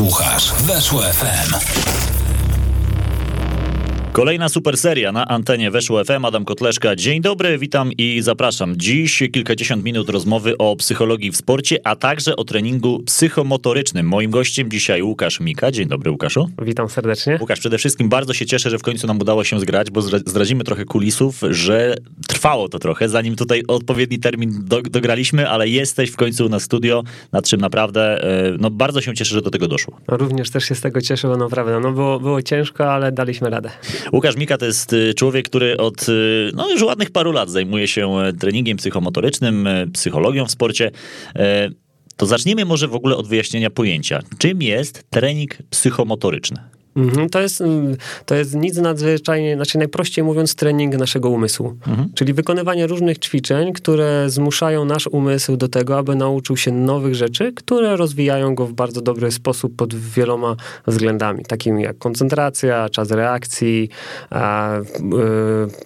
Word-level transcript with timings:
Słuchasz 0.00 0.52
Weszło 0.52 1.02
FM. 1.02 1.54
Kolejna 4.12 4.48
super 4.48 4.76
seria 4.76 5.12
na 5.12 5.28
antenie 5.28 5.70
Weszło 5.70 6.04
FM. 6.04 6.24
Adam 6.24 6.44
Kotleszka. 6.44 6.96
Dzień 6.96 7.20
dobry, 7.20 7.58
witam 7.58 7.92
i 7.98 8.22
zapraszam. 8.22 8.76
Dziś 8.76 9.22
kilkadziesiąt 9.32 9.84
minut 9.84 10.08
rozmowy 10.08 10.58
o 10.58 10.76
psychologii 10.76 11.30
w 11.30 11.36
sporcie, 11.36 11.78
a 11.84 11.96
także 11.96 12.36
o 12.36 12.44
treningu 12.44 13.02
psychomotorycznym. 13.02 14.06
Moim 14.06 14.30
gościem 14.30 14.70
dzisiaj 14.70 15.02
Łukasz 15.02 15.40
Mika. 15.40 15.70
Dzień 15.70 15.88
dobry, 15.88 16.10
Łukaszu. 16.10 16.48
Witam 16.62 16.88
serdecznie. 16.88 17.38
Łukasz, 17.40 17.60
przede 17.60 17.78
wszystkim 17.78 18.08
bardzo 18.08 18.34
się 18.34 18.46
cieszę, 18.46 18.70
że 18.70 18.78
w 18.78 18.82
końcu 18.82 19.06
nam 19.06 19.20
udało 19.20 19.44
się 19.44 19.60
zgrać, 19.60 19.90
bo 19.90 20.02
zdradzimy 20.02 20.64
trochę 20.64 20.84
kulisów, 20.84 21.40
że 21.50 21.94
trwało 22.28 22.68
to 22.68 22.78
trochę, 22.78 23.08
zanim 23.08 23.36
tutaj 23.36 23.62
odpowiedni 23.68 24.18
termin 24.18 24.64
do, 24.64 24.82
dograliśmy, 24.82 25.48
ale 25.48 25.68
jesteś 25.68 26.10
w 26.10 26.16
końcu 26.16 26.48
na 26.48 26.60
studio, 26.60 27.02
nad 27.32 27.48
czym 27.48 27.60
naprawdę 27.60 28.22
e, 28.22 28.56
no, 28.58 28.70
bardzo 28.70 29.00
się 29.00 29.14
cieszę, 29.14 29.34
że 29.34 29.42
do 29.42 29.50
tego 29.50 29.68
doszło. 29.68 29.96
Również 30.08 30.50
też 30.50 30.64
się 30.64 30.74
z 30.74 30.80
tego 30.80 31.00
cieszę, 31.00 31.28
bo 31.28 31.36
naprawdę 31.36 31.80
no, 31.80 31.92
było, 31.92 32.20
było 32.20 32.42
ciężko, 32.42 32.92
ale 32.92 33.12
daliśmy 33.12 33.50
radę. 33.50 33.70
Łukasz 34.12 34.36
Mika 34.36 34.58
to 34.58 34.66
jest 34.66 34.92
y, 34.92 35.14
człowiek, 35.14 35.48
który 35.48 35.76
od 35.76 36.08
y, 36.08 36.50
no, 36.54 36.70
już 36.70 36.82
ładnych 36.82 37.10
paru 37.10 37.32
lat 37.32 37.50
zajmuje 37.50 37.88
się 37.88 38.18
e, 38.18 38.32
treningiem 38.32 38.76
psychomotorycznym, 38.76 39.66
e, 39.66 39.86
psychologią 39.86 40.46
w 40.46 40.50
sporcie. 40.50 40.90
E, 41.36 41.70
to 42.16 42.26
zacznijmy 42.26 42.64
może 42.64 42.88
w 42.88 42.94
ogóle 42.94 43.16
od 43.16 43.28
wyjaśnienia 43.28 43.70
pojęcia. 43.70 44.22
Czym 44.38 44.62
jest 44.62 45.04
trening 45.10 45.50
psychomotoryczny? 45.70 46.79
Mhm, 46.96 47.28
to 47.28 47.40
jest, 47.40 47.60
mm, 47.60 47.96
to 48.26 48.34
jest 48.34 48.54
nic 48.54 48.76
nadzwyczajnie, 48.76 49.56
znaczy 49.56 49.78
najprościej 49.78 50.24
mówiąc, 50.24 50.54
trening 50.54 50.98
naszego 50.98 51.30
umysłu. 51.30 51.76
Mhm. 51.86 52.08
Czyli 52.14 52.32
wykonywanie 52.32 52.86
różnych 52.86 53.18
ćwiczeń, 53.18 53.72
które 53.72 54.30
zmuszają 54.30 54.84
nasz 54.84 55.06
umysł 55.06 55.56
do 55.56 55.68
tego, 55.68 55.98
aby 55.98 56.16
nauczył 56.16 56.56
się 56.56 56.72
nowych 56.72 57.14
rzeczy, 57.14 57.52
które 57.52 57.96
rozwijają 57.96 58.54
go 58.54 58.66
w 58.66 58.72
bardzo 58.72 59.00
dobry 59.00 59.32
sposób 59.32 59.76
pod 59.76 59.94
wieloma 59.94 60.56
względami, 60.86 61.44
takimi 61.44 61.82
jak 61.82 61.98
koncentracja, 61.98 62.88
czas 62.88 63.10
reakcji, 63.10 63.88
a 64.30 64.78
y, 64.78 64.82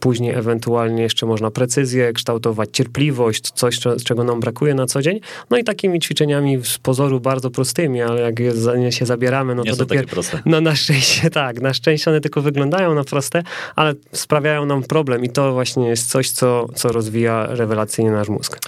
później 0.01 0.35
ewentualnie 0.35 1.03
jeszcze 1.03 1.27
można 1.27 1.51
precyzję 1.51 2.13
kształtować, 2.13 2.69
cierpliwość, 2.73 3.51
coś, 3.51 3.79
czego 4.05 4.25
nam 4.25 4.41
brakuje 4.41 4.75
na 4.75 4.87
co 4.87 5.03
dzień. 5.03 5.21
No 5.51 5.59
i 5.59 5.65
takimi 5.65 6.01
ćwiczeniami 6.01 6.65
z 6.65 6.79
pozoru 6.79 7.21
bardzo 7.21 7.51
prostymi, 7.51 8.03
ale 8.03 8.21
jak 8.21 8.39
je, 8.39 8.53
się 8.93 9.07
zabieramy, 9.07 9.55
no 9.55 9.63
Nie 9.63 9.71
to 9.71 9.77
dopiero 9.77 10.07
no 10.47 10.61
nasze 10.61 10.94
szczęście 10.95 11.31
tak, 11.41 11.61
na 11.61 11.75
szczęście 11.75 12.11
one 12.11 12.21
tylko 12.21 12.43
wyglądają 12.43 12.95
na 12.95 13.05
proste, 13.05 13.43
ale 13.77 13.95
sprawiają 14.13 14.67
nam 14.67 14.83
problem 14.83 15.25
i 15.25 15.29
to 15.29 15.53
właśnie 15.53 15.89
jest 15.89 16.11
coś, 16.11 16.31
co, 16.31 16.69
co 16.75 16.89
rozwija 16.89 17.47
rewelacyjnie 17.47 18.11
nasz 18.11 18.29
mózg. 18.29 18.61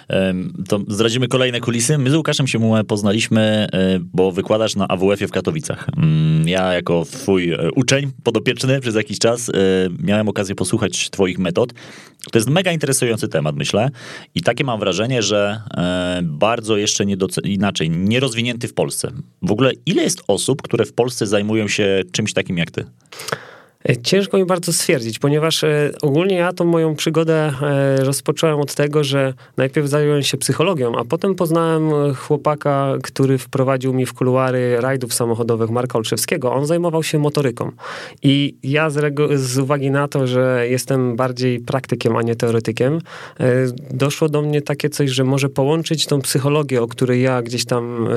To 0.69 0.81
zdradzimy 0.89 1.29
kolejne 1.29 1.61
kulisy. 1.61 1.99
My 1.99 2.11
z 2.11 2.15
Łukaszem 2.15 2.47
się 2.47 2.59
znaliśmy, 2.95 3.67
e, 3.73 3.99
bo 4.01 4.33
wykładasz 4.33 4.77
na 4.77 4.89
AWF-ie 4.89 5.29
w 5.29 5.31
Katowicach. 5.31 5.87
Mm, 5.97 6.49
ja 6.49 6.73
jako 6.73 7.05
twój 7.05 7.53
e, 7.53 7.71
uczeń 7.77 8.11
podopieczny 8.23 8.81
przez 8.81 8.95
jakiś 8.95 9.19
czas 9.19 9.49
e, 9.49 9.53
miałem 10.03 10.29
okazję 10.29 10.55
posłuchać 10.55 11.11
twoich 11.11 11.39
metod. 11.39 11.73
To 12.33 12.39
jest 12.39 12.49
mega 12.49 12.73
interesujący 12.73 13.29
temat, 13.29 13.57
myślę. 13.57 13.91
I 14.35 14.43
takie 14.43 14.65
mam 14.65 14.81
wrażenie, 14.81 15.23
że 15.23 15.61
bardzo 16.23 16.77
jeszcze 16.77 17.05
inaczej, 17.45 17.91
nierozwinięty 17.91 18.69
w 18.69 18.75
Polsce. 18.75 19.13
W 19.43 19.53
ogóle 19.53 19.73
ile 19.87 20.03
jest 20.03 20.23
osób, 20.29 20.63
które 20.63 20.85
w 20.85 20.93
Polsce 20.93 21.27
zajmują 21.27 21.69
się 21.69 22.03
czymś 22.17 22.33
takim 22.33 22.59
jak 22.59 22.71
ty? 22.71 22.85
E, 23.85 23.97
ciężko 23.97 24.39
mi 24.39 24.45
bardzo 24.45 24.73
stwierdzić, 24.73 25.19
ponieważ 25.19 25.65
e, 25.65 25.91
ogólnie 26.03 26.37
ja 26.37 26.53
tą 26.53 26.65
moją 26.65 26.95
przygodę 26.95 27.53
e, 27.63 28.05
rozpocząłem 28.05 28.61
od 28.61 28.75
tego, 28.75 29.05
że 29.05 29.35
najpierw 29.57 29.89
zająłem 29.89 30.23
się 30.23 30.37
psychologią, 30.37 30.97
a 30.97 31.05
potem 31.05 31.35
poznałem 31.35 32.15
chłopaka, 32.15 32.95
który 33.03 33.39
wprowadził 33.39 33.93
mi 33.93 34.07
w 34.07 34.15
kuluary 34.15 34.81
rajdów 34.81 35.15
samochodowych 35.15 35.71
Marka 35.71 35.99
Olszewskiego. 35.99 36.53
On 36.53 36.67
zajmował 36.67 37.03
się 37.03 37.19
motoryką. 37.19 37.73
I 38.23 38.55
ja 38.63 38.91
z, 38.91 39.15
z 39.41 39.59
uwagi 39.59 39.91
na 39.91 40.09
to, 40.09 40.27
że 40.27 40.67
jestem 40.69 41.17
bardziej 41.17 41.61
praktykiem, 41.61 42.17
a 42.17 42.23
nie 42.23 42.37
teoretykiem, 42.37 43.01
doszło 43.91 44.29
do 44.29 44.43
mnie 44.43 44.63
takie 44.63 44.91
coś, 44.91 45.11
że 45.11 45.25
może 45.25 45.49
połączyć 45.49 46.07
tą 46.07 46.21
psychologię, 46.21 46.83
o 46.83 46.87
której 46.87 47.23
ja 47.23 47.43
gdzieś 47.43 47.65
tam 47.65 48.09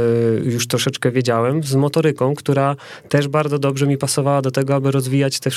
już 0.44 0.68
troszeczkę 0.68 1.12
wiedziałem, 1.12 1.64
z 1.64 1.76
motoryką, 1.76 2.36
która 2.36 2.76
też 3.10 3.28
bardzo 3.28 3.60
dobrze 3.60 3.88
mi 3.88 3.98
pasowała 3.98 4.42
do 4.42 4.52
tego, 4.52 4.76
aby 4.76 4.92
rozwijać 4.92 5.40
te 5.40 5.50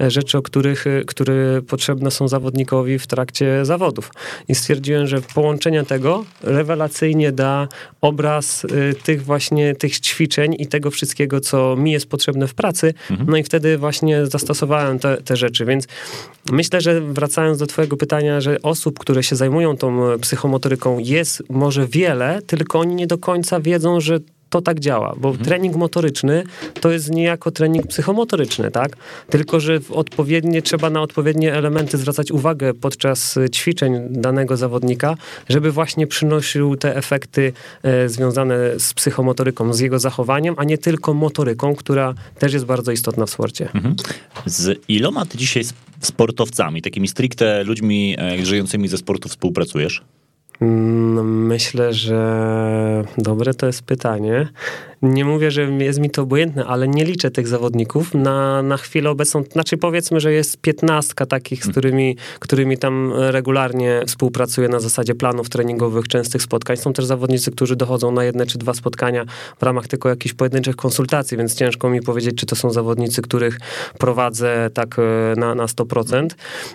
e, 0.00 0.10
rzeczy, 0.10 0.38
o 0.38 0.42
których, 0.42 0.86
e, 0.86 1.04
które 1.04 1.62
potrzebne 1.62 2.10
są 2.10 2.28
zawodnikowi 2.28 2.98
w 2.98 3.06
trakcie 3.06 3.64
zawodów. 3.64 4.10
I 4.48 4.54
stwierdziłem, 4.54 5.06
że 5.06 5.20
połączenie 5.34 5.82
tego 5.82 6.24
rewelacyjnie 6.42 7.32
da 7.32 7.68
obraz 8.00 8.64
e, 8.64 8.94
tych 8.94 9.24
właśnie 9.24 9.74
tych 9.74 10.00
ćwiczeń 10.00 10.56
i 10.58 10.66
tego 10.66 10.90
wszystkiego, 10.90 11.40
co 11.40 11.76
mi 11.76 11.92
jest 11.92 12.08
potrzebne 12.08 12.46
w 12.46 12.54
pracy. 12.54 12.94
Mhm. 13.10 13.30
No 13.30 13.36
i 13.36 13.42
wtedy 13.42 13.78
właśnie 13.78 14.26
zastosowałem 14.26 14.98
te, 14.98 15.16
te 15.16 15.36
rzeczy. 15.36 15.64
Więc 15.64 15.86
myślę, 16.52 16.80
że 16.80 17.00
wracając 17.00 17.58
do 17.58 17.66
twojego 17.66 17.96
pytania, 17.96 18.40
że 18.40 18.62
osób, 18.62 18.98
które 18.98 19.22
się 19.22 19.36
zajmują 19.36 19.76
tą 19.76 20.18
psychomotoryką 20.20 20.98
jest 20.98 21.42
może 21.50 21.86
wiele, 21.86 22.42
tylko 22.46 22.78
oni 22.78 22.94
nie 22.94 23.06
do 23.06 23.18
końca 23.18 23.60
wiedzą, 23.60 24.00
że 24.00 24.20
to 24.50 24.62
tak 24.62 24.80
działa, 24.80 25.14
bo 25.18 25.28
mhm. 25.28 25.46
trening 25.46 25.76
motoryczny 25.76 26.44
to 26.80 26.90
jest 26.90 27.10
niejako 27.10 27.50
trening 27.50 27.86
psychomotoryczny, 27.86 28.70
tak? 28.70 28.96
Tylko, 29.30 29.60
że 29.60 29.80
odpowiednie, 29.90 30.62
trzeba 30.62 30.90
na 30.90 31.02
odpowiednie 31.02 31.54
elementy 31.54 31.98
zwracać 31.98 32.30
uwagę 32.30 32.74
podczas 32.74 33.36
e, 33.36 33.50
ćwiczeń 33.50 34.00
danego 34.10 34.56
zawodnika, 34.56 35.16
żeby 35.48 35.72
właśnie 35.72 36.06
przynosił 36.06 36.76
te 36.76 36.96
efekty 36.96 37.52
e, 37.82 38.08
związane 38.08 38.56
z 38.78 38.94
psychomotoryką, 38.94 39.72
z 39.72 39.80
jego 39.80 39.98
zachowaniem, 39.98 40.54
a 40.58 40.64
nie 40.64 40.78
tylko 40.78 41.14
motoryką, 41.14 41.74
która 41.74 42.14
też 42.38 42.52
jest 42.52 42.64
bardzo 42.64 42.92
istotna 42.92 43.26
w 43.26 43.30
sporcie. 43.30 43.68
Mhm. 43.74 43.96
Z 44.46 44.80
iloma 44.88 45.26
ty 45.26 45.38
dzisiaj 45.38 45.64
sportowcami, 46.00 46.82
takimi 46.82 47.08
stricte 47.08 47.64
ludźmi 47.64 48.16
e, 48.18 48.44
żyjącymi 48.46 48.88
ze 48.88 48.98
sportu 48.98 49.28
współpracujesz? 49.28 50.02
Mm, 50.60 51.46
myślę, 51.46 51.92
że 51.92 53.04
dobre 53.18 53.54
to 53.54 53.66
jest 53.66 53.82
pytanie. 53.82 54.48
Nie 55.02 55.24
mówię, 55.24 55.50
że 55.50 55.62
jest 55.62 55.98
mi 55.98 56.10
to 56.10 56.22
obojętne, 56.22 56.64
ale 56.64 56.88
nie 56.88 57.04
liczę 57.04 57.30
tych 57.30 57.48
zawodników. 57.48 58.14
Na, 58.14 58.62
na 58.62 58.76
chwilę 58.76 59.10
obecną, 59.10 59.44
znaczy 59.52 59.76
powiedzmy, 59.76 60.20
że 60.20 60.32
jest 60.32 60.58
piętnastka 60.60 61.26
takich, 61.26 61.58
z 61.58 61.62
hmm. 61.62 61.72
którymi, 61.72 62.16
którymi 62.38 62.78
tam 62.78 63.12
regularnie 63.16 64.02
współpracuję 64.06 64.68
na 64.68 64.80
zasadzie 64.80 65.14
planów 65.14 65.48
treningowych, 65.48 66.08
częstych 66.08 66.42
spotkań. 66.42 66.76
Są 66.76 66.92
też 66.92 67.04
zawodnicy, 67.04 67.50
którzy 67.50 67.76
dochodzą 67.76 68.12
na 68.12 68.24
jedne 68.24 68.46
czy 68.46 68.58
dwa 68.58 68.74
spotkania 68.74 69.24
w 69.58 69.62
ramach 69.62 69.88
tylko 69.88 70.08
jakichś 70.08 70.34
pojedynczych 70.34 70.76
konsultacji, 70.76 71.36
więc 71.36 71.54
ciężko 71.54 71.90
mi 71.90 72.02
powiedzieć, 72.02 72.36
czy 72.36 72.46
to 72.46 72.56
są 72.56 72.70
zawodnicy, 72.70 73.22
których 73.22 73.58
prowadzę 73.98 74.70
tak 74.74 74.96
e, 74.98 75.02
na, 75.36 75.54
na 75.54 75.66
100%. 75.66 76.28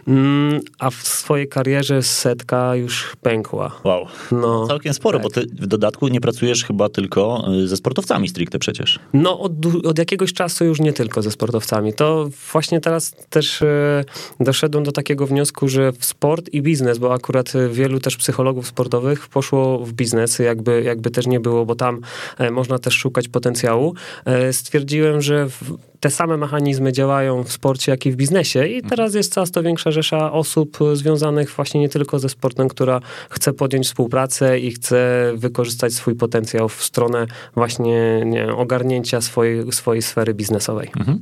Mm, 0.08 0.62
a 0.80 0.90
w 0.90 0.96
swojej 0.96 1.48
karierze 1.48 2.04
setka 2.04 2.76
już 2.76 3.16
pękła. 3.22 3.72
Wow. 3.84 4.06
No, 4.32 4.68
Całkiem 4.68 4.94
sporo, 4.94 5.20
tak. 5.20 5.24
bo 5.24 5.30
ty 5.30 5.42
w 5.42 5.68
dodatku 5.68 6.08
nie 6.08 6.22
pracujesz 6.22 6.64
chyba 6.66 6.90
tylko 6.90 7.48
e, 7.64 7.68
ze 7.68 7.78
sportowcami 7.78 8.11
sportowcami 8.12 8.28
stricte 8.28 8.60
przecież. 8.60 9.00
No, 9.14 9.40
od, 9.40 9.52
od, 9.86 9.98
jakiegoś 9.98 10.34
czasu 10.34 10.66
już 10.66 10.80
nie 10.80 10.94
tylko 10.94 11.22
ze 11.22 11.32
sportowcami. 11.32 11.94
To 11.94 12.30
właśnie 12.52 12.82
teraz 12.82 13.16
też 13.30 13.62
e, 13.62 14.04
doszedłem 14.40 14.84
do 14.84 14.92
takiego 14.92 15.28
wniosku, 15.28 15.68
że 15.68 15.92
sport 16.00 16.50
i 16.54 16.62
biznes, 16.62 16.98
bo 16.98 17.14
akurat 17.14 17.54
wielu 17.72 18.00
też 18.00 18.18
psychologów 18.18 18.68
sportowych 18.68 19.28
poszło 19.28 19.86
w 19.86 19.94
biznes, 19.94 20.40
jakby, 20.40 20.84
jakby 20.84 21.12
też 21.12 21.28
nie 21.28 21.40
było, 21.40 21.66
bo 21.66 21.76
tam 21.76 22.02
e, 22.38 22.52
można 22.52 22.80
też 22.80 22.94
szukać 22.94 23.28
potencjału. 23.28 23.96
E, 24.26 24.54
stwierdziłem, 24.54 25.22
że 25.22 25.50
w, 25.50 25.78
te 26.02 26.10
same 26.10 26.38
mechanizmy 26.38 26.92
działają 26.94 27.44
w 27.44 27.52
sporcie, 27.52 27.92
jak 27.92 28.06
i 28.06 28.12
w 28.12 28.16
biznesie 28.16 28.68
i 28.68 28.82
teraz 28.82 29.16
jest 29.16 29.34
coraz 29.34 29.52
to 29.52 29.64
większa 29.64 29.92
rzesza 29.92 30.32
osób 30.32 30.78
związanych 30.94 31.52
właśnie 31.56 31.80
nie 31.80 31.90
tylko 31.90 32.20
ze 32.20 32.30
sportem, 32.30 32.68
która 32.68 33.02
chce 33.30 33.54
podjąć 33.54 33.86
współpracę 33.86 34.60
i 34.60 34.72
chce 34.72 35.32
wykorzystać 35.36 35.94
swój 35.94 36.16
potencjał 36.16 36.70
w 36.70 36.84
stronę 36.84 37.28
właśnie 37.56 38.22
nie, 38.26 38.56
ogarnięcia 38.56 39.22
swojej, 39.22 39.72
swojej 39.72 40.02
sfery 40.02 40.34
biznesowej. 40.34 40.90
Mhm. 40.98 41.22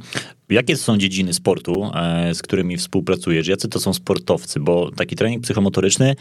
Jakie 0.49 0.77
są 0.77 0.97
dziedziny 0.97 1.33
sportu, 1.33 1.91
e, 1.95 2.35
z 2.35 2.41
którymi 2.41 2.77
współpracujesz? 2.77 3.47
Jacy 3.47 3.67
to 3.67 3.79
są 3.79 3.93
sportowcy? 3.93 4.59
Bo 4.59 4.91
taki 4.91 5.15
trening 5.15 5.43
psychomotoryczny, 5.43 6.15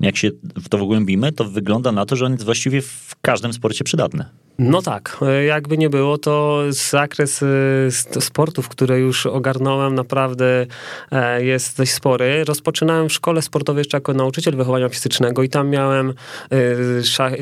jak 0.00 0.16
się 0.16 0.30
w 0.56 0.68
to 0.68 0.78
wgłębimy, 0.78 1.32
to 1.32 1.44
wygląda 1.44 1.92
na 1.92 2.06
to, 2.06 2.16
że 2.16 2.26
on 2.26 2.32
jest 2.32 2.44
właściwie 2.44 2.82
w 2.82 3.14
każdym 3.22 3.52
sporcie 3.52 3.84
przydatny. 3.84 4.24
No 4.62 4.82
tak, 4.82 5.16
e, 5.22 5.44
jakby 5.44 5.78
nie 5.78 5.90
było, 5.90 6.18
to 6.18 6.62
zakres 6.68 7.42
e, 7.42 8.20
sportów, 8.20 8.68
które 8.68 9.00
już 9.00 9.26
ogarnąłem, 9.26 9.94
naprawdę 9.94 10.66
e, 11.12 11.44
jest 11.44 11.76
dość 11.76 11.92
spory. 11.92 12.44
Rozpoczynałem 12.44 13.08
w 13.08 13.12
szkole 13.12 13.42
sportowej 13.42 13.80
jeszcze 13.80 13.96
jako 13.96 14.14
nauczyciel 14.14 14.56
wychowania 14.56 14.88
fizycznego 14.88 15.42
i 15.42 15.48
tam 15.48 15.68
miałem 15.68 16.14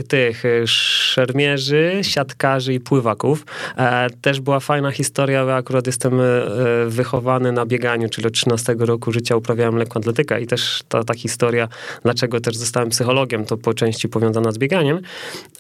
tych 0.09 0.43
szermierzy, 0.67 1.99
siatkarzy 2.03 2.75
i 2.75 2.81
pływaków. 2.81 3.47
Też 4.23 4.41
była 4.41 4.61
fajna 4.61 4.91
historia, 4.91 5.45
bo 5.45 5.55
akurat 5.55 5.87
jestem 5.87 6.21
wychowany 6.87 7.53
na 7.53 7.67
bieganiu, 7.67 8.09
czyli 8.09 8.27
od 8.27 8.33
13 8.33 8.77
roku 8.79 9.13
życia 9.13 9.37
uprawiałem 9.37 9.77
lekką 9.77 10.01
atletykę 10.01 10.41
i 10.41 10.47
też 10.47 10.83
ta, 10.89 11.05
ta 11.05 11.15
historia, 11.15 11.69
dlaczego 12.03 12.41
też 12.49 12.57
zostałem 12.57 12.89
psychologiem, 12.89 13.45
to 13.45 13.57
po 13.57 13.75
części 13.75 14.09
powiązana 14.09 14.53
z 14.53 14.59
bieganiem, 14.59 15.01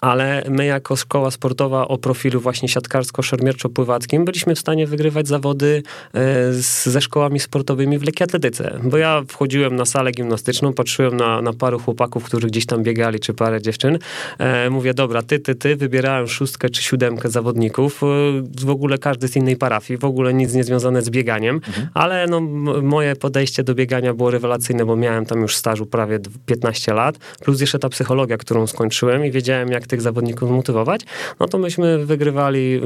ale 0.00 0.42
my 0.48 0.66
jako 0.66 0.96
szkoła 0.96 1.30
sportowa 1.30 1.88
o 1.88 1.98
profilu 1.98 2.40
właśnie 2.40 2.68
siatkarsko-szermierczo-pływackim, 2.68 4.24
byliśmy 4.24 4.54
w 4.54 4.58
stanie 4.58 4.86
wygrywać 4.86 5.28
zawody 5.28 5.82
e, 6.14 6.52
z, 6.52 6.86
ze 6.86 7.00
szkołami 7.00 7.40
sportowymi 7.40 7.98
w 7.98 8.02
lekkiej 8.02 8.24
atletyce. 8.24 8.80
Bo 8.82 8.96
ja 8.96 9.22
wchodziłem 9.28 9.76
na 9.76 9.84
salę 9.84 10.10
gimnastyczną, 10.10 10.72
patrzyłem 10.72 11.16
na, 11.16 11.42
na 11.42 11.52
paru 11.52 11.78
chłopaków, 11.78 12.24
którzy 12.24 12.46
gdzieś 12.46 12.66
tam 12.66 12.82
biegali, 12.82 13.20
czy 13.20 13.34
parę 13.34 13.62
dziewczyn. 13.62 13.98
E, 14.38 14.70
mówię, 14.70 14.94
dobra, 14.94 15.22
ty, 15.22 15.38
ty, 15.38 15.54
ty, 15.54 15.76
wybierałem 15.76 16.28
szóstkę 16.28 16.70
czy 16.70 16.82
siódemkę 16.82 17.28
zawodników, 17.28 18.02
e, 18.02 18.06
w 18.66 18.70
ogóle 18.70 18.98
każdy 18.98 19.28
z 19.28 19.36
innej 19.36 19.56
parafii, 19.56 19.98
w 19.98 20.04
ogóle 20.04 20.34
nic 20.34 20.54
nie 20.54 20.64
związane 20.64 21.02
z 21.02 21.10
bieganiem, 21.10 21.54
mhm. 21.56 21.88
ale 21.94 22.26
no, 22.26 22.40
moje 22.82 23.16
podejście 23.16 23.64
do 23.64 23.74
biegania 23.74 24.14
było 24.14 24.30
rewelacyjne, 24.30 24.86
bo 24.86 24.96
miałem 24.96 25.26
tam 25.26 25.40
już 25.40 25.56
stażu 25.56 25.86
prawie 25.86 26.18
15 26.46 26.77
lat, 26.86 27.18
plus 27.18 27.60
jeszcze 27.60 27.78
ta 27.78 27.88
psychologia, 27.88 28.36
którą 28.36 28.66
skończyłem 28.66 29.24
i 29.24 29.30
wiedziałem, 29.30 29.68
jak 29.68 29.86
tych 29.86 30.02
zawodników 30.02 30.50
motywować, 30.50 31.00
no 31.40 31.48
to 31.48 31.58
myśmy 31.58 32.06
wygrywali 32.06 32.80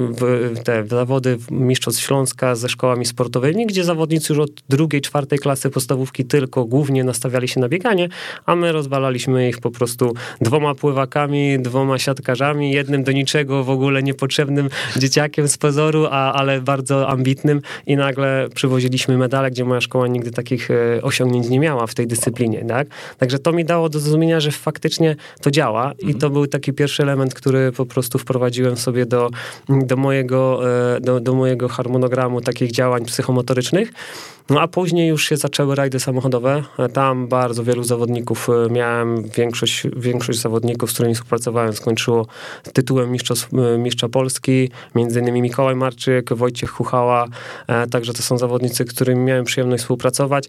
te 0.64 0.86
zawody 0.86 1.38
Mistrzostw 1.50 2.02
Śląska 2.02 2.54
ze 2.54 2.68
szkołami 2.68 3.06
sportowymi, 3.06 3.66
gdzie 3.66 3.84
zawodnicy 3.84 4.32
już 4.32 4.42
od 4.42 4.50
drugiej, 4.68 5.00
czwartej 5.00 5.38
klasy 5.38 5.70
podstawówki 5.70 6.24
tylko 6.24 6.64
głównie 6.64 7.04
nastawiali 7.04 7.48
się 7.48 7.60
na 7.60 7.68
bieganie, 7.68 8.08
a 8.46 8.56
my 8.56 8.72
rozwalaliśmy 8.72 9.48
ich 9.48 9.60
po 9.60 9.70
prostu 9.70 10.14
dwoma 10.40 10.74
pływakami, 10.74 11.58
dwoma 11.58 11.98
siatkarzami, 11.98 12.72
jednym 12.72 13.04
do 13.04 13.12
niczego 13.12 13.64
w 13.64 13.70
ogóle 13.70 14.02
niepotrzebnym 14.02 14.68
dzieciakiem 14.96 15.48
z 15.48 15.58
pozoru, 15.58 16.06
a, 16.10 16.32
ale 16.32 16.60
bardzo 16.60 17.08
ambitnym 17.08 17.62
i 17.86 17.96
nagle 17.96 18.48
przywoziliśmy 18.54 19.18
medale, 19.18 19.50
gdzie 19.50 19.64
moja 19.64 19.80
szkoła 19.80 20.06
nigdy 20.06 20.30
takich 20.30 20.70
e, 20.70 21.02
osiągnięć 21.02 21.48
nie 21.48 21.60
miała 21.60 21.86
w 21.86 21.94
tej 21.94 22.06
dyscyplinie, 22.06 22.64
tak? 22.68 22.88
Także 23.18 23.38
to 23.38 23.52
mi 23.52 23.64
dało 23.64 23.81
do 23.88 24.00
zrozumienia, 24.00 24.40
że 24.40 24.50
faktycznie 24.50 25.16
to 25.40 25.50
działa 25.50 25.92
i 25.98 26.14
to 26.14 26.30
był 26.30 26.46
taki 26.46 26.72
pierwszy 26.72 27.02
element, 27.02 27.34
który 27.34 27.72
po 27.72 27.86
prostu 27.86 28.18
wprowadziłem 28.18 28.76
sobie 28.76 29.06
do, 29.06 29.30
do, 29.68 29.96
mojego, 29.96 30.60
e, 30.96 31.00
do, 31.00 31.20
do 31.20 31.34
mojego 31.34 31.68
harmonogramu 31.68 32.40
takich 32.40 32.72
działań 32.72 33.04
psychomotorycznych. 33.04 33.92
No 34.50 34.60
a 34.60 34.68
później 34.68 35.08
już 35.08 35.28
się 35.28 35.36
zaczęły 35.36 35.74
rajdy 35.74 36.00
samochodowe. 36.00 36.62
Tam 36.92 37.28
bardzo 37.28 37.64
wielu 37.64 37.84
zawodników 37.84 38.48
e, 38.48 38.72
miałem. 38.72 39.22
Większość, 39.36 39.86
większość 39.96 40.40
zawodników, 40.40 40.90
z 40.90 40.94
którymi 40.94 41.14
współpracowałem, 41.14 41.72
skończyło 41.72 42.26
tytułem 42.72 43.14
e, 43.14 43.78
mistrza 43.78 44.08
Polski. 44.08 44.70
Między 44.94 45.20
innymi 45.20 45.42
Mikołaj 45.42 45.76
Marczyk, 45.76 46.32
Wojciech 46.32 46.70
Chuchała. 46.70 47.28
Także 47.90 48.12
to 48.12 48.22
są 48.22 48.38
zawodnicy, 48.38 48.84
z 48.84 48.92
którymi 48.92 49.24
miałem 49.24 49.44
przyjemność 49.44 49.82
współpracować. 49.82 50.48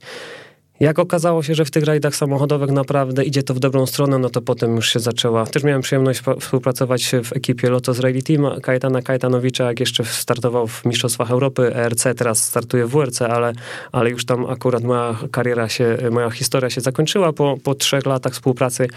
Jak 0.84 1.00
okazało 1.00 1.44
się, 1.44 1.56
że 1.56 1.66
w 1.66 1.72
tych 1.72 1.84
rajdach 1.84 2.16
samochodowych 2.16 2.72
naprawdę 2.72 3.24
idzie 3.24 3.44
to 3.44 3.54
w 3.54 3.60
dobrą 3.60 3.86
stronę, 3.86 4.18
no 4.18 4.30
to 4.30 4.42
potem 4.42 4.76
już 4.76 4.94
się 4.94 5.00
zaczęła. 5.00 5.46
Też 5.46 5.64
miałem 5.64 5.82
przyjemność 5.82 6.22
współpracować 6.40 7.12
w 7.24 7.34
ekipie 7.34 7.70
Lotos 7.70 8.00
Rally 8.00 8.22
Team 8.22 8.62
Kajetana 8.62 9.02
Kajetanowicza, 9.02 9.64
jak 9.64 9.80
jeszcze 9.80 10.06
startował 10.06 10.68
w 10.68 10.86
Mistrzostwach 10.86 11.32
Europy 11.32 11.76
ERC, 11.76 12.04
teraz 12.18 12.44
startuje 12.44 12.86
w 12.86 12.90
WRC, 12.92 13.22
ale, 13.22 13.54
ale 13.92 14.10
już 14.10 14.26
tam 14.26 14.46
akurat 14.46 14.84
moja 14.84 15.16
kariera 15.32 15.70
się, 15.70 15.98
moja 16.12 16.30
historia 16.30 16.70
się 16.70 16.82
zakończyła 16.82 17.34
po, 17.34 17.58
po 17.64 17.76
trzech 17.76 18.06
latach 18.06 18.34
współpracy, 18.34 18.88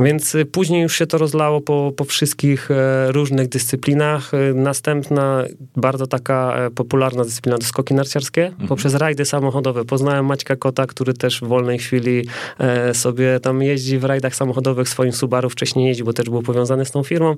więc 0.00 0.36
później 0.52 0.82
już 0.82 0.96
się 0.96 1.06
to 1.06 1.18
rozlało 1.18 1.60
po, 1.60 1.92
po 1.96 2.04
wszystkich 2.04 2.70
e, 2.70 3.12
różnych 3.12 3.48
dyscyplinach. 3.48 4.34
E, 4.34 4.54
następna 4.54 5.44
bardzo 5.76 6.06
taka 6.06 6.56
e, 6.56 6.70
popularna 6.70 7.24
dyscyplina 7.24 7.58
to 7.58 7.66
skoki 7.66 7.94
narciarskie. 7.94 8.46
Mhm. 8.46 8.68
Poprzez 8.68 8.94
rajdy 8.94 9.24
samochodowe 9.24 9.84
poznałem 9.84 10.26
Maćka 10.26 10.56
Kota, 10.56 10.86
który 10.86 11.14
też 11.20 11.40
w 11.40 11.44
wolnej 11.44 11.78
chwili 11.78 12.26
e, 12.58 12.94
sobie 12.94 13.40
tam 13.40 13.62
jeździ 13.62 13.98
w 13.98 14.04
rajdach 14.04 14.36
samochodowych, 14.36 14.88
swoim 14.88 15.12
Subaru 15.12 15.50
wcześniej 15.50 15.86
jeździ, 15.86 16.04
bo 16.04 16.12
też 16.12 16.30
był 16.30 16.42
powiązany 16.42 16.84
z 16.84 16.90
tą 16.90 17.02
firmą 17.02 17.36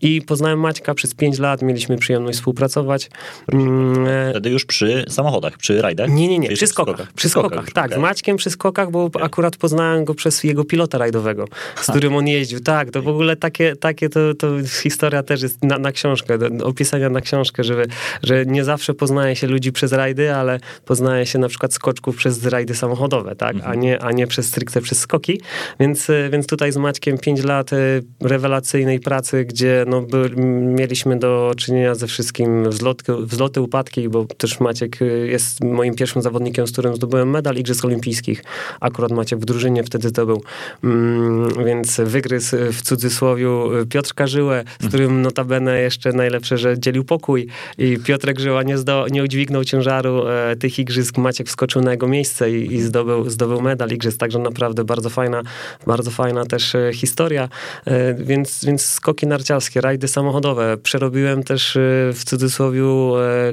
i 0.00 0.22
poznałem 0.22 0.60
Maćka 0.60 0.94
przez 0.94 1.14
5 1.14 1.38
lat, 1.38 1.62
mieliśmy 1.62 1.98
przyjemność 1.98 2.38
współpracować. 2.38 3.10
Mm, 3.52 4.06
e, 4.06 4.30
Wtedy 4.30 4.50
już 4.50 4.64
przy 4.64 5.04
samochodach, 5.08 5.58
przy 5.58 5.82
rajdach? 5.82 6.10
Nie, 6.10 6.28
nie, 6.28 6.38
nie, 6.38 6.48
przy 6.48 6.66
skokach. 6.66 6.96
skokach. 6.96 7.12
Przy 7.12 7.28
skokach, 7.28 7.52
skokach 7.52 7.72
tak, 7.72 7.86
okay. 7.86 7.98
z 7.98 8.02
Maćkiem 8.02 8.36
przy 8.36 8.50
skokach, 8.50 8.90
bo 8.90 9.04
okay. 9.04 9.22
akurat 9.22 9.56
poznałem 9.56 10.04
go 10.04 10.14
przez 10.14 10.44
jego 10.44 10.64
pilota 10.64 10.98
rajdowego, 10.98 11.44
z 11.76 11.90
którym 11.90 12.16
on 12.16 12.26
jeździł. 12.26 12.60
Tak, 12.60 12.90
to 12.90 13.02
w 13.02 13.08
ogóle 13.08 13.36
takie, 13.36 13.76
takie 13.76 14.08
to, 14.08 14.34
to 14.34 14.46
historia 14.82 15.22
też 15.22 15.42
jest 15.42 15.62
na, 15.62 15.78
na 15.78 15.92
książkę, 15.92 16.38
opisania 16.64 17.10
na 17.10 17.20
książkę, 17.20 17.64
żeby, 17.64 17.86
że 18.22 18.46
nie 18.46 18.64
zawsze 18.64 18.94
poznaje 18.94 19.36
się 19.36 19.46
ludzi 19.46 19.72
przez 19.72 19.92
rajdy, 19.92 20.34
ale 20.34 20.60
poznaje 20.84 21.26
się 21.26 21.38
na 21.38 21.48
przykład 21.48 21.74
skoczków 21.74 22.16
przez 22.16 22.46
rajdy 22.46 22.74
samochodowe 22.74 23.21
tak? 23.34 23.54
Mhm. 23.54 23.72
A, 23.72 23.74
nie, 23.74 24.02
a 24.02 24.12
nie 24.12 24.26
przez 24.26 24.48
stricte 24.48 24.80
przez 24.80 24.98
skoki. 24.98 25.40
Więc, 25.80 26.10
e, 26.10 26.30
więc 26.30 26.46
tutaj 26.46 26.72
z 26.72 26.76
Maćkiem 26.76 27.18
5 27.18 27.44
lat 27.44 27.72
e, 27.72 27.76
rewelacyjnej 28.20 29.00
pracy, 29.00 29.44
gdzie 29.44 29.84
no, 29.88 30.02
by, 30.02 30.30
mieliśmy 30.76 31.18
do 31.18 31.52
czynienia 31.56 31.94
ze 31.94 32.06
wszystkim 32.06 32.70
wzlotki, 32.70 33.12
wzloty, 33.20 33.60
upadki, 33.60 34.08
bo 34.08 34.24
też 34.24 34.60
Maciek 34.60 35.02
e, 35.02 35.04
jest 35.04 35.64
moim 35.64 35.94
pierwszym 35.94 36.22
zawodnikiem, 36.22 36.66
z 36.66 36.72
którym 36.72 36.96
zdobyłem 36.96 37.30
medal 37.30 37.56
Igrzysk 37.56 37.84
Olimpijskich. 37.84 38.44
Akurat 38.80 39.10
Maciek 39.10 39.38
w 39.38 39.44
drużynie 39.44 39.84
wtedy 39.84 40.12
to 40.12 40.26
był. 40.26 40.42
Mm, 40.84 41.64
więc 41.66 42.00
wygryzł 42.00 42.56
w 42.72 42.82
cudzysłowiu 42.82 43.70
Piotrka 43.88 44.26
Żyłę, 44.26 44.64
z 44.80 44.88
którym 44.88 45.22
notabene 45.22 45.80
jeszcze 45.80 46.12
najlepsze, 46.12 46.58
że 46.58 46.78
dzielił 46.78 47.04
pokój 47.04 47.46
i 47.78 47.98
Piotrek 48.04 48.40
Żyła 48.40 48.62
nie, 48.62 48.78
zdo, 48.78 49.06
nie 49.10 49.22
udźwignął 49.22 49.64
ciężaru 49.64 50.28
e, 50.28 50.56
tych 50.56 50.78
igrzysk. 50.78 51.18
Maciek 51.18 51.48
wskoczył 51.48 51.82
na 51.82 51.90
jego 51.90 52.08
miejsce 52.08 52.50
i, 52.50 52.74
i 52.74 52.82
zdobył 52.82 53.01
zdobył, 53.02 53.30
zdobył 53.30 53.60
medal. 53.60 53.88
Igrzysk, 53.88 54.18
także 54.18 54.38
naprawdę 54.38 54.84
bardzo 54.84 55.10
fajna, 55.10 55.42
bardzo 55.86 56.10
fajna 56.10 56.44
też 56.44 56.74
e, 56.74 56.90
historia, 56.94 57.48
e, 57.84 58.14
więc, 58.14 58.64
więc 58.64 58.84
skoki 58.84 59.26
narciarskie, 59.26 59.80
rajdy 59.80 60.08
samochodowe. 60.08 60.76
Przerobiłem 60.82 61.42
też 61.42 61.76
e, 61.76 61.80
w 62.12 62.24
cudzysłowie 62.24 62.82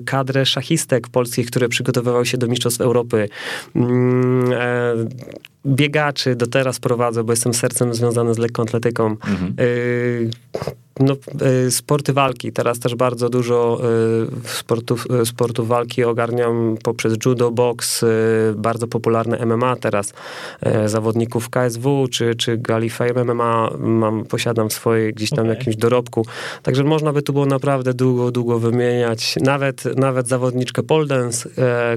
kadrę 0.05 0.45
szachistek 0.45 1.07
polskich, 1.07 1.47
które 1.47 1.69
przygotowywały 1.69 2.25
się 2.25 2.37
do 2.37 2.47
Mistrzostw 2.47 2.81
Europy. 2.81 3.29
Mm, 3.75 5.09
biegaczy 5.69 6.35
do 6.35 6.47
teraz 6.47 6.79
prowadzę, 6.79 7.23
bo 7.23 7.33
jestem 7.33 7.53
sercem 7.53 7.93
związany 7.93 8.33
z 8.33 8.37
lekką 8.37 8.63
atletyką. 8.63 9.05
Mhm 9.05 9.55
no, 10.99 11.15
e, 11.41 11.71
sporty 11.71 12.13
walki. 12.13 12.51
Teraz 12.51 12.79
też 12.79 12.95
bardzo 12.95 13.29
dużo 13.29 13.81
e, 14.43 14.49
sportów, 14.49 15.07
sportów 15.25 15.67
walki 15.67 16.03
ogarniam 16.03 16.77
poprzez 16.83 17.13
judo, 17.25 17.51
box, 17.51 18.05
bardzo 18.55 18.87
popularne 18.87 19.45
MMA 19.45 19.75
teraz. 19.75 20.13
Zawodników 20.85 21.49
KSW 21.49 22.07
czy, 22.11 22.35
czy 22.35 22.57
Gali 22.57 22.89
Fame 22.89 23.23
MMA 23.23 23.69
mam, 23.79 24.25
posiadam 24.25 24.69
w 24.69 24.73
swojej 24.73 25.13
gdzieś 25.13 25.29
tam 25.29 25.39
okay. 25.39 25.55
jakimś 25.55 25.75
dorobku. 25.75 26.25
Także 26.63 26.83
można 26.83 27.13
by 27.13 27.21
tu 27.21 27.33
było 27.33 27.45
naprawdę 27.45 27.93
długo, 27.93 28.31
długo 28.31 28.59
wymieniać. 28.59 29.35
Nawet, 29.41 29.85
nawet 29.97 30.27
zawodniczkę 30.27 30.83
Poldens, 30.83 31.47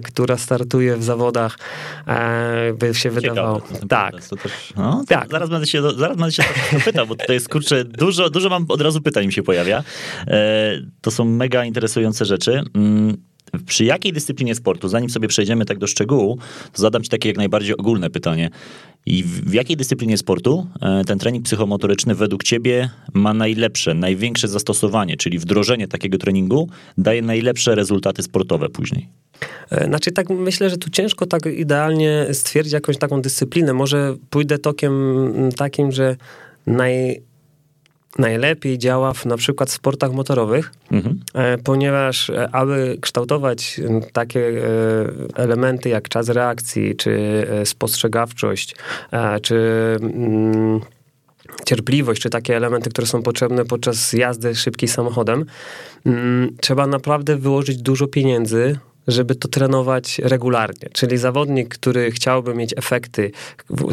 która 0.05 0.37
startuje 0.37 0.97
w 0.97 1.05
zawodach, 1.05 1.59
by 2.79 2.95
się 2.95 3.11
wydawało. 3.11 3.62
Tak. 3.88 4.12
Też, 4.12 4.73
no, 4.76 5.04
tak. 5.09 5.31
Zaraz 5.31 5.50
będę 5.50 5.66
się, 5.66 5.83
zaraz 5.83 6.16
będę 6.16 6.33
się 6.33 6.42
pytał, 6.85 7.07
bo 7.07 7.16
tutaj 7.16 7.37
jest 7.37 7.49
kurczę, 7.49 7.85
dużo, 7.85 8.31
dużo 8.31 8.49
mam 8.49 8.66
od 8.69 8.81
razu 8.81 8.92
razu 8.92 9.02
pytań 9.02 9.26
mi 9.26 9.33
się 9.33 9.42
pojawia. 9.42 9.85
E, 10.26 10.81
to 11.00 11.11
są 11.11 11.25
mega 11.25 11.64
interesujące 11.64 12.25
rzeczy. 12.25 12.62
Mm, 12.75 13.16
przy 13.66 13.85
jakiej 13.85 14.12
dyscyplinie 14.12 14.54
sportu, 14.54 14.88
zanim 14.88 15.11
sobie 15.11 15.28
przejdziemy 15.28 15.64
tak 15.64 15.78
do 15.78 15.87
szczegółu, 15.87 16.38
to 16.73 16.83
zadam 16.83 17.02
ci 17.02 17.09
takie 17.09 17.28
jak 17.28 17.37
najbardziej 17.37 17.76
ogólne 17.76 18.11
pytanie. 18.11 18.50
I 19.07 19.25
w 19.25 19.52
jakiej 19.52 19.76
dyscyplinie 19.76 20.19
sportu 20.19 20.66
e, 20.81 21.04
ten 21.04 21.19
trening 21.19 21.45
psychomotoryczny 21.45 22.14
według 22.14 22.45
ciebie 22.45 22.90
ma 23.14 23.35
najlepsze, 23.35 23.95
największe 23.95 24.49
zastosowanie, 24.49 25.16
czyli 25.16 25.38
wdrożenie 25.38 25.88
takiego 25.88 26.19
treningu 26.19 26.69
daje 26.99 27.23
najlepsze 27.23 27.75
rezultaty 27.75 28.23
sportowe 28.23 28.69
później? 28.69 29.09
E, 29.71 29.85
znaczy 29.85 30.13
tak 30.13 30.31
myślę, 30.31 30.71
że 30.71 30.77
tu 30.77 30.91
ciężko 30.91 31.27
tak 31.27 31.47
idealnie 31.47 32.27
stwierdzić 32.33 32.73
jakąś 32.73 32.99
taką 32.99 33.23
dyscyplinę. 33.23 33.73
Może 33.73 34.17
pójdę 34.31 34.59
tokiem 34.59 35.33
takim, 35.57 35.93
że 35.93 36.17
naj 36.67 37.23
najlepiej 38.19 38.79
działa 38.79 39.13
w 39.13 39.27
na 39.27 39.37
przykład 39.37 39.71
w 39.71 39.73
sportach 39.73 40.13
motorowych, 40.13 40.73
mhm. 40.91 41.21
E, 41.35 41.59
ponieważ 41.59 42.31
e, 42.31 42.49
aby 42.55 42.99
kształtować 43.01 43.81
takie 44.13 44.53
elementy 45.35 45.89
jak 45.89 46.09
czas 46.09 46.29
reakcji, 46.29 46.97
czy 46.97 47.47
spostrzegawczość, 47.65 48.77
czy 49.43 49.57
mm, 50.01 50.81
cierpliwość, 51.65 52.23
czy 52.23 52.31
takie 52.31 52.57
elementy, 52.57 52.91
które 52.91 53.07
są 53.07 53.23
potrzebne 53.23 53.65
podczas 53.65 54.13
jazdy 54.13 54.55
szybkiej 54.55 54.89
samochodem, 54.89 55.45
mm, 56.07 56.57
trzeba 56.61 56.87
naprawdę 56.87 57.37
wyłożyć 57.37 57.83
dużo 57.83 58.07
pieniędzy 58.07 58.79
żeby 59.09 59.35
to 59.35 59.49
trenować 59.49 60.19
regularnie. 60.19 60.89
Czyli 60.93 61.19
zawodnik, 61.19 61.75
który 61.75 62.11
chciałby 62.11 62.55
mieć 62.55 62.75
efekty, 62.77 63.31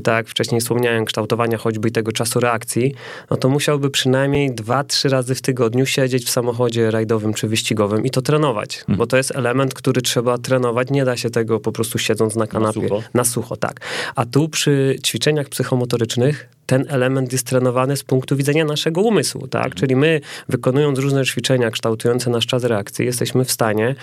tak 0.04 0.16
jak 0.16 0.28
wcześniej 0.28 0.62
wspomniałem, 0.62 1.06
kształtowania 1.06 1.58
choćby 1.58 1.92
tego 1.92 2.12
czasu 2.12 2.40
reakcji, 2.40 2.94
no 3.30 3.38
to 3.38 3.50
musiałby 3.50 3.90
przynajmniej 3.90 4.56
dwa, 4.56 4.84
trzy 4.84 5.10
razy 5.10 5.36
w 5.36 5.42
tygodniu 5.42 5.86
siedzieć 5.86 6.26
w 6.26 6.30
samochodzie 6.30 6.92
rajdowym 6.92 7.34
czy 7.34 7.48
wyścigowym 7.48 8.06
i 8.06 8.10
to 8.10 8.22
trenować, 8.22 8.78
hmm. 8.78 8.98
bo 8.98 9.08
to 9.08 9.18
jest 9.18 9.32
element, 9.36 9.74
który 9.74 10.02
trzeba 10.02 10.38
trenować. 10.38 10.90
Nie 10.90 11.06
da 11.06 11.18
się 11.18 11.30
tego 11.30 11.60
po 11.60 11.72
prostu 11.72 11.98
siedząc 11.98 12.36
na 12.36 12.48
kanapie. 12.48 12.82
Na 12.82 12.88
sucho, 12.88 13.04
na 13.14 13.24
sucho 13.24 13.58
tak. 13.58 13.80
A 14.16 14.26
tu 14.26 14.50
przy 14.50 14.96
ćwiczeniach 15.06 15.50
psychomotorycznych 15.50 16.59
ten 16.70 16.86
element 16.90 17.32
jest 17.32 17.48
trenowany 17.48 17.98
z 17.98 18.04
punktu 18.04 18.36
widzenia 18.36 18.66
naszego 18.66 19.02
umysłu, 19.02 19.48
tak? 19.48 19.76
Czyli 19.76 19.96
my, 19.96 20.22
wykonując 20.50 21.00
różne 21.00 21.26
ćwiczenia 21.26 21.72
kształtujące 21.72 22.30
nasz 22.30 22.46
czas 22.46 22.64
reakcji, 22.64 23.06
jesteśmy 23.06 23.46
w 23.46 23.52
stanie 23.52 23.96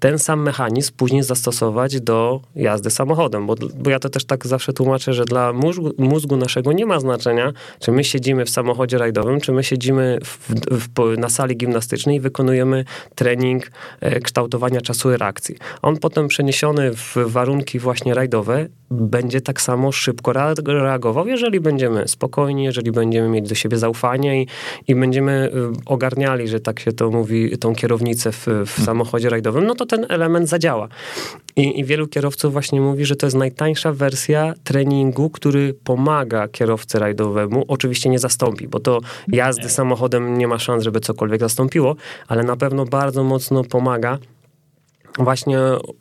ten 0.00 0.18
sam 0.18 0.42
mechanizm 0.42 0.92
później 0.96 1.22
zastosować 1.22 2.00
do 2.00 2.40
jazdy 2.54 2.90
samochodem, 2.90 3.46
bo, 3.46 3.54
bo 3.74 3.90
ja 3.90 3.98
to 3.98 4.08
też 4.08 4.24
tak 4.24 4.46
zawsze 4.46 4.72
tłumaczę, 4.72 5.12
że 5.12 5.24
dla 5.24 5.52
mózgu, 5.52 5.90
mózgu 5.98 6.36
naszego 6.36 6.72
nie 6.72 6.86
ma 6.86 7.00
znaczenia, 7.00 7.52
czy 7.80 7.92
my 7.92 8.04
siedzimy 8.04 8.44
w 8.44 8.50
samochodzie 8.50 8.98
rajdowym, 8.98 9.40
czy 9.40 9.52
my 9.52 9.64
siedzimy 9.64 10.18
w, 10.24 10.38
w, 10.70 11.18
na 11.18 11.28
sali 11.28 11.56
gimnastycznej 11.56 12.16
i 12.16 12.20
wykonujemy 12.20 12.84
trening 13.14 13.70
e, 14.00 14.20
kształtowania 14.20 14.80
czasu 14.80 15.16
reakcji. 15.16 15.56
On 15.82 15.96
potem 15.96 16.28
przeniesiony 16.28 16.90
w 16.94 17.16
warunki 17.16 17.78
właśnie 17.78 18.14
rajdowe 18.14 18.68
będzie 18.90 19.40
tak 19.40 19.60
samo 19.60 19.92
szybko 19.92 20.32
reagował, 20.66 21.26
jeżeli 21.26 21.60
będziemy 21.60 22.05
spokojni, 22.08 22.64
jeżeli 22.64 22.92
będziemy 22.92 23.28
mieć 23.28 23.48
do 23.48 23.54
siebie 23.54 23.78
zaufanie 23.78 24.42
i, 24.42 24.46
i 24.88 24.94
będziemy 24.94 25.50
y, 25.54 25.82
ogarniali, 25.86 26.48
że 26.48 26.60
tak 26.60 26.80
się 26.80 26.92
to 26.92 27.10
mówi, 27.10 27.58
tą 27.58 27.74
kierownicę 27.74 28.32
w, 28.32 28.38
w 28.40 28.46
hmm. 28.46 28.66
samochodzie 28.66 29.30
rajdowym, 29.30 29.66
no 29.66 29.74
to 29.74 29.86
ten 29.86 30.06
element 30.08 30.48
zadziała. 30.48 30.88
I, 31.56 31.80
I, 31.80 31.84
wielu 31.84 32.08
kierowców 32.08 32.52
właśnie 32.52 32.80
mówi, 32.80 33.04
że 33.04 33.16
to 33.16 33.26
jest 33.26 33.36
najtańsza 33.36 33.92
wersja 33.92 34.54
treningu, 34.64 35.30
który 35.30 35.74
pomaga 35.84 36.48
kierowcy 36.48 36.98
rajdowemu. 36.98 37.64
Oczywiście 37.68 38.10
nie 38.10 38.18
zastąpi, 38.18 38.68
bo 38.68 38.80
to 38.80 39.00
jazdy 39.28 39.68
samochodem 39.68 40.38
nie 40.38 40.48
ma 40.48 40.58
szans, 40.58 40.84
żeby 40.84 41.00
cokolwiek 41.00 41.40
zastąpiło, 41.40 41.96
ale 42.28 42.42
na 42.42 42.56
pewno 42.56 42.84
bardzo 42.84 43.24
mocno 43.24 43.64
pomaga 43.64 44.18
właśnie 45.18 45.58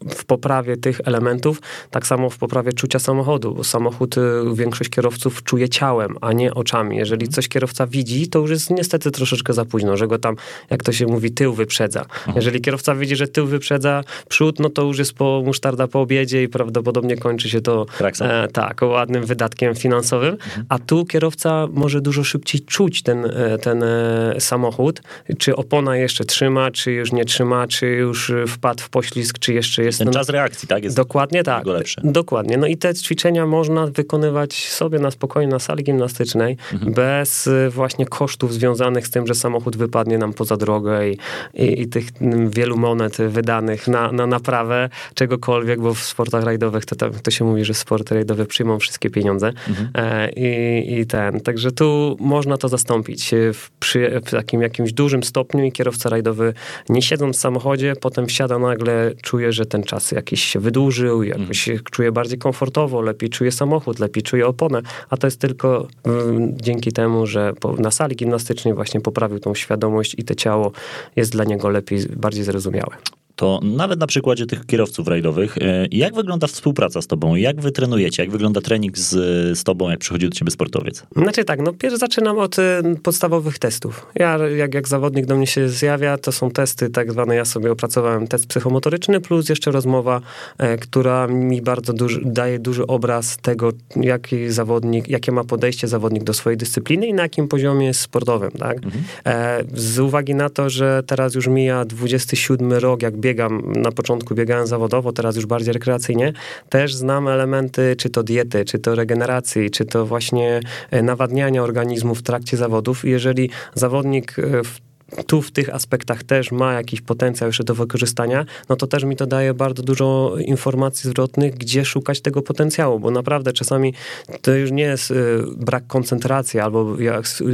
w 0.09 0.25
poprawie 0.25 0.77
tych 0.77 1.01
elementów, 1.05 1.61
tak 1.91 2.07
samo 2.07 2.29
w 2.29 2.37
poprawie 2.37 2.73
czucia 2.73 2.99
samochodu, 2.99 3.55
bo 3.55 3.63
samochód 3.63 4.17
y, 4.17 4.21
większość 4.53 4.89
kierowców 4.89 5.43
czuje 5.43 5.69
ciałem, 5.69 6.15
a 6.21 6.33
nie 6.33 6.53
oczami. 6.53 6.97
Jeżeli 6.97 7.27
coś 7.27 7.47
kierowca 7.47 7.87
widzi, 7.87 8.27
to 8.27 8.39
już 8.39 8.49
jest 8.49 8.69
niestety 8.69 9.11
troszeczkę 9.11 9.53
za 9.53 9.65
późno, 9.65 9.97
że 9.97 10.07
go 10.07 10.17
tam, 10.17 10.35
jak 10.69 10.83
to 10.83 10.91
się 10.91 11.05
mówi, 11.05 11.31
tył 11.31 11.53
wyprzedza. 11.53 11.99
Mhm. 12.01 12.35
Jeżeli 12.35 12.61
kierowca 12.61 12.95
widzi, 12.95 13.15
że 13.15 13.27
tył 13.27 13.47
wyprzedza 13.47 14.03
przód, 14.29 14.59
no 14.59 14.69
to 14.69 14.83
już 14.83 14.99
jest 14.99 15.13
po 15.13 15.41
musztarda 15.45 15.87
po 15.87 16.01
obiedzie 16.01 16.43
i 16.43 16.47
prawdopodobnie 16.47 17.17
kończy 17.17 17.49
się 17.49 17.61
to 17.61 17.85
e, 18.21 18.47
tak, 18.47 18.81
ładnym 18.81 19.25
wydatkiem 19.25 19.75
finansowym, 19.75 20.33
mhm. 20.33 20.65
a 20.69 20.79
tu 20.79 21.05
kierowca 21.05 21.67
może 21.71 22.01
dużo 22.01 22.23
szybciej 22.23 22.61
czuć 22.61 23.03
ten, 23.03 23.25
e, 23.25 23.57
ten 23.57 23.83
e, 23.83 24.35
samochód, 24.39 25.01
czy 25.37 25.55
opona 25.55 25.97
jeszcze 25.97 26.25
trzyma, 26.25 26.71
czy 26.71 26.91
już 26.91 27.11
nie 27.11 27.25
trzyma, 27.25 27.67
czy 27.67 27.87
już 27.87 28.31
wpadł 28.47 28.83
w 28.83 28.89
pośrodku 28.89 29.04
poślizg, 29.05 29.39
czy 29.39 29.53
jeszcze 29.53 29.83
jest... 29.83 29.99
Ten 29.99 30.11
czas 30.11 30.29
reakcji, 30.29 30.67
tak? 30.67 30.83
Jest 30.83 30.95
dokładnie 30.95 31.43
tak. 31.43 31.65
Lepszy. 31.65 32.01
Dokładnie. 32.03 32.57
No 32.57 32.67
i 32.67 32.77
te 32.77 32.93
ćwiczenia 32.93 33.45
można 33.45 33.87
wykonywać 33.87 34.67
sobie 34.69 34.99
na 34.99 35.11
spokojnie 35.11 35.51
na 35.51 35.59
sali 35.59 35.83
gimnastycznej, 35.83 36.57
mhm. 36.73 36.93
bez 36.93 37.47
y, 37.47 37.69
właśnie 37.69 38.05
kosztów 38.05 38.53
związanych 38.53 39.07
z 39.07 39.11
tym, 39.11 39.27
że 39.27 39.35
samochód 39.35 39.77
wypadnie 39.77 40.17
nam 40.17 40.33
poza 40.33 40.57
drogę 40.57 41.09
i, 41.09 41.17
i, 41.53 41.81
i 41.81 41.87
tych 41.87 42.05
wielu 42.49 42.77
monet 42.77 43.17
wydanych 43.17 43.87
na, 43.87 44.11
na 44.11 44.27
naprawę 44.27 44.89
czegokolwiek, 45.13 45.81
bo 45.81 45.93
w 45.93 45.99
sportach 45.99 46.43
rajdowych 46.43 46.85
to, 46.85 46.95
to 47.23 47.31
się 47.31 47.45
mówi, 47.45 47.65
że 47.65 47.73
sporty 47.73 48.15
rajdowe 48.15 48.45
przyjmą 48.45 48.79
wszystkie 48.79 49.09
pieniądze 49.09 49.51
mhm. 49.67 49.89
e, 49.95 50.29
i, 50.29 50.99
i 50.99 51.05
ten. 51.05 51.41
Także 51.41 51.71
tu 51.71 52.17
można 52.19 52.57
to 52.57 52.69
zastąpić 52.69 53.31
w, 53.53 53.69
przy, 53.79 54.21
w 54.25 54.31
takim 54.31 54.61
jakimś 54.61 54.93
dużym 54.93 55.23
stopniu 55.23 55.63
i 55.63 55.71
kierowca 55.71 56.09
rajdowy 56.09 56.53
nie 56.89 57.01
siedząc 57.01 57.37
w 57.37 57.39
samochodzie, 57.39 57.93
potem 58.01 58.27
wsiada 58.27 58.59
nagle 58.59 58.94
czuje, 59.21 59.53
że 59.53 59.65
ten 59.65 59.83
czas 59.83 60.11
jakiś 60.11 60.43
się 60.43 60.59
wydłużył, 60.59 61.23
jakoś 61.23 61.59
się 61.59 61.79
czuje 61.79 62.11
bardziej 62.11 62.37
komfortowo, 62.37 63.01
lepiej 63.01 63.29
czuje 63.29 63.51
samochód, 63.51 63.99
lepiej 63.99 64.23
czuje 64.23 64.47
oponę, 64.47 64.81
a 65.09 65.17
to 65.17 65.27
jest 65.27 65.41
tylko 65.41 65.87
mm, 66.03 66.57
dzięki 66.61 66.91
temu, 66.91 67.27
że 67.27 67.53
po, 67.59 67.73
na 67.73 67.91
sali 67.91 68.15
gimnastycznej 68.15 68.73
właśnie 68.73 69.01
poprawił 69.01 69.39
tą 69.39 69.55
świadomość 69.55 70.15
i 70.17 70.23
to 70.23 70.35
ciało 70.35 70.71
jest 71.15 71.31
dla 71.31 71.43
niego 71.43 71.69
lepiej, 71.69 71.99
bardziej 72.15 72.43
zrozumiałe 72.43 72.95
to 73.35 73.59
nawet 73.63 73.99
na 73.99 74.07
przykładzie 74.07 74.45
tych 74.45 74.65
kierowców 74.65 75.07
rajdowych, 75.07 75.57
e, 75.57 75.87
jak 75.91 76.15
wygląda 76.15 76.47
współpraca 76.47 77.01
z 77.01 77.07
tobą? 77.07 77.35
Jak 77.35 77.61
wy 77.61 77.71
trenujecie? 77.71 78.23
Jak 78.23 78.31
wygląda 78.31 78.61
trening 78.61 78.97
z, 78.97 79.11
z 79.59 79.63
tobą, 79.63 79.89
jak 79.89 79.99
przychodzi 79.99 80.29
do 80.29 80.35
ciebie 80.35 80.51
sportowiec? 80.51 81.03
Znaczy 81.15 81.43
tak, 81.43 81.61
no 81.61 81.73
pierwszy 81.73 81.97
zaczynam 81.97 82.37
od 82.37 82.59
y, 82.59 82.61
podstawowych 83.03 83.59
testów. 83.59 84.07
Ja, 84.15 84.37
jak, 84.37 84.73
jak 84.73 84.87
zawodnik 84.87 85.25
do 85.25 85.35
mnie 85.35 85.47
się 85.47 85.69
zjawia, 85.69 86.17
to 86.17 86.31
są 86.31 86.51
testy 86.51 86.89
tak 86.89 87.11
zwane, 87.11 87.35
ja 87.35 87.45
sobie 87.45 87.71
opracowałem 87.71 88.27
test 88.27 88.47
psychomotoryczny, 88.47 89.21
plus 89.21 89.49
jeszcze 89.49 89.71
rozmowa, 89.71 90.21
e, 90.57 90.77
która 90.77 91.27
mi 91.27 91.61
bardzo 91.61 91.93
duży, 91.93 92.21
daje 92.25 92.59
duży 92.59 92.87
obraz 92.87 93.37
tego, 93.37 93.71
jaki 93.95 94.51
zawodnik, 94.51 95.07
jakie 95.07 95.31
ma 95.31 95.43
podejście 95.43 95.87
zawodnik 95.87 96.23
do 96.23 96.33
swojej 96.33 96.57
dyscypliny 96.57 97.07
i 97.07 97.13
na 97.13 97.23
jakim 97.23 97.47
poziomie 97.47 97.85
jest 97.85 98.01
sportowym, 98.01 98.51
tak? 98.51 98.77
Mhm. 98.77 99.03
E, 99.25 99.63
z 99.73 99.99
uwagi 99.99 100.35
na 100.35 100.49
to, 100.49 100.69
że 100.69 101.03
teraz 101.07 101.35
już 101.35 101.47
mija 101.47 101.85
27 101.85 102.73
rok, 102.73 103.01
jak 103.01 103.17
biegam, 103.25 103.71
na 103.75 103.91
początku 103.91 104.35
biegałem 104.35 104.67
zawodowo, 104.67 105.11
teraz 105.11 105.35
już 105.35 105.45
bardziej 105.45 105.73
rekreacyjnie, 105.73 106.33
też 106.69 106.95
znam 106.95 107.27
elementy, 107.27 107.95
czy 107.97 108.09
to 108.09 108.23
diety, 108.23 108.65
czy 108.65 108.79
to 108.79 108.95
regeneracji, 108.95 109.71
czy 109.71 109.85
to 109.85 110.05
właśnie 110.05 110.59
e, 110.91 111.03
nawadniania 111.03 111.63
organizmu 111.63 112.15
w 112.15 112.21
trakcie 112.21 112.57
zawodów. 112.57 113.05
Jeżeli 113.05 113.49
zawodnik 113.73 114.39
e, 114.39 114.63
w 114.63 114.79
tu 115.23 115.41
w 115.41 115.51
tych 115.51 115.75
aspektach 115.75 116.23
też 116.23 116.51
ma 116.51 116.73
jakiś 116.73 117.01
potencjał 117.01 117.49
jeszcze 117.49 117.63
do 117.63 117.75
wykorzystania, 117.75 118.45
no 118.69 118.75
to 118.75 118.87
też 118.87 119.03
mi 119.03 119.15
to 119.15 119.25
daje 119.25 119.53
bardzo 119.53 119.83
dużo 119.83 120.35
informacji 120.45 121.09
zwrotnych, 121.09 121.55
gdzie 121.55 121.85
szukać 121.85 122.21
tego 122.21 122.41
potencjału, 122.41 122.99
bo 122.99 123.11
naprawdę 123.11 123.53
czasami 123.53 123.93
to 124.41 124.53
już 124.53 124.71
nie 124.71 124.83
jest 124.83 125.11
y, 125.11 125.15
brak 125.57 125.87
koncentracji 125.87 126.59
albo 126.59 126.97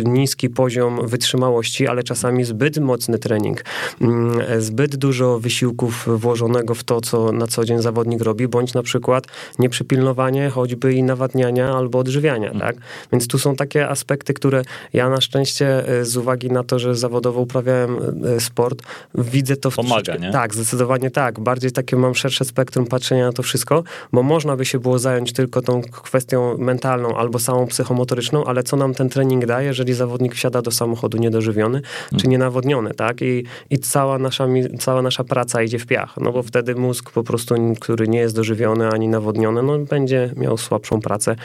niski 0.06 0.50
poziom 0.50 1.08
wytrzymałości, 1.08 1.88
ale 1.88 2.04
czasami 2.04 2.44
zbyt 2.44 2.78
mocny 2.78 3.20
trening, 3.20 3.64
mm, 4.02 4.62
zbyt 4.62 4.96
dużo 4.96 5.40
wysiłków 5.40 6.08
włożonego 6.20 6.76
w 6.76 6.84
to, 6.84 7.02
co 7.02 7.32
na 7.32 7.48
co 7.48 7.66
dzień 7.66 7.82
zawodnik 7.82 8.22
robi, 8.22 8.48
bądź 8.48 8.74
na 8.74 8.84
przykład 8.84 9.28
nieprzypilnowanie 9.60 10.50
choćby 10.50 10.94
i 10.94 11.04
nawadniania 11.04 11.74
albo 11.76 12.00
odżywiania, 12.00 12.52
tak? 12.60 12.76
Więc 13.12 13.28
tu 13.28 13.40
są 13.40 13.56
takie 13.56 13.90
aspekty, 13.90 14.34
które 14.34 14.62
ja 14.94 15.10
na 15.10 15.22
szczęście 15.22 15.90
y, 16.00 16.06
z 16.06 16.18
uwagi 16.18 16.52
na 16.52 16.64
to, 16.64 16.80
że 16.80 16.96
zawodowo 16.96 17.46
uprawiałem 17.52 17.98
e, 18.36 18.40
sport, 18.40 18.82
widzę 19.16 19.56
to 19.56 19.72
w 19.72 19.76
Pomaga, 19.76 20.16
nie? 20.16 20.32
Tak, 20.32 20.54
zdecydowanie 20.54 21.12
tak. 21.12 21.40
Bardziej 21.40 21.72
takie 21.72 21.96
mam 21.96 22.16
szersze 22.16 22.46
spektrum 22.46 22.86
patrzenia 22.86 23.26
na 23.26 23.34
to 23.34 23.44
wszystko, 23.44 23.84
bo 24.14 24.24
można 24.24 24.56
by 24.56 24.66
się 24.66 24.80
było 24.80 25.00
zająć 25.00 25.34
tylko 25.34 25.62
tą 25.62 25.82
kwestią 25.82 26.58
mentalną 26.58 27.16
albo 27.16 27.40
samą 27.40 27.68
psychomotoryczną, 27.68 28.46
ale 28.46 28.64
co 28.64 28.78
nam 28.78 28.94
ten 28.94 29.10
trening 29.10 29.46
daje, 29.46 29.68
jeżeli 29.68 29.94
zawodnik 29.94 30.36
wsiada 30.36 30.62
do 30.62 30.72
samochodu 30.72 31.18
niedożywiony 31.18 31.82
hmm. 31.82 32.22
czy 32.22 32.28
nienawodniony, 32.28 32.94
tak? 32.94 33.22
I, 33.22 33.46
i 33.70 33.80
cała, 33.80 34.20
nasza, 34.20 34.48
cała 34.80 35.02
nasza 35.02 35.24
praca 35.24 35.64
idzie 35.64 35.80
w 35.80 35.86
piach, 35.86 36.18
no 36.18 36.32
bo 36.32 36.44
wtedy 36.44 36.76
mózg 36.76 37.12
po 37.12 37.24
prostu, 37.24 37.56
który 37.80 38.08
nie 38.08 38.20
jest 38.20 38.36
dożywiony 38.36 38.90
ani 38.90 39.08
nawodniony, 39.08 39.64
no 39.64 39.80
będzie 39.80 40.34
miał 40.38 40.58
słabszą 40.58 41.02
pracę, 41.02 41.36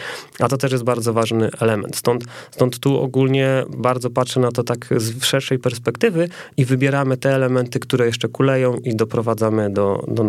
a 0.41 0.49
to 0.49 0.57
też 0.57 0.73
jest 0.73 0.85
bardzo 0.85 1.13
ważny 1.13 1.51
element. 1.61 1.97
Stąd, 1.97 2.25
stąd 2.51 2.79
tu 2.79 3.01
ogólnie 3.01 3.65
bardzo 3.77 4.11
patrzę 4.11 4.41
na 4.41 4.53
to 4.53 4.63
tak 4.63 4.87
z 4.97 5.25
szerszej 5.25 5.59
perspektywy, 5.59 5.86
perspektywy 5.87 6.29
i 6.57 6.65
wybieramy 6.65 7.17
te 7.17 7.35
elementy, 7.35 7.81
które 7.81 8.07
jeszcze 8.07 8.29
kuleją 8.29 8.77
i 8.77 8.97
doprowadzamy 8.97 9.71
do, 9.71 10.05
do 10.09 10.25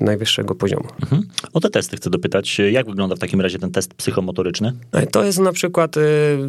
najwyższego 0.00 0.54
poziomu. 0.54 0.88
Mhm. 1.02 1.22
O 1.52 1.60
te 1.60 1.70
testy 1.70 1.96
chcę 1.96 2.10
dopytać. 2.10 2.58
Jak 2.58 2.86
wygląda 2.86 3.16
w 3.16 3.18
takim 3.18 3.40
razie 3.40 3.58
ten 3.58 3.70
test 3.70 3.94
psychomotoryczny? 3.94 4.72
E, 4.92 5.06
to 5.06 5.24
jest 5.24 5.38
na 5.38 5.52
przykład, 5.52 5.96
y, 5.96 6.00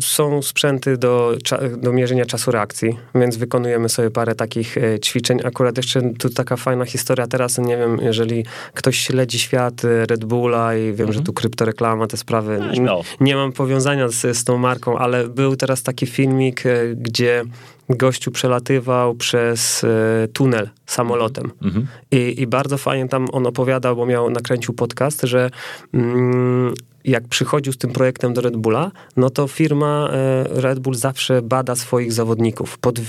są 0.02 0.42
sprzęty 0.42 0.98
do, 0.98 1.38
do 1.78 1.94
mierzenia 1.94 2.26
czasu 2.26 2.52
reakcji, 2.52 2.98
więc 3.16 3.38
wykonujemy 3.38 3.90
sobie 3.90 4.12
parę 4.12 4.36
takich 4.36 4.78
y, 4.78 5.00
ćwiczeń. 5.00 5.40
Akurat 5.44 5.78
jeszcze 5.78 6.02
tu 6.20 6.30
taka 6.30 6.56
fajna 6.56 6.86
historia 6.86 7.28
teraz, 7.28 7.58
nie 7.58 7.78
wiem, 7.78 8.00
jeżeli 8.02 8.46
ktoś 8.74 9.00
śledzi 9.00 9.40
świat 9.40 9.84
y, 9.84 10.06
Red 10.06 10.26
Bulla 10.26 10.76
i 10.76 10.82
wiem, 10.82 10.92
mhm. 10.92 11.14
że 11.14 11.22
tu 11.22 11.34
kryptoreklama, 11.34 12.08
te 12.08 12.18
sprawy, 12.18 12.60
no, 12.82 13.02
nie 13.20 13.36
mam 13.36 13.52
powiązania 13.52 14.10
z, 14.10 14.38
z 14.38 14.44
tą 14.44 14.58
marką, 14.58 14.98
ale 14.98 15.28
był 15.28 15.56
teraz 15.56 15.84
taki 15.84 16.06
filmik, 16.06 16.64
gdzie 16.96 17.46
gościu 17.90 18.32
przelatywał 18.32 19.16
przez 19.16 19.84
e, 19.84 20.28
tunel 20.34 20.70
samolotem. 20.86 21.52
Mhm. 21.62 21.88
I, 22.12 22.42
I, 22.42 22.48
bardzo 22.48 22.78
fajnie 22.78 23.10
tam 23.10 23.28
on 23.32 23.48
opowiadał, 23.48 23.96
bo 23.96 24.06
miał, 24.06 24.30
nakręcił 24.30 24.74
podcast, 24.74 25.22
że 25.22 25.50
mm, 25.94 26.74
jak 27.06 27.28
przychodził 27.28 27.74
z 27.74 27.78
tym 27.78 27.92
projektem 27.92 28.34
do 28.34 28.42
Red 28.42 28.58
Bulla, 28.58 28.92
no 29.18 29.30
to 29.30 29.48
firma 29.48 30.10
e, 30.12 30.62
Red 30.62 30.80
Bull 30.80 30.96
zawsze 30.96 31.42
bada 31.42 31.76
swoich 31.76 32.14
zawodników 32.14 32.78
pod 32.78 33.00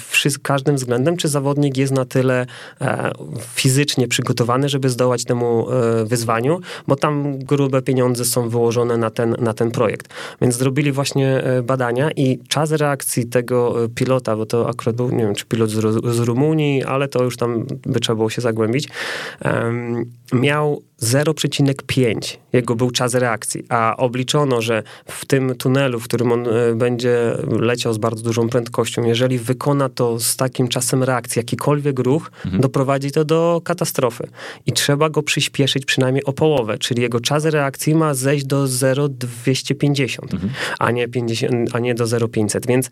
każdym 0.42 0.76
względem, 0.76 1.16
czy 1.16 1.28
zawodnik 1.28 1.76
jest 1.76 1.92
na 1.92 2.04
tyle 2.04 2.46
e, 2.80 3.12
fizycznie 3.54 4.08
przygotowany, 4.08 4.68
żeby 4.68 4.88
zdołać 4.88 5.24
temu 5.24 5.70
e, 5.70 6.04
wyzwaniu, 6.04 6.60
bo 6.86 6.96
tam 6.96 7.38
grube 7.38 7.82
pieniądze 7.82 8.24
są 8.24 8.48
wyłożone 8.48 8.96
na 8.96 9.10
ten, 9.10 9.36
na 9.38 9.54
ten 9.54 9.70
projekt. 9.70 10.08
Więc 10.40 10.56
zrobili 10.56 10.92
właśnie 10.92 11.42
badania 11.62 12.10
i 12.10 12.38
czas 12.48 12.72
reakcji 12.72 13.26
tego 13.26 13.76
pilota, 13.94 14.36
bo 14.36 14.46
to 14.46 14.68
akurat 14.68 14.96
był, 14.96 15.10
nie 15.10 15.24
wiem, 15.24 15.34
czy 15.34 15.46
pilot 15.46 15.70
z, 15.70 16.04
z 16.14 16.18
Rumunii, 16.18 16.84
ale 16.84 17.08
to 17.08 17.24
już 17.24 17.36
tam 17.36 17.66
by 17.86 18.00
trzeba 18.00 18.16
było 18.16 18.30
się 18.30 18.42
zagłębić, 18.42 18.88
miał 20.32 20.82
0,5 21.02 22.36
jego 22.52 22.74
był 22.74 22.90
czas 22.90 23.14
reakcji, 23.14 23.64
a 23.68 23.96
obliczono, 23.96 24.62
że 24.62 24.82
w 25.06 25.26
tym 25.26 25.54
tunelu, 25.54 26.00
w 26.00 26.04
którym 26.04 26.32
on 26.32 26.46
e, 26.48 26.74
będzie 26.74 27.36
leciał 27.48 27.92
z 27.92 27.98
bardzo 27.98 28.22
dużą 28.22 28.48
prędkością, 28.48 29.04
jeżeli 29.04 29.38
wykona 29.38 29.88
to 29.88 30.20
z 30.20 30.36
takim 30.36 30.68
czasem 30.68 31.02
reakcji, 31.02 31.40
jakikolwiek 31.40 31.98
ruch, 31.98 32.30
mhm. 32.44 32.62
doprowadzi 32.62 33.10
to 33.10 33.24
do 33.24 33.60
katastrofy. 33.64 34.28
I 34.66 34.72
trzeba 34.72 35.10
go 35.10 35.22
przyspieszyć 35.22 35.84
przynajmniej 35.84 36.24
o 36.24 36.32
połowę, 36.32 36.78
czyli 36.78 37.02
jego 37.02 37.20
czas 37.20 37.44
reakcji 37.44 37.94
ma 37.94 38.14
zejść 38.14 38.46
do 38.46 38.66
0,250, 38.66 40.34
mhm. 40.34 40.52
a, 40.78 40.90
nie 40.90 41.08
50, 41.08 41.70
a 41.72 41.78
nie 41.78 41.94
do 41.94 42.06
0,500. 42.06 42.66
Więc 42.66 42.90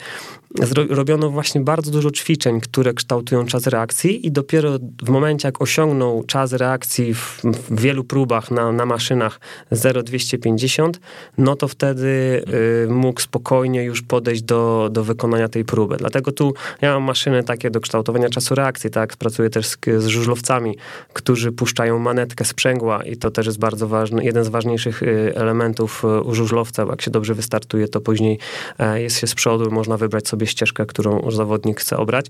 robiono 0.89 1.31
właśnie 1.31 1.61
bardzo 1.61 1.91
dużo 1.91 2.11
ćwiczeń, 2.11 2.61
które 2.61 2.95
kształtują 2.95 3.47
czas 3.47 3.67
reakcji 3.67 4.27
i 4.27 4.33
dopiero 4.33 4.79
w 5.03 5.09
momencie, 5.11 5.49
jak 5.49 5.63
osiągnął 5.63 6.25
czas 6.25 6.53
reakcji 6.53 7.15
w, 7.15 7.28
w 7.71 7.81
wielu 7.81 8.05
próbach 8.05 8.51
na, 8.51 8.73
na 8.73 8.87
maszynach 8.87 9.41
0,250, 9.73 11.01
no 11.39 11.57
to 11.57 11.69
wtedy 11.69 12.43
y, 12.87 12.89
mógł 12.89 13.21
spokojnie 13.21 13.85
już 13.85 14.03
podejść 14.03 14.43
do, 14.43 14.89
do 14.93 15.05
wykonania 15.05 15.49
tej 15.49 15.65
próby. 15.65 15.97
Dlatego 15.97 16.33
tu 16.33 16.55
ja 16.83 16.95
mam 16.95 17.03
maszyny 17.03 17.45
takie 17.45 17.71
do 17.71 17.81
kształtowania 17.81 18.29
czasu 18.29 18.55
reakcji, 18.55 18.91
tak? 18.91 19.17
Pracuję 19.17 19.51
też 19.51 19.67
z, 19.67 19.79
z 19.99 20.07
żużlowcami, 20.07 20.77
którzy 21.13 21.53
puszczają 21.53 21.99
manetkę 21.99 22.45
sprzęgła 22.45 23.03
i 23.03 23.17
to 23.17 23.31
też 23.31 23.47
jest 23.47 23.59
bardzo 23.59 23.89
ważny, 23.89 24.25
jeden 24.25 24.45
z 24.45 24.49
ważniejszych 24.49 25.03
y, 25.03 25.33
elementów 25.35 26.05
y, 26.05 26.21
u 26.23 26.35
żużlowca, 26.35 26.85
bo 26.85 26.91
jak 26.91 27.03
się 27.03 27.11
dobrze 27.11 27.35
wystartuje, 27.35 27.89
to 27.89 28.01
później 28.01 28.39
e, 28.79 29.03
jest 29.03 29.19
się 29.19 29.27
z 29.27 29.35
przodu, 29.35 29.71
można 29.71 29.97
wybrać 29.97 30.29
sobie 30.29 30.47
ścieżkę, 30.47 30.87
którą 30.87 31.31
zawodnik 31.31 31.81
chce 31.81 31.97
obrać 31.97 32.27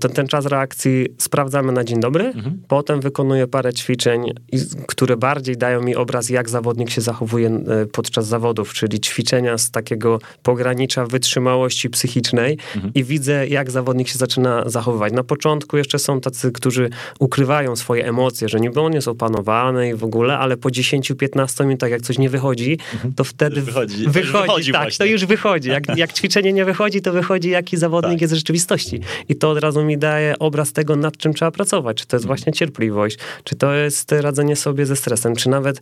ten, 0.00 0.12
ten 0.12 0.28
czas 0.28 0.46
reakcji 0.46 1.06
sprawdzamy 1.18 1.72
na 1.72 1.84
dzień 1.84 2.00
dobry, 2.00 2.24
mhm. 2.24 2.62
potem 2.68 3.00
wykonuję 3.00 3.46
parę 3.46 3.72
ćwiczeń, 3.72 4.24
które 4.86 5.16
bardziej 5.16 5.56
dają 5.56 5.82
mi 5.82 5.96
obraz, 5.96 6.28
jak 6.28 6.50
zawodnik 6.50 6.90
się 6.90 7.00
zachowuje 7.00 7.48
e, 7.48 7.86
podczas 7.86 8.26
zawodów, 8.26 8.72
czyli 8.72 9.00
ćwiczenia 9.00 9.58
z 9.58 9.70
takiego 9.70 10.18
pogranicza 10.42 11.06
wytrzymałości 11.06 11.90
psychicznej 11.90 12.58
mhm. 12.74 12.94
i 12.94 13.04
widzę, 13.04 13.46
jak 13.46 13.70
zawodnik 13.70 14.08
się 14.08 14.18
zaczyna 14.18 14.62
zachowywać. 14.66 15.12
Na 15.12 15.24
początku 15.24 15.76
jeszcze 15.76 15.98
są 15.98 16.20
tacy, 16.20 16.52
którzy 16.52 16.90
ukrywają 17.18 17.76
swoje 17.76 18.06
emocje, 18.06 18.48
że 18.48 18.60
niby 18.60 18.80
on 18.80 18.92
jest 18.92 19.08
opanowany 19.08 19.88
i 19.88 19.94
w 19.94 20.04
ogóle, 20.04 20.38
ale 20.38 20.56
po 20.56 20.68
10-15 20.68 21.64
minutach, 21.64 21.90
jak 21.90 22.02
coś 22.02 22.18
nie 22.18 22.30
wychodzi, 22.30 22.78
mhm. 22.92 23.14
to 23.14 23.24
wtedy 23.24 23.62
wychodzi. 23.62 24.08
wychodzi, 24.08 24.42
wychodzi 24.46 24.72
tak, 24.72 24.82
właśnie. 24.82 25.06
to 25.06 25.12
już 25.12 25.24
wychodzi. 25.24 25.68
Jak, 25.68 25.96
jak 25.96 26.12
ćwiczenie 26.12 26.52
nie 26.52 26.64
wychodzi, 26.64 27.02
to 27.02 27.12
wychodzi, 27.12 27.50
jaki 27.50 27.76
zawodnik 27.76 28.12
tak. 28.12 28.20
jest 28.20 28.34
w 28.34 28.36
rzeczywistości. 28.36 29.00
I 29.28 29.36
to 29.36 29.50
od 29.50 29.58
razu 29.58 29.69
razu 29.70 29.84
mi 29.84 29.98
daje 29.98 30.38
obraz 30.38 30.72
tego, 30.72 30.96
nad 30.96 31.16
czym 31.16 31.34
trzeba 31.34 31.50
pracować. 31.50 31.96
Czy 31.96 32.06
to 32.06 32.16
jest 32.16 32.26
właśnie 32.26 32.52
cierpliwość, 32.52 33.18
czy 33.44 33.56
to 33.56 33.74
jest 33.74 34.12
radzenie 34.12 34.56
sobie 34.56 34.86
ze 34.86 34.96
stresem, 34.96 35.36
czy 35.36 35.48
nawet 35.48 35.80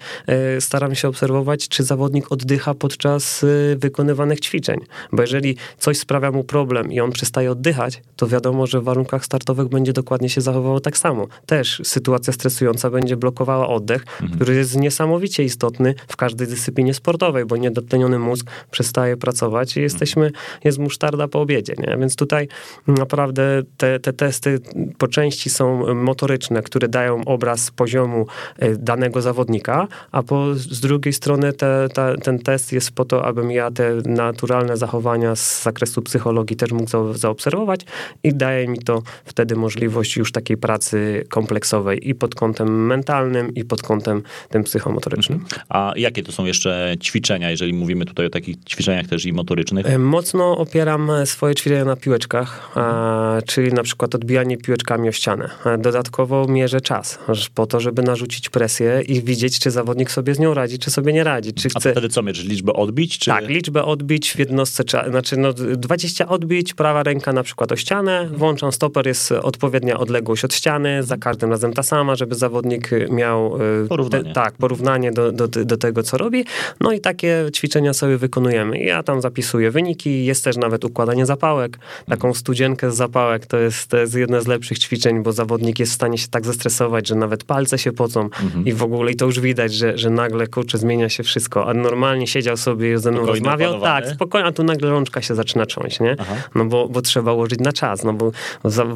y, 0.56 0.60
staram 0.60 0.94
się 0.94 1.08
obserwować, 1.08 1.68
czy 1.68 1.82
zawodnik 1.82 2.32
oddycha 2.32 2.74
podczas 2.74 3.42
y, 3.42 3.76
wykonywanych 3.80 4.40
ćwiczeń. 4.40 4.80
Bo 5.12 5.22
jeżeli 5.22 5.56
coś 5.78 5.98
sprawia 5.98 6.30
mu 6.30 6.44
problem 6.44 6.92
i 6.92 7.00
on 7.00 7.12
przestaje 7.12 7.50
oddychać, 7.50 8.02
to 8.16 8.26
wiadomo, 8.26 8.66
że 8.66 8.80
w 8.80 8.84
warunkach 8.84 9.24
startowych 9.24 9.68
będzie 9.68 9.92
dokładnie 9.92 10.28
się 10.28 10.40
zachowywał 10.40 10.80
tak 10.80 10.98
samo. 10.98 11.26
Też 11.46 11.80
sytuacja 11.84 12.32
stresująca 12.32 12.90
będzie 12.90 13.16
blokowała 13.16 13.68
oddech, 13.68 14.02
mhm. 14.02 14.32
który 14.32 14.54
jest 14.54 14.76
niesamowicie 14.76 15.44
istotny 15.44 15.94
w 16.08 16.16
każdej 16.16 16.46
dyscyplinie 16.48 16.94
sportowej, 16.94 17.44
bo 17.44 17.56
niedotleniony 17.56 18.18
mózg 18.18 18.50
przestaje 18.70 19.16
pracować 19.16 19.76
i 19.76 19.80
jesteśmy, 19.80 20.30
jest 20.64 20.78
musztarda 20.78 21.28
po 21.28 21.40
obiedzie, 21.40 21.74
nie? 21.78 21.96
Więc 21.98 22.16
tutaj 22.16 22.48
naprawdę 22.86 23.62
te, 23.78 24.00
te 24.00 24.12
testy 24.12 24.58
po 24.98 25.08
części 25.08 25.50
są 25.50 25.94
motoryczne, 25.94 26.62
które 26.62 26.88
dają 26.88 27.24
obraz 27.24 27.70
poziomu 27.70 28.26
e, 28.58 28.76
danego 28.76 29.22
zawodnika, 29.22 29.88
a 30.12 30.22
po, 30.22 30.54
z 30.54 30.80
drugiej 30.80 31.12
strony 31.12 31.52
te, 31.52 31.88
te, 31.94 32.14
ten 32.22 32.38
test 32.38 32.72
jest 32.72 32.90
po 32.90 33.04
to, 33.04 33.24
abym 33.24 33.50
ja 33.50 33.70
te 33.70 33.94
naturalne 34.06 34.76
zachowania 34.76 35.36
z 35.36 35.62
zakresu 35.62 36.02
psychologii 36.02 36.56
też 36.56 36.72
mógł 36.72 36.90
za, 36.90 37.12
zaobserwować 37.12 37.80
i 38.22 38.34
daje 38.34 38.68
mi 38.68 38.78
to 38.78 39.02
wtedy 39.24 39.56
możliwość 39.56 40.16
już 40.16 40.32
takiej 40.32 40.56
pracy 40.56 41.24
kompleksowej 41.28 42.08
i 42.08 42.14
pod 42.14 42.34
kątem 42.34 42.86
mentalnym, 42.86 43.54
i 43.54 43.64
pod 43.64 43.82
kątem 43.82 44.22
tym 44.48 44.64
psychomotorycznym. 44.64 45.38
Mhm. 45.38 45.62
A 45.68 45.92
jakie 45.96 46.22
to 46.22 46.32
są 46.32 46.44
jeszcze 46.44 46.94
ćwiczenia, 47.02 47.50
jeżeli 47.50 47.72
mówimy 47.72 48.04
tutaj 48.04 48.26
o 48.26 48.30
takich 48.30 48.56
ćwiczeniach 48.64 49.06
też 49.06 49.26
i 49.26 49.32
motorycznych? 49.32 49.86
E, 49.86 49.98
mocno 49.98 50.58
opieram 50.58 51.10
swoje 51.24 51.54
ćwiczenia 51.54 51.84
na 51.84 51.96
piłeczkach, 51.96 52.70
a, 52.74 53.38
czyli 53.68 53.76
na 53.76 53.82
przykład 53.82 54.14
odbijanie 54.14 54.56
piłeczkami 54.56 55.08
o 55.08 55.12
ścianę. 55.12 55.50
Dodatkowo 55.78 56.46
mierzę 56.48 56.80
czas, 56.80 57.18
po 57.54 57.66
to, 57.66 57.80
żeby 57.80 58.02
narzucić 58.02 58.48
presję 58.48 59.02
i 59.06 59.22
widzieć, 59.22 59.58
czy 59.58 59.70
zawodnik 59.70 60.10
sobie 60.10 60.34
z 60.34 60.38
nią 60.38 60.54
radzi, 60.54 60.78
czy 60.78 60.90
sobie 60.90 61.12
nie 61.12 61.24
radzi. 61.24 61.52
Czy 61.52 61.68
chce... 61.68 61.88
A 61.88 61.92
wtedy 61.92 62.08
co 62.08 62.22
mierzysz? 62.22 62.44
Liczbę 62.44 62.72
odbić? 62.72 63.18
Czy... 63.18 63.30
Tak, 63.30 63.48
liczbę 63.48 63.84
odbić 63.84 64.32
w 64.32 64.38
jednostce, 64.38 64.84
znaczy 65.08 65.36
no 65.36 65.52
20 65.52 66.28
odbić, 66.28 66.74
prawa 66.74 67.02
ręka 67.02 67.32
na 67.32 67.42
przykład 67.42 67.72
o 67.72 67.76
ścianę, 67.76 68.28
włączam 68.32 68.72
stoper, 68.72 69.06
jest 69.06 69.32
odpowiednia 69.32 69.98
odległość 69.98 70.44
od 70.44 70.54
ściany, 70.54 71.02
za 71.02 71.16
każdym 71.16 71.50
razem 71.50 71.72
ta 71.72 71.82
sama, 71.82 72.14
żeby 72.14 72.34
zawodnik 72.34 72.90
miał 73.10 73.58
e, 73.84 73.86
porównanie, 73.88 74.24
te, 74.24 74.32
tak, 74.32 74.54
porównanie 74.54 75.12
do, 75.12 75.32
do, 75.32 75.48
do 75.48 75.76
tego, 75.76 76.02
co 76.02 76.18
robi. 76.18 76.44
No 76.80 76.92
i 76.92 77.00
takie 77.00 77.46
ćwiczenia 77.54 77.92
sobie 77.92 78.16
wykonujemy. 78.18 78.78
Ja 78.78 79.02
tam 79.02 79.20
zapisuję 79.20 79.70
wyniki, 79.70 80.24
jest 80.24 80.44
też 80.44 80.56
nawet 80.56 80.84
układanie 80.84 81.26
zapałek, 81.26 81.78
taką 82.06 82.34
studzienkę 82.34 82.90
z 82.90 82.96
zapałek, 82.96 83.46
to 83.46 83.57
jest, 83.58 83.86
to 83.86 83.96
jest 83.96 84.14
jedno 84.14 84.42
z 84.42 84.46
lepszych 84.46 84.78
ćwiczeń, 84.78 85.22
bo 85.22 85.32
zawodnik 85.32 85.78
jest 85.78 85.92
w 85.92 85.94
stanie 85.94 86.18
się 86.18 86.28
tak 86.28 86.46
zestresować, 86.46 87.08
że 87.08 87.14
nawet 87.14 87.44
palce 87.44 87.78
się 87.78 87.92
pocą 87.92 88.20
mhm. 88.20 88.66
i 88.66 88.72
w 88.72 88.82
ogóle, 88.82 89.12
i 89.12 89.16
to 89.16 89.24
już 89.24 89.40
widać, 89.40 89.74
że, 89.74 89.98
że 89.98 90.10
nagle, 90.10 90.46
kurczę, 90.46 90.78
zmienia 90.78 91.08
się 91.08 91.22
wszystko, 91.22 91.66
a 91.66 91.74
normalnie 91.74 92.26
siedział 92.26 92.56
sobie 92.56 92.98
ze 92.98 93.10
mną 93.10 93.18
Spokojnie 93.18 93.40
rozmawiał, 93.40 93.70
opanowany. 93.70 94.06
tak, 94.06 94.14
spokojnie, 94.14 94.48
a 94.48 94.52
tu 94.52 94.64
nagle 94.64 94.90
rączka 94.90 95.22
się 95.22 95.34
zaczyna 95.34 95.66
cząć, 95.66 96.00
nie? 96.00 96.16
Aha. 96.18 96.34
No 96.54 96.64
bo, 96.64 96.88
bo 96.88 97.02
trzeba 97.02 97.32
ułożyć 97.32 97.60
na 97.60 97.72
czas, 97.72 98.04
no 98.04 98.12
bo, 98.12 98.32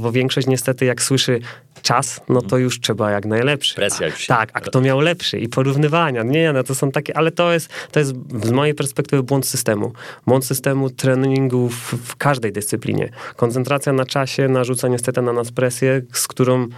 bo 0.01 0.13
większość 0.13 0.47
niestety 0.47 0.85
jak 0.85 1.03
słyszy 1.03 1.41
czas, 1.83 2.21
no 2.29 2.43
to 2.43 2.59
już 2.59 2.81
trzeba 2.81 3.11
jak 3.11 3.27
najlepszy. 3.27 3.75
Presja 3.75 4.07
już 4.07 4.19
się. 4.19 4.27
Tak, 4.27 4.51
a 4.53 4.61
kto 4.61 4.81
miał 4.81 5.01
lepszy 5.01 5.39
i 5.39 5.49
porównywania, 5.49 6.23
nie, 6.23 6.53
no 6.53 6.63
to 6.63 6.75
są 6.75 6.91
takie, 6.91 7.17
ale 7.17 7.31
to 7.31 7.53
jest, 7.53 7.69
to 7.91 7.99
jest 7.99 8.13
z 8.45 8.51
mojej 8.51 8.75
perspektywy 8.75 9.23
błąd 9.23 9.47
systemu. 9.47 9.93
Błąd 10.27 10.47
systemu 10.47 10.91
treningu 10.91 11.69
w, 11.69 11.95
w 11.95 12.17
każdej 12.17 12.53
dyscyplinie. 12.53 13.11
Koncentracja 13.37 13.93
na 13.93 14.05
czasie 14.05 14.49
narzuca 14.53 14.89
niestety 14.89 15.23
na 15.23 15.33
nas 15.33 15.53
presję, 15.53 16.03
z 16.13 16.29
którą 16.29 16.69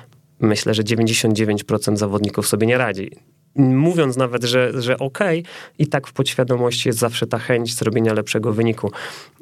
myślę, 0.40 0.74
że 0.74 0.82
99% 0.82 1.96
zawodników 1.96 2.46
sobie 2.46 2.66
nie 2.66 2.78
radzi 2.78 3.10
mówiąc 3.56 4.16
nawet, 4.16 4.44
że, 4.44 4.82
że 4.82 4.98
okej, 4.98 5.40
okay, 5.40 5.52
i 5.78 5.86
tak 5.86 6.06
w 6.06 6.12
podświadomości 6.12 6.88
jest 6.88 6.98
zawsze 6.98 7.26
ta 7.26 7.38
chęć 7.38 7.74
zrobienia 7.74 8.12
lepszego 8.12 8.52
wyniku. 8.52 8.90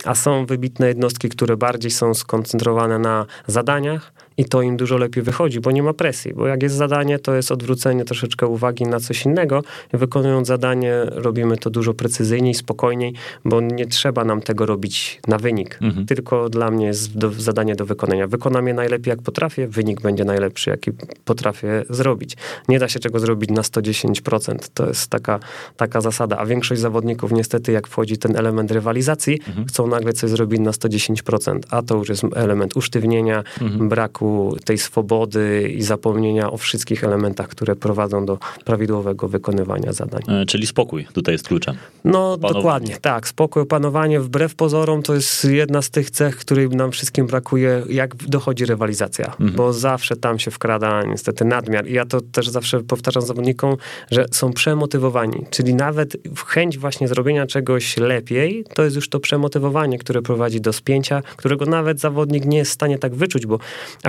A 0.04 0.14
są 0.14 0.46
wybitne 0.46 0.88
jednostki, 0.88 1.28
które 1.28 1.56
bardziej 1.56 1.90
są 1.90 2.14
skoncentrowane 2.14 2.98
na 2.98 3.26
zadaniach, 3.46 4.12
i 4.36 4.44
to 4.44 4.62
im 4.62 4.76
dużo 4.76 4.96
lepiej 4.96 5.22
wychodzi, 5.22 5.60
bo 5.60 5.70
nie 5.70 5.82
ma 5.82 5.92
presji, 5.92 6.34
bo 6.34 6.46
jak 6.46 6.62
jest 6.62 6.74
zadanie, 6.74 7.18
to 7.18 7.34
jest 7.34 7.52
odwrócenie 7.52 8.04
troszeczkę 8.04 8.46
uwagi 8.46 8.84
na 8.84 9.00
coś 9.00 9.24
innego. 9.24 9.62
Wykonując 9.92 10.48
zadanie, 10.48 10.94
robimy 11.06 11.56
to 11.56 11.70
dużo 11.70 11.94
precyzyjniej, 11.94 12.54
spokojniej, 12.54 13.14
bo 13.44 13.60
nie 13.60 13.86
trzeba 13.86 14.24
nam 14.24 14.42
tego 14.42 14.66
robić 14.66 15.20
na 15.28 15.38
wynik, 15.38 15.78
mhm. 15.82 16.06
tylko 16.06 16.48
dla 16.48 16.70
mnie 16.70 16.86
jest 16.86 17.18
do, 17.18 17.30
zadanie 17.30 17.74
do 17.74 17.86
wykonania. 17.86 18.26
Wykonam 18.26 18.68
je 18.68 18.74
najlepiej, 18.74 19.10
jak 19.10 19.22
potrafię, 19.22 19.68
wynik 19.68 20.00
będzie 20.00 20.24
najlepszy, 20.24 20.70
jaki 20.70 20.90
potrafię 21.24 21.84
zrobić. 21.90 22.36
Nie 22.68 22.78
da 22.78 22.88
się 22.88 23.00
czego 23.00 23.20
zrobić 23.20 23.50
na 23.50 23.62
110%, 23.62 24.56
to 24.74 24.86
jest 24.86 25.10
taka, 25.10 25.40
taka 25.76 26.00
zasada, 26.00 26.38
a 26.38 26.46
większość 26.46 26.80
zawodników 26.80 27.32
niestety, 27.32 27.72
jak 27.72 27.88
wchodzi 27.88 28.18
ten 28.18 28.36
element 28.36 28.70
rywalizacji, 28.70 29.40
mhm. 29.48 29.66
chcą 29.66 29.86
nagle 29.86 30.12
coś 30.12 30.30
zrobić 30.30 30.60
na 30.60 30.70
110%, 30.70 31.58
a 31.70 31.82
to 31.82 31.96
już 31.96 32.08
jest 32.08 32.24
element 32.34 32.76
usztywnienia, 32.76 33.44
mhm. 33.60 33.88
braku 33.88 34.21
braku 34.22 34.56
tej 34.64 34.78
swobody 34.78 35.72
i 35.76 35.82
zapomnienia 35.82 36.50
o 36.50 36.56
wszystkich 36.56 37.04
elementach, 37.04 37.48
które 37.48 37.76
prowadzą 37.76 38.26
do 38.26 38.38
prawidłowego 38.64 39.28
wykonywania 39.28 39.92
zadań. 39.92 40.22
E, 40.28 40.46
czyli 40.46 40.66
spokój 40.66 41.06
tutaj 41.12 41.34
jest 41.34 41.48
kluczem. 41.48 41.76
No 42.04 42.36
dokładnie, 42.36 42.96
tak. 43.00 43.28
Spokój, 43.28 43.62
opanowanie 43.62 44.20
wbrew 44.20 44.54
pozorom 44.54 45.02
to 45.02 45.14
jest 45.14 45.44
jedna 45.44 45.82
z 45.82 45.90
tych 45.90 46.10
cech, 46.10 46.36
której 46.36 46.68
nam 46.68 46.92
wszystkim 46.92 47.26
brakuje, 47.26 47.82
jak 47.88 48.16
dochodzi 48.16 48.66
rywalizacja, 48.66 49.26
mhm. 49.26 49.52
bo 49.52 49.72
zawsze 49.72 50.16
tam 50.16 50.38
się 50.38 50.50
wkrada 50.50 51.02
niestety 51.02 51.44
nadmiar. 51.44 51.86
I 51.86 51.92
ja 51.92 52.04
to 52.04 52.20
też 52.20 52.48
zawsze 52.48 52.80
powtarzam 52.80 53.22
zawodnikom, 53.22 53.76
że 54.10 54.26
są 54.30 54.52
przemotywowani, 54.52 55.46
czyli 55.50 55.74
nawet 55.74 56.16
chęć 56.46 56.78
właśnie 56.78 57.08
zrobienia 57.08 57.46
czegoś 57.46 57.96
lepiej, 57.96 58.64
to 58.74 58.84
jest 58.84 58.96
już 58.96 59.08
to 59.08 59.20
przemotywowanie, 59.20 59.98
które 59.98 60.22
prowadzi 60.22 60.60
do 60.60 60.72
spięcia, 60.72 61.22
którego 61.36 61.66
nawet 61.66 62.00
zawodnik 62.00 62.44
nie 62.44 62.58
jest 62.58 62.70
w 62.70 62.74
stanie 62.74 62.98
tak 62.98 63.14
wyczuć, 63.14 63.46
bo 63.46 63.58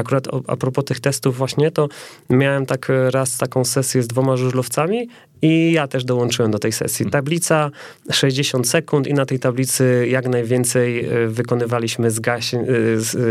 Akurat 0.03 0.27
a 0.47 0.55
propos 0.55 0.85
tych 0.85 0.99
testów 0.99 1.37
właśnie, 1.37 1.71
to 1.71 1.87
miałem 2.29 2.65
tak 2.65 2.91
raz 3.09 3.37
taką 3.37 3.65
sesję 3.65 4.03
z 4.03 4.07
dwoma 4.07 4.37
żużlowcami 4.37 5.07
i 5.43 5.71
ja 5.71 5.87
też 5.87 6.05
dołączyłem 6.05 6.51
do 6.51 6.59
tej 6.59 6.71
sesji. 6.71 7.05
Tablica 7.05 7.71
60 8.11 8.69
sekund 8.69 9.07
i 9.07 9.13
na 9.13 9.25
tej 9.25 9.39
tablicy 9.39 10.07
jak 10.09 10.27
najwięcej 10.27 11.05
e, 11.05 11.27
wykonywaliśmy 11.27 12.11
zgaś, 12.11 12.53
e, 12.53 12.59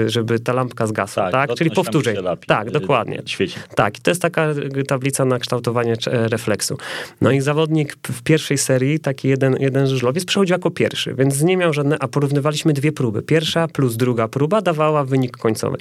żeby 0.06 0.40
ta 0.40 0.52
lampka 0.52 0.86
zgasła, 0.86 1.30
tak? 1.30 1.48
tak? 1.48 1.58
Czyli 1.58 1.70
powtórzej. 1.70 2.16
Tak, 2.46 2.70
dokładnie. 2.70 3.22
Świeci. 3.26 3.56
Tak, 3.74 3.98
to 3.98 4.10
jest 4.10 4.22
taka 4.22 4.48
tablica 4.88 5.24
na 5.24 5.38
kształtowanie 5.38 5.94
refleksu. 6.06 6.76
No 7.20 7.30
i 7.30 7.40
zawodnik 7.40 7.96
w 8.08 8.22
pierwszej 8.22 8.58
serii, 8.58 9.00
taki 9.00 9.28
jeden, 9.28 9.56
jeden 9.60 9.86
żużlowiec 9.86 10.24
przechodził 10.24 10.54
jako 10.54 10.70
pierwszy, 10.70 11.14
więc 11.14 11.42
nie 11.42 11.56
miał 11.56 11.72
żadne, 11.72 11.96
a 12.00 12.08
porównywaliśmy 12.08 12.72
dwie 12.72 12.92
próby. 12.92 13.22
Pierwsza 13.22 13.68
plus 13.68 13.96
druga 13.96 14.28
próba 14.28 14.62
dawała 14.62 15.04
wynik 15.04 15.36
końcowy. 15.36 15.76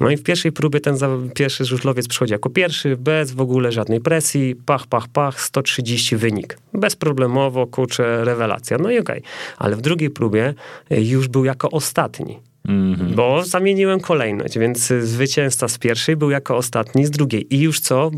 No 0.00 0.10
i 0.10 0.16
w 0.20 0.22
pierwszej 0.22 0.52
próbie 0.52 0.80
ten 0.80 0.96
pierwszy 1.34 1.64
żużlowiec 1.64 2.08
przychodzi 2.08 2.32
jako 2.32 2.50
pierwszy, 2.50 2.96
bez 2.96 3.32
w 3.32 3.40
ogóle 3.40 3.72
żadnej 3.72 4.00
presji, 4.00 4.56
pach, 4.66 4.86
pach, 4.86 5.08
pach, 5.08 5.40
130 5.40 6.16
wynik. 6.16 6.58
Bezproblemowo, 6.74 7.66
kurczę, 7.66 8.24
rewelacja. 8.24 8.78
No 8.78 8.90
i 8.90 8.98
okej. 8.98 9.18
Okay. 9.18 9.30
Ale 9.58 9.76
w 9.76 9.80
drugiej 9.80 10.10
próbie 10.10 10.54
y, 10.92 11.04
już 11.04 11.28
był 11.28 11.44
jako 11.44 11.70
ostatni. 11.70 12.38
Mm 12.68 12.94
-hmm. 12.94 13.14
Bo 13.14 13.44
zamieniłem 13.44 14.00
kolejność, 14.00 14.58
więc 14.58 14.92
zwycięzca 15.00 15.68
z 15.68 15.78
pierwszej 15.78 16.16
był 16.16 16.30
jako 16.30 16.56
ostatni 16.56 17.06
z 17.06 17.10
drugiej. 17.10 17.54
I 17.54 17.60
już 17.60 17.80
co? 17.80 18.10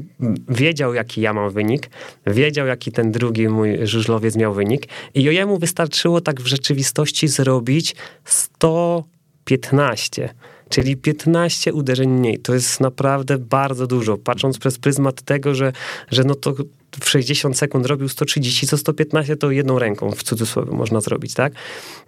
Wiedział, 0.48 0.94
jaki 0.94 1.20
ja 1.20 1.32
mam 1.32 1.50
wynik, 1.50 1.90
wiedział, 2.26 2.66
jaki 2.66 2.92
ten 2.92 3.12
drugi 3.12 3.48
mój 3.48 3.86
żużlowiec 3.86 4.36
miał 4.36 4.54
wynik. 4.54 4.88
I 5.14 5.22
jemu 5.22 5.58
wystarczyło 5.58 6.20
tak 6.20 6.40
w 6.40 6.46
rzeczywistości 6.46 7.28
zrobić 7.28 7.94
115 8.24 10.34
czyli 10.72 10.96
15 10.96 11.72
uderzeń 11.72 12.10
mniej. 12.10 12.38
To 12.38 12.54
jest 12.54 12.80
naprawdę 12.80 13.38
bardzo 13.38 13.86
dużo, 13.86 14.18
patrząc 14.18 14.58
przez 14.58 14.78
pryzmat 14.78 15.22
tego, 15.22 15.54
że, 15.54 15.72
że 16.10 16.24
no 16.24 16.34
to 16.34 16.54
w 17.00 17.08
60 17.08 17.58
sekund 17.58 17.86
robił 17.86 18.08
130, 18.08 18.66
co 18.66 18.78
115 18.78 19.36
to 19.36 19.50
jedną 19.50 19.78
ręką 19.78 20.10
w 20.10 20.22
cudzysłowie 20.22 20.72
można 20.72 21.00
zrobić, 21.00 21.34
tak? 21.34 21.52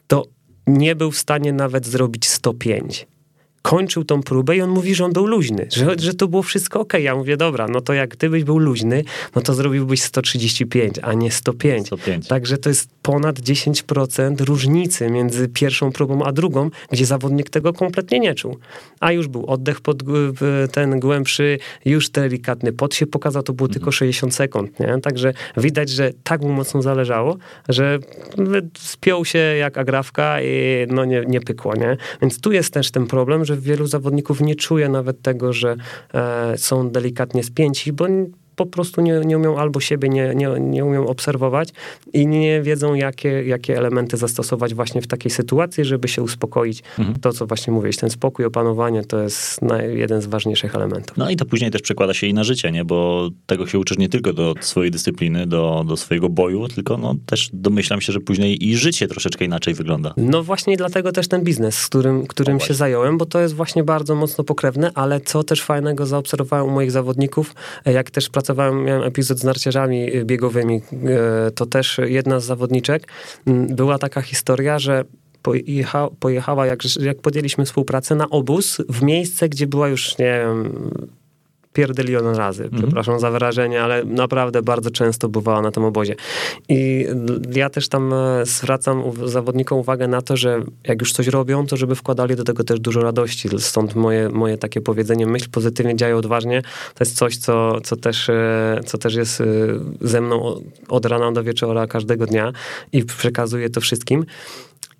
To 0.06 0.24
nie 0.66 0.96
był 0.96 1.10
w 1.10 1.18
stanie 1.18 1.52
nawet 1.52 1.86
zrobić 1.86 2.28
105 2.28 3.06
kończył 3.64 4.04
tą 4.04 4.22
próbę 4.22 4.56
i 4.56 4.60
on 4.60 4.70
mówi, 4.70 4.94
że 4.94 5.04
on 5.04 5.12
był 5.12 5.26
luźny, 5.26 5.66
że, 5.72 5.94
że 5.98 6.14
to 6.14 6.28
było 6.28 6.42
wszystko 6.42 6.80
ok. 6.80 6.92
Ja 6.92 7.16
mówię, 7.16 7.36
dobra, 7.36 7.68
no 7.68 7.80
to 7.80 7.92
jak 7.92 8.16
ty 8.16 8.30
byś 8.30 8.44
był 8.44 8.58
luźny, 8.58 9.04
no 9.36 9.42
to 9.42 9.54
zrobiłbyś 9.54 10.02
135, 10.02 10.94
a 11.02 11.12
nie 11.12 11.30
105. 11.30 11.86
105. 11.86 12.28
Także 12.28 12.58
to 12.58 12.68
jest 12.68 12.88
ponad 13.02 13.40
10% 13.40 14.44
różnicy 14.44 15.10
między 15.10 15.48
pierwszą 15.48 15.92
próbą 15.92 16.24
a 16.24 16.32
drugą, 16.32 16.70
gdzie 16.90 17.06
zawodnik 17.06 17.50
tego 17.50 17.72
kompletnie 17.72 18.20
nie 18.20 18.34
czuł. 18.34 18.56
A 19.00 19.12
już 19.12 19.28
był 19.28 19.46
oddech 19.46 19.80
pod 19.80 20.02
ten 20.72 21.00
głębszy, 21.00 21.58
już 21.84 22.10
delikatny 22.10 22.72
pot 22.72 22.94
się 22.94 23.06
pokazał, 23.06 23.42
to 23.42 23.52
było 23.52 23.66
mhm. 23.66 23.74
tylko 23.80 23.92
60 23.92 24.34
sekund, 24.34 24.80
nie? 24.80 25.00
Także 25.02 25.32
widać, 25.56 25.88
że 25.88 26.12
tak 26.24 26.40
mu 26.42 26.52
mocno 26.52 26.82
zależało, 26.82 27.36
że 27.68 27.98
spiął 28.78 29.24
się 29.24 29.38
jak 29.38 29.78
agrawka 29.78 30.42
i 30.42 30.86
no 30.88 31.04
nie, 31.04 31.24
nie 31.28 31.40
pykło, 31.40 31.76
nie? 31.76 31.96
Więc 32.22 32.40
tu 32.40 32.52
jest 32.52 32.72
też 32.72 32.90
ten 32.90 33.06
problem, 33.06 33.44
że 33.44 33.53
że 33.54 33.60
wielu 33.60 33.86
zawodników 33.86 34.40
nie 34.40 34.54
czuje 34.54 34.88
nawet 34.88 35.22
tego, 35.22 35.52
że 35.52 35.76
e, 36.14 36.58
są 36.58 36.90
delikatnie 36.90 37.44
spięci, 37.44 37.92
bo 37.92 38.06
po 38.56 38.66
prostu 38.66 39.00
nie, 39.00 39.20
nie 39.24 39.38
umią 39.38 39.58
albo 39.58 39.80
siebie 39.80 40.08
nie, 40.08 40.34
nie, 40.34 40.48
nie 40.60 40.84
umią 40.84 41.06
obserwować 41.06 41.68
i 42.12 42.26
nie 42.26 42.62
wiedzą, 42.62 42.94
jakie, 42.94 43.44
jakie 43.44 43.78
elementy 43.78 44.16
zastosować 44.16 44.74
właśnie 44.74 45.02
w 45.02 45.06
takiej 45.06 45.30
sytuacji, 45.30 45.84
żeby 45.84 46.08
się 46.08 46.22
uspokoić. 46.22 46.82
Mhm. 46.98 47.18
To, 47.20 47.32
co 47.32 47.46
właśnie 47.46 47.72
mówiłeś, 47.72 47.96
ten 47.96 48.10
spokój, 48.10 48.44
opanowanie, 48.44 49.04
to 49.04 49.20
jest 49.20 49.60
jeden 49.94 50.22
z 50.22 50.26
ważniejszych 50.26 50.74
elementów. 50.74 51.16
No 51.16 51.30
i 51.30 51.36
to 51.36 51.44
później 51.44 51.70
też 51.70 51.82
przekłada 51.82 52.14
się 52.14 52.26
i 52.26 52.34
na 52.34 52.44
życie, 52.44 52.72
nie? 52.72 52.84
Bo 52.84 53.30
tego 53.46 53.66
się 53.66 53.78
uczysz 53.78 53.98
nie 53.98 54.08
tylko 54.08 54.32
do 54.32 54.54
swojej 54.60 54.90
dyscypliny, 54.90 55.46
do, 55.46 55.84
do 55.88 55.96
swojego 55.96 56.28
boju, 56.28 56.68
tylko 56.68 56.98
no 56.98 57.14
też 57.26 57.50
domyślam 57.52 58.00
się, 58.00 58.12
że 58.12 58.20
później 58.20 58.68
i 58.68 58.76
życie 58.76 59.08
troszeczkę 59.08 59.44
inaczej 59.44 59.74
wygląda. 59.74 60.14
No 60.16 60.42
właśnie 60.42 60.76
dlatego 60.76 61.12
też 61.12 61.28
ten 61.28 61.44
biznes, 61.44 61.86
którym, 61.86 62.26
którym 62.26 62.60
się 62.60 62.74
zająłem, 62.74 63.18
bo 63.18 63.26
to 63.26 63.40
jest 63.40 63.54
właśnie 63.54 63.84
bardzo 63.84 64.14
mocno 64.14 64.44
pokrewne, 64.44 64.90
ale 64.94 65.20
co 65.20 65.44
też 65.44 65.62
fajnego 65.62 66.06
zaobserwowałem 66.06 66.66
u 66.66 66.70
moich 66.70 66.90
zawodników, 66.90 67.54
jak 67.84 68.10
też 68.10 68.28
pracowałem 68.28 68.43
pracowałem, 68.44 68.84
miałem 68.84 69.02
epizod 69.02 69.38
z 69.38 69.44
narciarzami 69.44 70.24
biegowymi, 70.24 70.82
y, 71.48 71.50
to 71.50 71.66
też 71.66 72.00
jedna 72.04 72.40
z 72.40 72.44
zawodniczek, 72.44 73.08
była 73.46 73.98
taka 73.98 74.22
historia, 74.22 74.78
że 74.78 75.04
pojecha, 75.42 76.08
pojechała, 76.20 76.66
jak, 76.66 76.80
jak 77.00 77.20
podjęliśmy 77.20 77.64
współpracę, 77.64 78.14
na 78.14 78.30
obóz 78.30 78.78
w 78.88 79.02
miejsce, 79.02 79.48
gdzie 79.48 79.66
była 79.66 79.88
już, 79.88 80.18
nie 80.18 80.24
wiem, 80.24 80.90
pierdylion 81.74 82.36
razy, 82.36 82.64
mhm. 82.64 82.82
przepraszam 82.82 83.20
za 83.20 83.30
wyrażenie, 83.30 83.82
ale 83.82 84.04
naprawdę 84.04 84.62
bardzo 84.62 84.90
często 84.90 85.28
bywała 85.28 85.62
na 85.62 85.70
tym 85.70 85.84
obozie. 85.84 86.14
I 86.68 87.06
ja 87.54 87.70
też 87.70 87.88
tam 87.88 88.12
e, 88.12 88.46
zwracam 88.46 89.02
zawodnikom 89.24 89.78
uwagę 89.78 90.08
na 90.08 90.22
to, 90.22 90.36
że 90.36 90.62
jak 90.84 91.00
już 91.00 91.12
coś 91.12 91.26
robią, 91.26 91.66
to 91.66 91.76
żeby 91.76 91.94
wkładali 91.94 92.36
do 92.36 92.44
tego 92.44 92.64
też 92.64 92.80
dużo 92.80 93.02
radości. 93.02 93.48
Stąd 93.58 93.94
moje, 93.94 94.28
moje 94.28 94.58
takie 94.58 94.80
powiedzenie, 94.80 95.26
myśl 95.26 95.50
pozytywnie, 95.50 95.96
działaj 95.96 96.14
odważnie, 96.14 96.62
to 96.94 97.04
jest 97.04 97.16
coś, 97.16 97.36
co, 97.36 97.80
co, 97.80 97.96
też, 97.96 98.28
e, 98.28 98.80
co 98.86 98.98
też 98.98 99.14
jest 99.14 99.40
e, 99.40 99.44
ze 100.00 100.20
mną 100.20 100.60
od 100.88 101.06
rana 101.06 101.32
do 101.32 101.42
wieczora 101.42 101.86
każdego 101.86 102.26
dnia 102.26 102.52
i 102.92 103.04
przekazuję 103.04 103.70
to 103.70 103.80
wszystkim. 103.80 104.24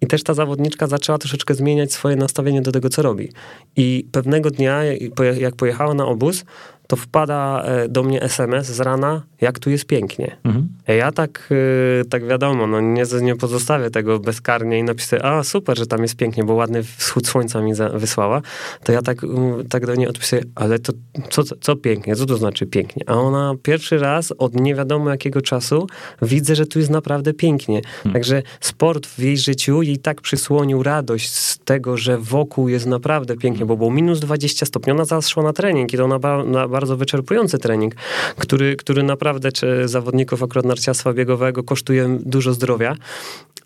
I 0.04 0.06
też 0.06 0.22
ta 0.22 0.34
zawodniczka 0.34 0.86
zaczęła 0.86 1.18
troszeczkę 1.18 1.54
zmieniać 1.54 1.92
swoje 1.92 2.16
nastawienie 2.16 2.62
do 2.62 2.72
tego, 2.72 2.88
co 2.88 3.02
robi. 3.02 3.28
I 3.76 4.06
pewnego 4.12 4.50
dnia, 4.50 4.80
jak 5.38 5.56
pojechała 5.56 5.94
na 5.94 6.06
obóz, 6.06 6.44
to 6.87 6.97
wpada 6.97 7.62
e, 7.62 7.88
do 7.88 8.03
mnie 8.03 8.23
SMS 8.23 8.66
z 8.66 8.81
rana, 8.81 9.23
jak 9.40 9.59
tu 9.59 9.70
jest 9.70 9.87
pięknie. 9.87 10.37
Mhm. 10.44 10.68
Ja 10.87 11.12
tak, 11.12 11.51
e, 12.01 12.05
tak 12.05 12.27
wiadomo, 12.27 12.66
no 12.66 12.81
nie, 12.81 13.05
nie 13.23 13.37
pozostawię 13.37 13.90
tego 13.90 14.18
bezkarnie 14.18 14.79
i 14.79 14.83
napiszę, 14.83 15.25
a 15.25 15.44
super, 15.44 15.79
że 15.79 15.87
tam 15.87 16.03
jest 16.03 16.16
pięknie, 16.16 16.44
bo 16.44 16.55
ładny 16.55 16.83
wschód 16.83 17.29
słońca 17.29 17.61
mi 17.61 17.73
wysłała. 17.94 18.42
To 18.85 18.92
ja 18.92 19.03
tak, 19.03 19.18
tak 19.68 19.87
do 19.87 19.94
niej 19.94 20.09
odpisuję, 20.09 20.42
ale 20.55 20.79
to 20.79 20.92
co, 21.31 21.42
co, 21.61 21.77
pięknie? 21.77 22.16
Co 22.16 22.27
to 22.27 22.37
znaczy 22.37 22.66
pięknie? 22.66 23.05
A 23.07 23.14
ona 23.14 23.55
pierwszy 23.62 23.99
raz 23.99 24.33
od 24.38 24.55
nie 24.55 24.75
wiadomo 24.75 25.11
jakiego 25.11 25.42
czasu 25.42 25.87
widzę, 26.23 26.55
że 26.55 26.66
tu 26.66 26.79
jest 26.79 26.90
naprawdę 26.90 27.35
pięknie. 27.35 27.77
Mhm. 27.77 28.12
Także 28.12 28.42
sport 28.61 29.07
w 29.07 29.18
jej 29.18 29.38
życiu 29.38 29.83
jej 29.83 29.99
tak 29.99 30.20
przysłonił 30.20 30.83
radość 30.83 31.31
z 31.31 31.59
tego, 31.59 31.97
że 31.97 32.18
wokół 32.18 32.68
jest 32.68 32.87
naprawdę 32.87 33.37
pięknie, 33.37 33.66
bo 33.66 33.77
było 33.77 33.90
minus 33.90 34.20
20 34.20 34.66
stopni. 34.66 34.92
Ona 34.92 35.05
zaraz 35.05 35.29
szła 35.29 35.42
na 35.42 35.53
trening 35.53 35.94
i 35.94 35.97
to 35.97 36.09
na, 36.09 36.44
na 36.44 36.73
bardzo 36.74 36.96
wyczerpujący 36.96 37.58
trening, 37.58 37.94
który, 38.38 38.76
który 38.76 39.02
naprawdę 39.02 39.52
czy 39.52 39.88
zawodników 39.88 40.42
akurat 40.42 40.64
narciarstwa 40.64 41.12
biegowego 41.12 41.62
kosztuje 41.62 42.18
dużo 42.24 42.52
zdrowia, 42.52 42.96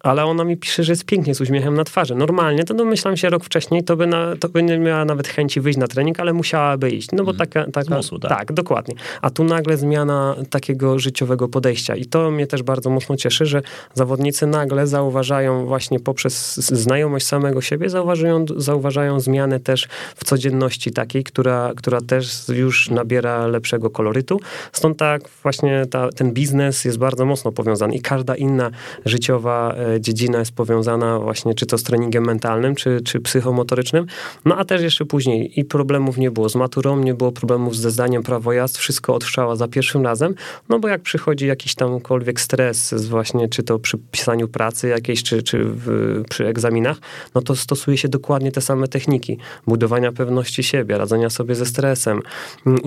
ale 0.00 0.24
ona 0.24 0.44
mi 0.44 0.56
pisze, 0.56 0.84
że 0.84 0.92
jest 0.92 1.04
pięknie, 1.04 1.34
z 1.34 1.40
uśmiechem 1.40 1.74
na 1.74 1.84
twarzy. 1.84 2.14
Normalnie, 2.14 2.64
to 2.64 2.74
domyślam 2.74 3.16
się 3.16 3.30
rok 3.30 3.44
wcześniej, 3.44 3.84
to 3.84 3.96
by, 3.96 4.06
na, 4.06 4.36
to 4.36 4.48
by 4.48 4.62
nie 4.62 4.78
miała 4.78 5.04
nawet 5.04 5.28
chęci 5.28 5.60
wyjść 5.60 5.78
na 5.78 5.86
trening, 5.86 6.20
ale 6.20 6.32
musiałaby 6.32 6.90
iść. 6.90 7.08
No 7.12 7.24
bo 7.24 7.30
mhm. 7.30 7.48
taka... 7.48 7.70
taka 7.72 7.94
Zmusł, 7.94 8.18
tak. 8.18 8.30
tak, 8.30 8.52
dokładnie. 8.52 8.94
A 9.22 9.30
tu 9.30 9.44
nagle 9.44 9.76
zmiana 9.76 10.36
takiego 10.50 10.98
życiowego 10.98 11.48
podejścia 11.48 11.96
i 11.96 12.04
to 12.04 12.30
mnie 12.30 12.46
też 12.46 12.62
bardzo 12.62 12.90
mocno 12.90 13.16
cieszy, 13.16 13.46
że 13.46 13.62
zawodnicy 13.94 14.46
nagle 14.46 14.86
zauważają 14.86 15.66
właśnie 15.66 16.00
poprzez 16.00 16.56
znajomość 16.56 17.26
samego 17.26 17.60
siebie, 17.60 17.90
zauważają, 17.90 18.44
zauważają 18.56 19.20
zmianę 19.20 19.60
też 19.60 19.88
w 20.16 20.24
codzienności 20.24 20.90
takiej, 20.90 21.24
która, 21.24 21.72
która 21.76 22.00
też 22.00 22.48
już 22.48 22.90
nabiera 22.98 23.46
lepszego 23.46 23.90
kolorytu. 23.90 24.40
Stąd 24.72 24.98
tak 24.98 25.28
właśnie 25.42 25.86
ta, 25.90 26.08
ten 26.08 26.32
biznes 26.32 26.84
jest 26.84 26.98
bardzo 26.98 27.24
mocno 27.24 27.52
powiązany 27.52 27.94
i 27.94 28.00
każda 28.00 28.36
inna 28.36 28.70
życiowa 29.04 29.74
e, 29.74 30.00
dziedzina 30.00 30.38
jest 30.38 30.52
powiązana 30.52 31.18
właśnie 31.18 31.54
czy 31.54 31.66
to 31.66 31.78
z 31.78 31.82
treningiem 31.82 32.24
mentalnym, 32.24 32.74
czy, 32.74 33.00
czy 33.00 33.20
psychomotorycznym. 33.20 34.06
No 34.44 34.56
a 34.56 34.64
też 34.64 34.82
jeszcze 34.82 35.04
później 35.04 35.60
i 35.60 35.64
problemów 35.64 36.18
nie 36.18 36.30
było 36.30 36.48
z 36.48 36.54
maturą, 36.54 36.98
nie 36.98 37.14
było 37.14 37.32
problemów 37.32 37.76
ze 37.76 37.90
zdaniem 37.90 38.22
prawo 38.22 38.52
jazd, 38.52 38.78
wszystko 38.78 39.14
otrzała 39.14 39.56
za 39.56 39.68
pierwszym 39.68 40.04
razem, 40.04 40.34
no 40.68 40.78
bo 40.78 40.88
jak 40.88 41.02
przychodzi 41.02 41.46
jakiś 41.46 41.74
tamkolwiek 41.74 42.40
stres 42.40 42.94
właśnie, 43.08 43.48
czy 43.48 43.62
to 43.62 43.78
przy 43.78 43.98
pisaniu 44.10 44.48
pracy 44.48 44.88
jakiejś, 44.88 45.22
czy, 45.22 45.42
czy 45.42 45.64
w, 45.64 46.22
przy 46.30 46.46
egzaminach, 46.46 46.96
no 47.34 47.42
to 47.42 47.56
stosuje 47.56 47.96
się 47.96 48.08
dokładnie 48.08 48.52
te 48.52 48.60
same 48.60 48.88
techniki. 48.88 49.38
Budowania 49.66 50.12
pewności 50.12 50.62
siebie, 50.62 50.98
radzenia 50.98 51.30
sobie 51.30 51.54
ze 51.54 51.66
stresem, 51.66 52.22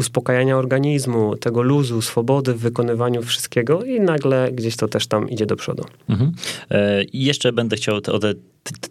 uspokajania 0.02 0.58
organizmu, 0.58 1.36
tego 1.36 1.62
luzu, 1.62 2.02
swobody 2.02 2.54
w 2.54 2.60
wykonywaniu 2.60 3.22
wszystkiego 3.22 3.84
i 3.84 4.00
nagle 4.00 4.52
gdzieś 4.52 4.76
to 4.76 4.88
też 4.88 5.08
tam 5.08 5.30
idzie 5.30 5.46
do 5.46 5.56
przodu. 5.56 5.84
Mhm. 6.10 6.32
E, 6.72 7.04
jeszcze 7.14 7.54
będę 7.54 7.76
chciał 7.76 7.96
o 7.96 8.20
te 8.20 8.34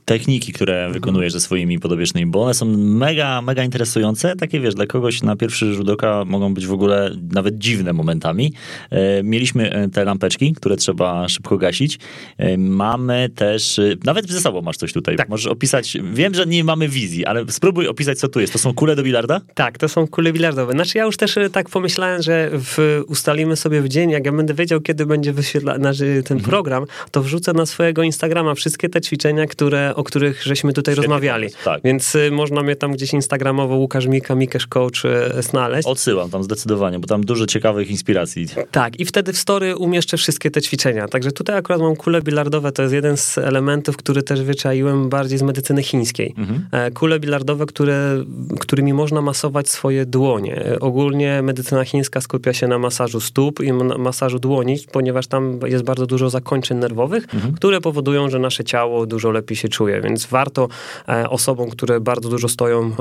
techniki, 0.05 0.53
które 0.53 0.91
wykonujesz 0.91 1.33
ze 1.33 1.41
swoimi 1.41 1.79
podobiecznymi, 1.79 2.31
bo 2.31 2.43
one 2.43 2.55
są 2.55 2.67
mega, 2.77 3.43
mega 3.43 3.65
interesujące. 3.65 4.37
Takie, 4.37 4.61
wiesz, 4.61 4.75
dla 4.75 4.87
kogoś 4.87 5.23
na 5.23 5.37
pierwszy 5.37 5.75
rzut 5.75 5.89
oka 5.89 6.25
mogą 6.25 6.55
być 6.55 6.67
w 6.67 6.73
ogóle 6.73 7.11
nawet 7.33 7.59
dziwne 7.59 7.93
momentami. 7.93 8.53
E, 8.91 9.23
mieliśmy 9.23 9.73
e, 9.73 9.89
te 9.89 10.05
lampeczki, 10.05 10.53
które 10.53 10.77
trzeba 10.77 11.29
szybko 11.29 11.59
gasić. 11.59 11.99
E, 12.39 12.59
mamy 12.59 13.29
też, 13.35 13.81
nawet 14.05 14.31
ze 14.31 14.41
sobą 14.41 14.63
masz 14.63 14.77
coś 14.77 14.93
tutaj. 14.93 15.17
Tak. 15.17 15.29
Możesz 15.29 15.47
opisać, 15.47 15.99
wiem, 16.13 16.35
że 16.35 16.47
nie 16.47 16.65
mamy 16.65 16.89
wizji, 16.89 17.27
ale 17.27 17.45
spróbuj 17.49 17.89
opisać, 17.89 18.19
co 18.19 18.29
tu 18.29 18.41
jest. 18.41 18.53
To 18.53 18.59
są 18.59 18.75
kule 18.75 18.97
do 18.97 19.03
bilarda? 19.03 19.41
Tak, 19.55 19.79
to 19.79 19.89
są 19.89 20.07
kule 20.07 20.33
bilardowe. 20.33 20.73
Znaczy 20.73 20.99
ja 20.99 21.05
już 21.05 21.17
też 21.17 21.39
tak 21.53 21.69
pomyślałem, 21.69 22.23
że 22.23 22.51
w, 22.53 23.03
ustalimy 23.07 23.57
sobie 23.57 23.83
w 23.83 23.89
dzień, 23.89 24.11
jak 24.11 24.27
ja 24.27 24.33
będę 24.33 24.55
wiedział, 24.55 24.81
kiedy 24.81 25.07
będzie 25.07 25.33
wyświetlany 25.33 25.81
ten 26.25 26.37
mhm. 26.37 26.41
program, 26.41 26.85
to 27.11 27.23
wrzucę 27.23 27.53
na 27.53 27.67
swojego 27.67 28.03
Instagrama 28.03 28.55
wszystkie 28.55 28.89
te 28.89 29.01
ćwiczenia, 29.01 29.47
które 29.61 29.95
o 29.95 30.05
których 30.05 30.43
żeśmy 30.43 30.73
tutaj 30.73 30.95
Świetnie 30.95 31.07
rozmawiali. 31.07 31.49
Tak. 31.65 31.81
Więc 31.85 32.15
y, 32.15 32.31
można 32.31 32.63
mnie 32.63 32.77
tam 32.77 32.93
gdzieś 32.93 33.13
instagramowo 33.13 33.77
Łukasz 33.77 34.07
Mika, 34.07 34.35
Mikesz 34.35 34.67
Coach 34.67 35.05
y, 35.05 35.43
znaleźć. 35.43 35.89
Odsyłam 35.89 36.31
tam 36.31 36.43
zdecydowanie, 36.45 36.99
bo 36.99 37.07
tam 37.07 37.25
dużo 37.25 37.47
ciekawych 37.47 37.91
inspiracji. 37.91 38.47
Tak, 38.71 39.01
i 39.01 39.05
wtedy 39.05 39.33
w 39.33 39.39
story 39.39 39.77
umieszczę 39.77 40.17
wszystkie 40.17 40.51
te 40.51 40.63
ćwiczenia. 40.63 41.09
Także 41.09 41.33
tutaj 41.33 41.57
akurat 41.57 41.81
mam 41.81 41.97
kule 41.97 42.23
bilardowe, 42.23 42.73
to 42.73 42.83
jest 42.83 42.95
jeden 42.95 43.17
z 43.17 43.39
elementów, 43.39 43.97
który 43.97 44.23
też 44.23 44.43
wyczaiłem 44.43 45.09
bardziej 45.09 45.39
z 45.39 45.43
medycyny 45.43 45.83
chińskiej. 45.83 46.35
Mhm. 46.39 46.67
E, 46.73 46.91
kule 46.91 47.21
bilardowe, 47.21 47.67
które, 47.67 48.25
którymi 48.61 48.93
można 48.93 49.21
masować 49.21 49.69
swoje 49.69 50.07
dłonie. 50.07 50.67
E, 50.67 50.81
ogólnie 50.81 51.43
medycyna 51.43 51.85
chińska 51.85 52.21
skupia 52.21 52.53
się 52.53 52.69
na 52.69 52.79
masażu 52.79 53.21
stóp 53.21 53.61
i 53.61 53.73
masażu 53.99 54.39
dłoni, 54.39 54.77
ponieważ 54.93 55.27
tam 55.27 55.61
jest 55.67 55.85
bardzo 55.85 56.07
dużo 56.07 56.31
zakończeń 56.31 56.79
nerwowych, 56.79 57.35
mhm. 57.35 57.55
które 57.55 57.81
powodują, 57.81 58.31
że 58.31 58.39
nasze 58.39 58.65
ciało 58.65 59.07
dużo 59.07 59.31
lepiej 59.31 59.50
się 59.57 59.69
czuje. 59.69 60.01
Więc 60.01 60.27
warto 60.27 60.69
e, 61.09 61.31
osobom, 61.31 61.71
które 61.71 62.01
bardzo 62.01 62.29
dużo 62.29 62.49
stoją 62.49 62.87
e, 62.87 62.93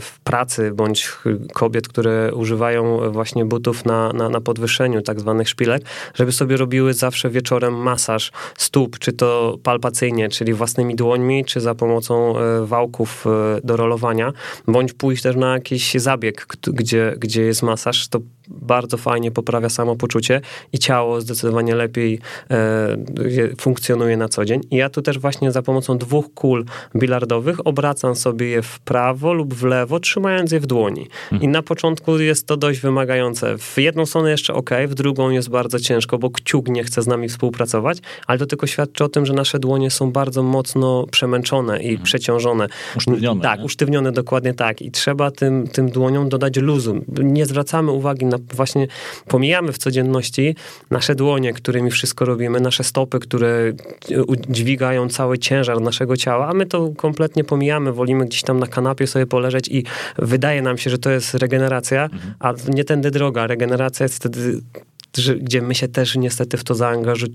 w 0.00 0.20
pracy, 0.24 0.70
bądź 0.70 1.12
kobiet, 1.52 1.88
które 1.88 2.34
używają 2.34 3.12
właśnie 3.12 3.44
butów 3.44 3.84
na, 3.84 4.12
na, 4.12 4.28
na 4.28 4.40
podwyższeniu 4.40 5.02
tak 5.02 5.20
zwanych 5.20 5.48
szpilek, 5.48 5.82
żeby 6.14 6.32
sobie 6.32 6.56
robiły 6.56 6.94
zawsze 6.94 7.30
wieczorem 7.30 7.74
masaż 7.74 8.32
stóp, 8.56 8.98
czy 8.98 9.12
to 9.12 9.58
palpacyjnie, 9.62 10.28
czyli 10.28 10.54
własnymi 10.54 10.96
dłońmi, 10.96 11.44
czy 11.44 11.60
za 11.60 11.74
pomocą 11.74 12.38
e, 12.38 12.66
wałków 12.66 13.24
do 13.64 13.76
rolowania, 13.76 14.32
bądź 14.66 14.92
pójść 14.92 15.22
też 15.22 15.36
na 15.36 15.52
jakiś 15.52 15.94
zabieg, 15.94 16.46
gdzie, 16.66 17.14
gdzie 17.18 17.42
jest 17.42 17.62
masaż, 17.62 18.08
to 18.08 18.20
bardzo 18.48 18.96
fajnie 18.96 19.30
poprawia 19.30 19.68
samopoczucie 19.68 20.40
i 20.72 20.78
ciało 20.78 21.20
zdecydowanie 21.20 21.74
lepiej 21.74 22.18
e, 22.50 22.96
funkcjonuje 23.60 24.16
na 24.16 24.28
co 24.28 24.44
dzień. 24.44 24.60
I 24.70 24.76
ja 24.76 24.90
tu 24.90 25.02
też 25.02 25.18
właśnie 25.18 25.52
za 25.52 25.62
pomocą 25.62 25.98
dwóch 25.98 26.34
kul 26.34 26.64
bilardowych 26.96 27.66
obracam 27.66 28.16
sobie 28.16 28.46
je 28.46 28.62
w 28.62 28.80
prawo 28.80 29.32
lub 29.32 29.54
w 29.54 29.64
lewo, 29.64 30.00
trzymając 30.00 30.52
je 30.52 30.60
w 30.60 30.66
dłoni. 30.66 31.08
Hmm. 31.30 31.44
I 31.44 31.48
na 31.48 31.62
początku 31.62 32.18
jest 32.18 32.46
to 32.46 32.56
dość 32.56 32.80
wymagające. 32.80 33.58
W 33.58 33.78
jedną 33.78 34.06
stronę 34.06 34.30
jeszcze 34.30 34.54
ok, 34.54 34.70
w 34.88 34.94
drugą 34.94 35.30
jest 35.30 35.50
bardzo 35.50 35.80
ciężko, 35.80 36.18
bo 36.18 36.30
kciuk 36.30 36.68
nie 36.68 36.84
chce 36.84 37.02
z 37.02 37.06
nami 37.06 37.28
współpracować, 37.28 37.98
ale 38.26 38.38
to 38.38 38.46
tylko 38.46 38.66
świadczy 38.66 39.04
o 39.04 39.08
tym, 39.08 39.26
że 39.26 39.32
nasze 39.32 39.58
dłonie 39.58 39.90
są 39.90 40.12
bardzo 40.12 40.42
mocno 40.42 41.06
przemęczone 41.10 41.82
i 41.82 41.86
hmm. 41.86 42.04
przeciążone. 42.04 42.66
Usztywnione. 42.96 43.42
Tak, 43.42 43.58
nie? 43.58 43.64
usztywnione 43.64 44.12
dokładnie 44.12 44.54
tak. 44.54 44.82
I 44.82 44.90
trzeba 44.90 45.30
tym, 45.30 45.68
tym 45.68 45.90
dłoniom 45.90 46.28
dodać 46.28 46.56
luzu. 46.56 47.04
Nie 47.08 47.46
zwracamy 47.46 47.92
uwagi 47.92 48.26
na 48.26 48.33
właśnie 48.38 48.86
pomijamy 49.28 49.72
w 49.72 49.78
codzienności 49.78 50.56
nasze 50.90 51.14
dłonie, 51.14 51.52
którymi 51.52 51.90
wszystko 51.90 52.24
robimy, 52.24 52.60
nasze 52.60 52.84
stopy, 52.84 53.18
które 53.18 53.72
dźwigają 54.48 55.08
cały 55.08 55.38
ciężar 55.38 55.80
naszego 55.80 56.16
ciała, 56.16 56.48
a 56.48 56.54
my 56.54 56.66
to 56.66 56.90
kompletnie 56.96 57.44
pomijamy, 57.44 57.92
wolimy 57.92 58.26
gdzieś 58.26 58.42
tam 58.42 58.58
na 58.58 58.66
kanapie 58.66 59.06
sobie 59.06 59.26
poleżeć 59.26 59.68
i 59.68 59.84
wydaje 60.18 60.62
nam 60.62 60.78
się, 60.78 60.90
że 60.90 60.98
to 60.98 61.10
jest 61.10 61.34
regeneracja, 61.34 62.04
mhm. 62.04 62.34
a 62.40 62.54
nie 62.68 62.84
tędy 62.84 63.10
droga. 63.10 63.46
Regeneracja 63.46 64.04
jest 64.04 64.16
wtedy 64.16 64.60
gdzie 65.40 65.62
my 65.62 65.74
się 65.74 65.88
też 65.88 66.16
niestety 66.16 66.56
w 66.56 66.64
to 66.64 66.74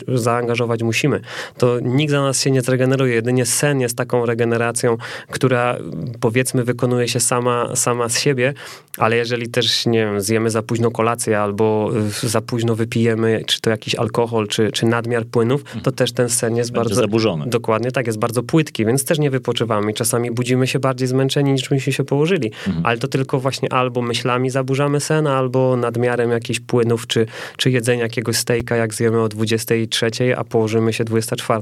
zaangażować 0.08 0.84
musimy. 0.84 1.22
To 1.58 1.80
nikt 1.80 2.12
za 2.12 2.22
nas 2.22 2.42
się 2.42 2.52
nie 2.52 2.62
zregeneruje, 2.62 3.14
jedynie 3.14 3.46
sen 3.46 3.82
jest 3.82 3.98
taką 3.98 4.26
regeneracją, 4.26 4.98
która 5.32 5.78
powiedzmy 6.20 6.64
wykonuje 6.64 7.08
się 7.08 7.20
sama, 7.20 7.76
sama 7.76 8.10
z 8.10 8.20
siebie, 8.20 8.54
ale 8.98 9.18
jeżeli 9.18 9.50
też, 9.50 9.86
nie 9.86 10.06
wiem, 10.06 10.22
zjemy 10.22 10.50
za 10.50 10.62
późno 10.62 10.92
kolację 10.92 11.40
albo 11.40 11.92
za 12.24 12.42
późno 12.42 12.76
wypijemy, 12.76 13.44
czy 13.48 13.62
to 13.62 13.70
jakiś 13.70 13.96
alkohol, 13.96 14.48
czy, 14.48 14.72
czy 14.72 14.86
nadmiar 14.86 15.26
płynów, 15.26 15.64
to 15.84 15.92
też 15.92 16.12
ten 16.12 16.30
sen 16.30 16.56
jest 16.56 16.72
Będzie 16.72 16.90
bardzo... 16.90 17.02
zaburzony. 17.02 17.46
Dokładnie 17.48 17.92
tak, 17.92 18.08
jest 18.08 18.20
bardzo 18.20 18.44
płytki, 18.44 18.86
więc 18.86 19.06
też 19.06 19.20
nie 19.20 19.30
wypoczywamy. 19.30 19.94
Czasami 19.94 20.32
budzimy 20.32 20.68
się 20.68 20.80
bardziej 20.80 21.08
zmęczeni, 21.08 21.52
niż 21.52 21.72
myśmy 21.72 21.94
się 21.94 22.04
położyli. 22.04 22.52
Mhm. 22.68 22.86
Ale 22.86 22.98
to 22.98 23.08
tylko 23.08 23.40
właśnie 23.40 23.74
albo 23.74 24.02
myślami 24.02 24.50
zaburzamy 24.50 25.00
sen, 25.00 25.28
albo 25.28 25.76
nadmiarem 25.76 26.32
jakichś 26.32 26.60
płynów, 26.60 27.08
czy, 27.08 27.26
czy 27.58 27.69
jedzenia 27.72 28.04
jakiegoś 28.04 28.36
stejka, 28.36 28.76
jak 28.76 28.94
zjemy 28.94 29.22
o 29.22 29.30
23, 29.30 30.12
a 30.38 30.44
położymy 30.44 30.94
się 30.94 31.04
24, 31.04 31.62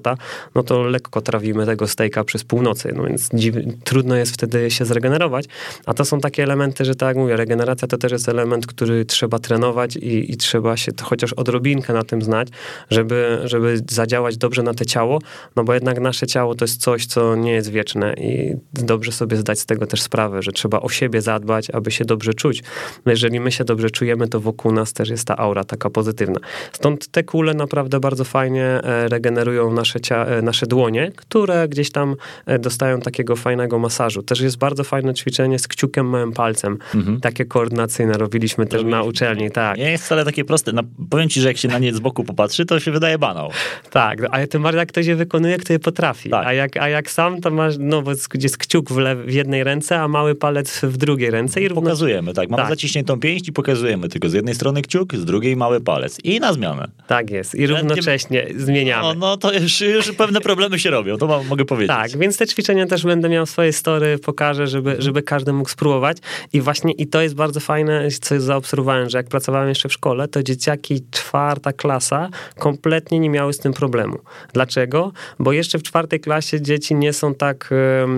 no 0.55 0.63
to 0.63 0.83
lekko 0.83 1.21
trawimy 1.21 1.65
tego 1.65 1.87
stejka 1.87 2.23
przez 2.23 2.43
północy, 2.43 2.93
no 2.95 3.03
więc 3.03 3.29
dziw, 3.33 3.55
trudno 3.83 4.15
jest 4.15 4.31
wtedy 4.31 4.71
się 4.71 4.85
zregenerować, 4.85 5.45
a 5.85 5.93
to 5.93 6.05
są 6.05 6.19
takie 6.19 6.43
elementy, 6.43 6.85
że 6.85 6.95
tak 6.95 7.07
jak 7.07 7.17
mówię, 7.17 7.37
regeneracja 7.37 7.87
to 7.87 7.97
też 7.97 8.11
jest 8.11 8.29
element, 8.29 8.67
który 8.67 9.05
trzeba 9.05 9.39
trenować 9.39 9.95
i, 9.95 10.31
i 10.31 10.37
trzeba 10.37 10.77
się 10.77 10.91
chociaż 11.01 11.33
odrobinkę 11.33 11.93
na 11.93 12.03
tym 12.03 12.21
znać, 12.21 12.47
żeby, 12.89 13.39
żeby 13.43 13.81
zadziałać 13.89 14.37
dobrze 14.37 14.63
na 14.63 14.73
te 14.73 14.85
ciało, 14.85 15.19
no 15.55 15.63
bo 15.63 15.73
jednak 15.73 15.99
nasze 15.99 16.27
ciało 16.27 16.55
to 16.55 16.65
jest 16.65 16.81
coś, 16.81 17.05
co 17.05 17.35
nie 17.35 17.51
jest 17.51 17.69
wieczne 17.71 18.13
i 18.13 18.55
dobrze 18.73 19.11
sobie 19.11 19.37
zdać 19.37 19.59
z 19.59 19.65
tego 19.65 19.87
też 19.87 20.01
sprawę, 20.01 20.41
że 20.41 20.51
trzeba 20.51 20.79
o 20.79 20.89
siebie 20.89 21.21
zadbać, 21.21 21.69
aby 21.69 21.91
się 21.91 22.05
dobrze 22.05 22.33
czuć. 22.33 22.63
No 23.05 23.11
jeżeli 23.11 23.39
my 23.39 23.51
się 23.51 23.63
dobrze 23.63 23.89
czujemy, 23.89 24.27
to 24.27 24.39
wokół 24.39 24.71
nas 24.71 24.93
też 24.93 25.09
jest 25.09 25.27
ta 25.27 25.37
aura 25.37 25.63
taka 25.63 25.89
pozytywna. 25.97 26.39
Stąd 26.71 27.07
te 27.07 27.23
kule 27.23 27.53
naprawdę 27.53 27.99
bardzo 27.99 28.23
fajnie 28.23 28.63
e, 28.63 29.07
regenerują 29.07 29.73
nasze, 29.73 29.99
e, 30.10 30.41
nasze 30.41 30.65
dłonie, 30.67 31.12
które 31.15 31.67
gdzieś 31.67 31.91
tam 31.91 32.15
e, 32.45 32.60
dostają 32.60 32.99
takiego 32.99 33.36
fajnego 33.36 33.79
masażu. 33.79 34.23
Też 34.23 34.39
jest 34.39 34.57
bardzo 34.57 34.83
fajne 34.83 35.13
ćwiczenie 35.13 35.60
z 35.60 35.67
kciukiem 35.67 36.10
małym 36.10 36.31
palcem. 36.31 36.77
Mhm. 36.95 37.19
Takie 37.21 37.45
koordynacyjne 37.45 38.13
robiliśmy 38.13 38.65
też 38.65 38.83
na 38.83 39.03
uczelni, 39.03 39.51
tak. 39.51 39.77
Nie 39.77 39.91
jest 39.91 40.05
wcale 40.05 40.25
takie 40.25 40.45
proste. 40.45 40.71
No, 40.71 40.81
powiem 41.10 41.29
ci, 41.29 41.41
że 41.41 41.47
jak 41.47 41.57
się 41.57 41.67
na 41.67 41.79
nie 41.79 41.93
z 41.93 41.99
boku 41.99 42.23
popatrzy, 42.23 42.65
to 42.65 42.79
się 42.79 42.91
wydaje 42.91 43.17
banał. 43.17 43.51
Tak, 43.91 44.19
ale 44.31 44.47
tym 44.47 44.63
bardziej 44.63 44.79
jak 44.79 44.89
ktoś 44.89 45.05
je 45.05 45.15
wykonuje, 45.15 45.57
kto 45.57 45.73
je 45.73 45.79
potrafi. 45.79 46.29
Tak. 46.29 46.47
A, 46.47 46.53
jak, 46.53 46.77
a 46.77 46.89
jak 46.89 47.12
sam, 47.12 47.41
to 47.41 47.51
masz, 47.51 47.75
no 47.79 48.01
bo 48.01 48.12
jest 48.41 48.57
kciuk 48.57 48.89
w, 48.89 48.95
w 49.25 49.33
jednej 49.33 49.63
ręce, 49.63 49.99
a 49.99 50.07
mały 50.07 50.36
palec 50.36 50.79
w 50.83 50.97
drugiej 50.97 51.31
ręce. 51.31 51.62
I 51.62 51.67
równo... 51.67 51.81
Pokazujemy, 51.81 52.33
tak. 52.33 52.49
Mamy 52.49 52.63
tak. 52.63 52.69
zaciśniętą 52.69 53.19
pięść 53.19 53.47
i 53.47 53.51
pokazujemy 53.51 54.10
tylko 54.10 54.29
z 54.29 54.33
jednej 54.33 54.55
strony 54.55 54.81
kciuk, 54.81 55.15
z 55.15 55.25
drugiej 55.25 55.55
mały 55.55 55.76
palec 55.81 56.17
i 56.23 56.39
na 56.39 56.53
zmianę. 56.53 56.87
Tak 57.07 57.29
jest. 57.29 57.55
I 57.55 57.67
równocześnie 57.67 58.47
zmieniamy. 58.55 59.03
No, 59.03 59.13
no 59.13 59.37
to 59.37 59.53
już, 59.53 59.81
już 59.81 60.11
pewne 60.11 60.41
problemy 60.41 60.79
się 60.79 60.89
robią, 60.89 61.17
to 61.17 61.43
mogę 61.43 61.65
powiedzieć. 61.65 61.87
Tak, 61.87 62.17
więc 62.17 62.37
te 62.37 62.47
ćwiczenia 62.47 62.85
też 62.85 63.03
będę 63.03 63.29
miał 63.29 63.45
swoje 63.45 63.73
story, 63.73 64.17
pokażę, 64.17 64.67
żeby, 64.67 64.95
żeby 64.99 65.21
każdy 65.21 65.53
mógł 65.53 65.69
spróbować. 65.69 66.17
I 66.53 66.61
właśnie 66.61 66.91
i 66.91 67.07
to 67.07 67.21
jest 67.21 67.35
bardzo 67.35 67.59
fajne, 67.59 68.07
co 68.21 68.39
zaobserwowałem, 68.39 69.09
że 69.09 69.17
jak 69.17 69.27
pracowałem 69.27 69.69
jeszcze 69.69 69.89
w 69.89 69.93
szkole, 69.93 70.27
to 70.27 70.43
dzieciaki 70.43 71.01
czwarta 71.11 71.73
klasa 71.73 72.29
kompletnie 72.59 73.19
nie 73.19 73.29
miały 73.29 73.53
z 73.53 73.57
tym 73.57 73.73
problemu. 73.73 74.17
Dlaczego? 74.53 75.11
Bo 75.39 75.51
jeszcze 75.51 75.79
w 75.79 75.83
czwartej 75.83 76.19
klasie 76.19 76.61
dzieci 76.61 76.95
nie 76.95 77.13
są 77.13 77.35
tak, 77.35 77.69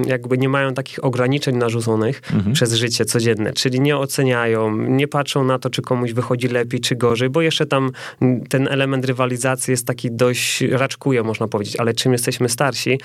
jakby 0.06 0.38
nie 0.38 0.50
mają 0.50 0.74
takich 0.74 1.04
ograniczeń 1.04 1.56
narzuconych 1.56 2.22
mhm. 2.34 2.54
przez 2.54 2.74
życie 2.74 3.06
codzienne, 3.06 3.54
czyli 3.54 3.82
nie 3.82 3.98
oceniają, 3.98 4.78
nie 4.78 5.08
patrzą 5.08 5.44
na 5.44 5.60
to, 5.60 5.70
czy 5.70 5.82
komuś 5.82 6.14
wychodzi 6.14 6.48
lepiej, 6.48 6.80
czy 6.80 6.96
gorzej, 6.96 7.30
bo 7.30 7.42
jeszcze 7.50 7.66
tam 7.66 7.92
ten 8.50 8.68
element 8.68 9.06
rywalizacji 9.06 9.72
jest 9.72 9.88
taki 9.88 10.12
dość, 10.12 10.62
raczkuje 10.62 11.24
można 11.24 11.48
powiedzieć, 11.48 11.76
ale 11.76 11.94
czym 11.94 12.12
jesteśmy 12.12 12.50
starsi, 12.50 13.00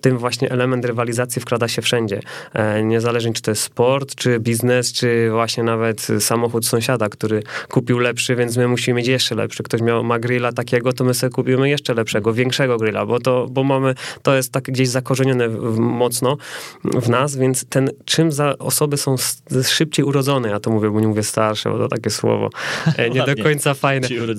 tym 0.00 0.18
właśnie 0.18 0.50
element 0.50 0.84
rywalizacji 0.84 1.42
wkrada 1.42 1.68
się 1.68 1.82
wszędzie. 1.82 2.20
E, 2.52 2.82
niezależnie 2.82 3.32
czy 3.32 3.42
to 3.42 3.50
jest 3.50 3.62
sport, 3.62 4.14
czy 4.14 4.40
biznes, 4.40 4.92
czy 4.92 5.30
właśnie 5.30 5.62
nawet 5.62 6.08
samochód 6.20 6.66
sąsiada, 6.66 7.08
który 7.08 7.42
kupił 7.68 7.98
lepszy, 7.98 8.36
więc 8.36 8.56
my 8.56 8.68
musimy 8.68 8.96
mieć 8.96 9.06
jeszcze 9.06 9.34
lepszy. 9.34 9.62
Ktoś 9.62 9.80
miał, 9.80 10.04
ma 10.04 10.18
grilla 10.18 10.52
takiego, 10.52 10.92
to 10.92 11.04
my 11.04 11.14
sobie 11.14 11.30
kupimy 11.30 11.68
jeszcze 11.68 11.94
lepszego, 11.94 12.32
większego 12.32 12.76
grilla, 12.76 13.06
bo 13.06 13.20
to, 13.20 13.46
bo 13.50 13.64
mamy, 13.64 13.94
to 14.22 14.36
jest 14.36 14.52
tak 14.52 14.64
gdzieś 14.64 14.88
zakorzenione 14.88 15.48
mocno 15.78 16.36
w 16.84 17.08
nas, 17.08 17.36
więc 17.36 17.64
ten, 17.68 17.90
czym 18.04 18.32
za 18.32 18.58
osoby 18.58 18.96
są 18.96 19.14
szybciej 19.64 20.04
urodzone, 20.04 20.48
ja 20.48 20.60
to 20.60 20.70
mówię, 20.70 20.90
bo 20.90 21.00
nie 21.00 21.08
mówię 21.08 21.22
starsze, 21.22 21.70
bo 21.70 21.78
to 21.78 21.88
takie 21.88 22.10
słowo, 22.10 22.50
e, 22.96 23.10
nie 23.10 23.22
do 23.22 23.42
końca 23.42 23.74
fajne. 23.74 23.85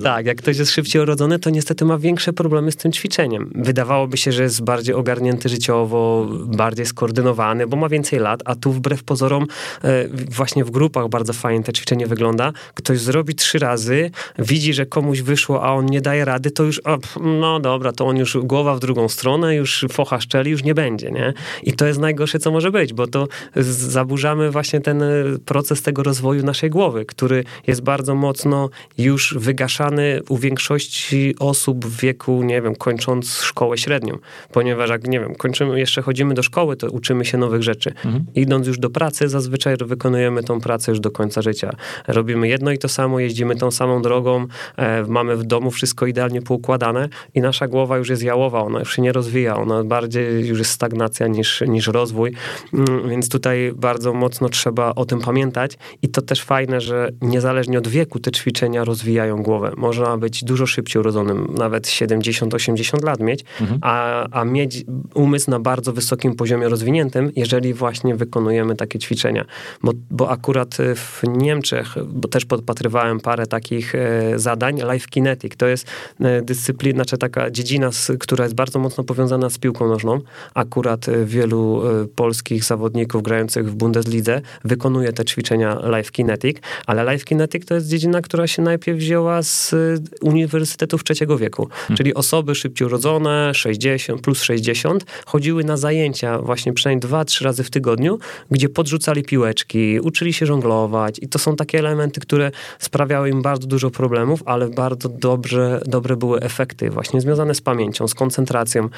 Tak, 0.04 0.26
jak 0.26 0.38
ktoś 0.38 0.58
jest 0.58 0.72
szybciej 0.72 1.02
urodzony, 1.02 1.38
to 1.38 1.50
niestety 1.50 1.84
ma 1.84 1.98
większe 1.98 2.32
problemy 2.32 2.72
z 2.72 2.76
tym 2.76 2.92
ćwiczeniem. 2.92 3.50
Wydawałoby 3.54 4.16
się, 4.16 4.32
że 4.32 4.42
jest 4.42 4.64
bardziej 4.64 4.94
ogarnięty 4.94 5.48
życiowo, 5.48 6.26
bardziej 6.46 6.86
skoordynowany, 6.86 7.66
bo 7.66 7.76
ma 7.76 7.88
więcej 7.88 8.18
lat, 8.18 8.40
a 8.44 8.54
tu 8.54 8.72
wbrew 8.72 9.04
pozorom 9.04 9.46
e, 9.84 10.08
właśnie 10.08 10.64
w 10.64 10.70
grupach 10.70 11.08
bardzo 11.08 11.32
fajnie 11.32 11.64
to 11.64 11.72
ćwiczenie 11.72 12.06
wygląda. 12.06 12.52
Ktoś 12.74 12.98
zrobi 12.98 13.34
trzy 13.34 13.58
razy, 13.58 14.10
widzi, 14.38 14.74
że 14.74 14.86
komuś 14.86 15.20
wyszło, 15.20 15.64
a 15.64 15.72
on 15.72 15.86
nie 15.86 16.00
daje 16.00 16.24
rady, 16.24 16.50
to 16.50 16.62
już, 16.62 16.80
o, 16.84 16.98
no 17.20 17.60
dobra, 17.60 17.92
to 17.92 18.06
on 18.06 18.16
już 18.16 18.36
głowa 18.42 18.74
w 18.74 18.80
drugą 18.80 19.08
stronę, 19.08 19.54
już 19.54 19.86
focha 19.92 20.20
szczeli, 20.20 20.50
już 20.50 20.64
nie 20.64 20.74
będzie, 20.74 21.10
nie? 21.10 21.34
I 21.62 21.72
to 21.72 21.86
jest 21.86 22.00
najgorsze, 22.00 22.38
co 22.38 22.50
może 22.50 22.70
być, 22.70 22.92
bo 22.92 23.06
to 23.06 23.28
zaburzamy 23.56 24.50
właśnie 24.50 24.80
ten 24.80 25.02
e, 25.02 25.06
proces 25.44 25.82
tego 25.82 26.02
rozwoju 26.02 26.44
naszej 26.44 26.70
głowy, 26.70 27.04
który 27.04 27.44
jest 27.66 27.82
bardzo 27.82 28.14
mocno 28.14 28.70
już 28.98 29.34
wygaszany 29.38 30.20
u 30.28 30.36
większości 30.36 31.34
osób 31.38 31.86
w 31.86 32.00
wieku, 32.00 32.42
nie 32.42 32.62
wiem, 32.62 32.74
kończąc 32.76 33.40
szkołę 33.40 33.78
średnią, 33.78 34.18
ponieważ 34.52 34.90
jak, 34.90 35.06
nie 35.06 35.20
wiem, 35.20 35.34
kończymy, 35.34 35.78
jeszcze 35.78 36.02
chodzimy 36.02 36.34
do 36.34 36.42
szkoły, 36.42 36.76
to 36.76 36.90
uczymy 36.90 37.24
się 37.24 37.38
nowych 37.38 37.62
rzeczy. 37.62 37.90
Mhm. 37.90 38.24
Idąc 38.34 38.66
już 38.66 38.78
do 38.78 38.90
pracy, 38.90 39.28
zazwyczaj 39.28 39.76
wykonujemy 39.86 40.42
tą 40.42 40.60
pracę 40.60 40.92
już 40.92 41.00
do 41.00 41.10
końca 41.10 41.42
życia. 41.42 41.70
Robimy 42.08 42.48
jedno 42.48 42.72
i 42.72 42.78
to 42.78 42.88
samo, 42.88 43.20
jeździmy 43.20 43.56
tą 43.56 43.70
samą 43.70 44.02
drogą, 44.02 44.46
e, 44.76 45.04
mamy 45.04 45.36
w 45.36 45.44
domu 45.44 45.70
wszystko 45.70 46.06
idealnie 46.06 46.42
poukładane 46.42 47.08
i 47.34 47.40
nasza 47.40 47.68
głowa 47.68 47.98
już 47.98 48.08
jest 48.08 48.22
jałowa, 48.22 48.62
ona 48.62 48.78
już 48.78 48.96
się 48.96 49.02
nie 49.02 49.12
rozwija, 49.12 49.56
ona 49.56 49.84
bardziej 49.84 50.48
już 50.48 50.58
jest 50.58 50.70
stagnacja 50.70 51.26
niż, 51.26 51.60
niż 51.60 51.86
rozwój, 51.86 52.32
mm, 52.74 53.08
więc 53.10 53.28
tutaj 53.28 53.72
bardzo 53.76 54.14
mocno 54.14 54.48
trzeba 54.48 54.94
o 54.94 55.04
tym 55.04 55.20
pamiętać 55.20 55.78
i 56.02 56.08
to 56.08 56.22
też 56.22 56.42
fajne, 56.42 56.80
że 56.80 57.10
niezależnie 57.22 57.78
od 57.78 57.88
wieku 57.88 58.18
te 58.18 58.30
ćwiczenia 58.30 58.84
rozwijają 58.84 59.27
głowę. 59.36 59.72
Można 59.76 60.16
być 60.16 60.44
dużo 60.44 60.66
szybciej 60.66 61.00
urodzonym, 61.00 61.54
nawet 61.58 61.86
70-80 61.86 63.04
lat 63.04 63.20
mieć, 63.20 63.44
mhm. 63.60 63.78
a, 63.82 64.26
a 64.30 64.44
mieć 64.44 64.84
umysł 65.14 65.50
na 65.50 65.60
bardzo 65.60 65.92
wysokim 65.92 66.34
poziomie 66.34 66.68
rozwiniętym, 66.68 67.32
jeżeli 67.36 67.74
właśnie 67.74 68.16
wykonujemy 68.16 68.76
takie 68.76 68.98
ćwiczenia. 68.98 69.44
Bo, 69.82 69.92
bo 70.10 70.30
akurat 70.30 70.76
w 70.94 71.22
Niemczech, 71.28 71.94
bo 72.08 72.28
też 72.28 72.44
podpatrywałem 72.44 73.20
parę 73.20 73.46
takich 73.46 73.94
e, 73.94 74.38
zadań, 74.38 74.80
Life 74.92 75.08
Kinetic, 75.08 75.56
to 75.56 75.66
jest 75.66 75.86
e, 76.20 76.42
dyscyplina, 76.42 76.96
znaczy 76.96 77.18
taka 77.18 77.50
dziedzina, 77.50 77.90
która 78.20 78.44
jest 78.44 78.54
bardzo 78.54 78.78
mocno 78.78 79.04
powiązana 79.04 79.50
z 79.50 79.58
piłką 79.58 79.88
nożną. 79.88 80.20
Akurat 80.54 81.08
e, 81.08 81.24
wielu 81.24 81.82
polskich 82.16 82.64
zawodników 82.64 83.22
grających 83.22 83.70
w 83.70 83.74
Bundeslidze 83.74 84.40
wykonuje 84.64 85.12
te 85.12 85.24
ćwiczenia 85.24 85.78
Life 85.96 86.10
Kinetic, 86.10 86.56
ale 86.86 87.12
Life 87.12 87.24
Kinetic 87.24 87.66
to 87.66 87.74
jest 87.74 87.88
dziedzina, 87.88 88.20
która 88.20 88.46
się 88.46 88.62
najpierw 88.62 88.98
wzięła 88.98 89.17
z 89.42 89.74
uniwersytetów 90.22 91.04
trzeciego 91.04 91.38
wieku, 91.38 91.68
hmm. 91.70 91.96
czyli 91.96 92.14
osoby 92.14 92.54
szybciej 92.54 92.86
urodzone, 92.86 93.54
60, 93.54 94.20
plus 94.20 94.42
60, 94.42 95.04
chodziły 95.26 95.64
na 95.64 95.76
zajęcia 95.76 96.38
właśnie 96.38 96.72
przynajmniej 96.72 97.00
dwa, 97.00 97.24
trzy 97.24 97.44
razy 97.44 97.64
w 97.64 97.70
tygodniu, 97.70 98.18
gdzie 98.50 98.68
podrzucali 98.68 99.22
piłeczki, 99.22 100.00
uczyli 100.00 100.32
się 100.32 100.46
żonglować 100.46 101.18
i 101.22 101.28
to 101.28 101.38
są 101.38 101.56
takie 101.56 101.78
elementy, 101.78 102.20
które 102.20 102.50
sprawiały 102.78 103.30
im 103.30 103.42
bardzo 103.42 103.66
dużo 103.66 103.90
problemów, 103.90 104.42
ale 104.46 104.68
bardzo 104.68 105.08
dobrze, 105.08 105.80
dobre 105.86 106.16
były 106.16 106.40
efekty 106.40 106.90
właśnie 106.90 107.20
związane 107.20 107.54
z 107.54 107.60
pamięcią, 107.60 108.08
z 108.08 108.14
koncentracją. 108.14 108.88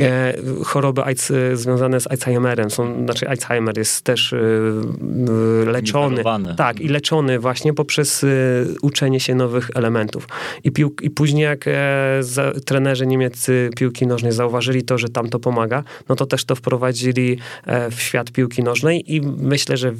E, 0.00 0.34
choroby 0.64 1.04
AIDS, 1.04 1.30
e, 1.30 1.56
związane 1.56 2.00
z 2.00 2.06
Alzheimerem, 2.06 2.70
są, 2.70 3.04
znaczy 3.04 3.28
Alzheimer 3.28 3.78
jest 3.78 4.02
też 4.02 4.32
e, 4.32 4.38
leczony. 5.66 6.22
Tak, 6.56 6.80
i 6.80 6.88
leczony 6.88 7.38
właśnie 7.38 7.74
poprzez 7.74 8.24
uczenie 8.82 9.20
się 9.20 9.34
nowych 9.34 9.57
elementów. 9.74 10.28
I, 10.64 10.72
pił, 10.72 10.94
i 11.02 11.10
później 11.10 11.42
jak 11.42 11.64
e, 11.68 12.20
trenerzy 12.64 13.06
niemieccy 13.06 13.70
piłki 13.76 14.06
nożnej 14.06 14.32
zauważyli 14.32 14.82
to, 14.82 14.98
że 14.98 15.08
tam 15.08 15.28
to 15.28 15.38
pomaga, 15.38 15.84
no 16.08 16.16
to 16.16 16.26
też 16.26 16.44
to 16.44 16.54
wprowadzili 16.54 17.38
e, 17.66 17.90
w 17.90 18.02
świat 18.02 18.30
piłki 18.30 18.62
nożnej 18.62 19.14
i 19.14 19.20
myślę, 19.22 19.76
że 19.76 19.92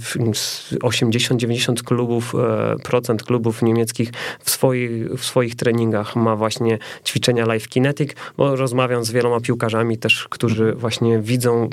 80-90 0.82 1.82
klubów, 1.82 2.34
e, 2.34 2.76
procent 2.82 3.22
klubów 3.22 3.62
niemieckich 3.62 4.10
w 4.40 4.50
swoich, 4.50 5.12
w 5.12 5.24
swoich 5.24 5.56
treningach 5.56 6.16
ma 6.16 6.36
właśnie 6.36 6.78
ćwiczenia 7.04 7.52
Life 7.52 7.68
Kinetic, 7.68 8.10
bo 8.36 8.56
rozmawiam 8.56 9.04
z 9.04 9.10
wieloma 9.10 9.40
piłkarzami 9.40 9.98
też, 9.98 10.28
którzy 10.30 10.72
właśnie 10.72 11.18
widzą 11.18 11.68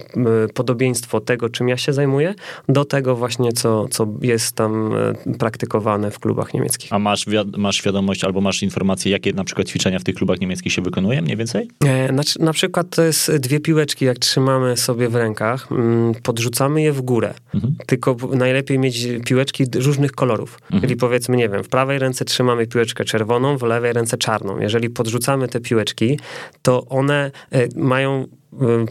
podobieństwo 0.53 1.21
tego, 1.21 1.49
czym 1.49 1.69
ja 1.69 1.77
się 1.77 1.93
zajmuję, 1.93 2.33
do 2.69 2.85
tego 2.85 3.15
właśnie, 3.15 3.53
co, 3.53 3.87
co 3.87 4.07
jest 4.21 4.55
tam 4.55 4.91
e, 4.93 5.33
praktykowane 5.37 6.11
w 6.11 6.19
klubach 6.19 6.53
niemieckich. 6.53 6.93
A 6.93 6.99
masz, 6.99 7.25
masz 7.57 7.74
świadomość 7.75 8.23
albo 8.23 8.41
masz 8.41 8.63
informację, 8.63 9.11
jakie 9.11 9.33
na 9.33 9.43
przykład 9.43 9.67
ćwiczenia 9.67 9.99
w 9.99 10.03
tych 10.03 10.15
klubach 10.15 10.39
niemieckich 10.39 10.73
się 10.73 10.81
wykonuje 10.81 11.21
mniej 11.21 11.37
więcej? 11.37 11.69
Na, 12.13 12.23
na 12.39 12.53
przykład 12.53 12.89
to 12.89 13.03
jest 13.03 13.35
dwie 13.35 13.59
piłeczki, 13.59 14.05
jak 14.05 14.19
trzymamy 14.19 14.77
sobie 14.77 15.09
w 15.09 15.15
rękach, 15.15 15.71
mm, 15.71 16.13
podrzucamy 16.23 16.81
je 16.81 16.93
w 16.93 17.01
górę. 17.01 17.33
Mhm. 17.53 17.75
Tylko 17.85 18.17
najlepiej 18.33 18.79
mieć 18.79 19.07
piłeczki 19.25 19.63
różnych 19.75 20.11
kolorów. 20.11 20.59
Mhm. 20.63 20.81
Czyli 20.81 20.95
powiedzmy, 20.95 21.37
nie 21.37 21.49
wiem, 21.49 21.63
w 21.63 21.69
prawej 21.69 21.99
ręce 21.99 22.25
trzymamy 22.25 22.67
piłeczkę 22.67 23.05
czerwoną, 23.05 23.57
w 23.57 23.63
lewej 23.63 23.93
ręce 23.93 24.17
czarną. 24.17 24.59
Jeżeli 24.59 24.89
podrzucamy 24.89 25.47
te 25.47 25.59
piłeczki, 25.59 26.19
to 26.61 26.85
one 26.85 27.31
e, 27.51 27.67
mają 27.75 28.27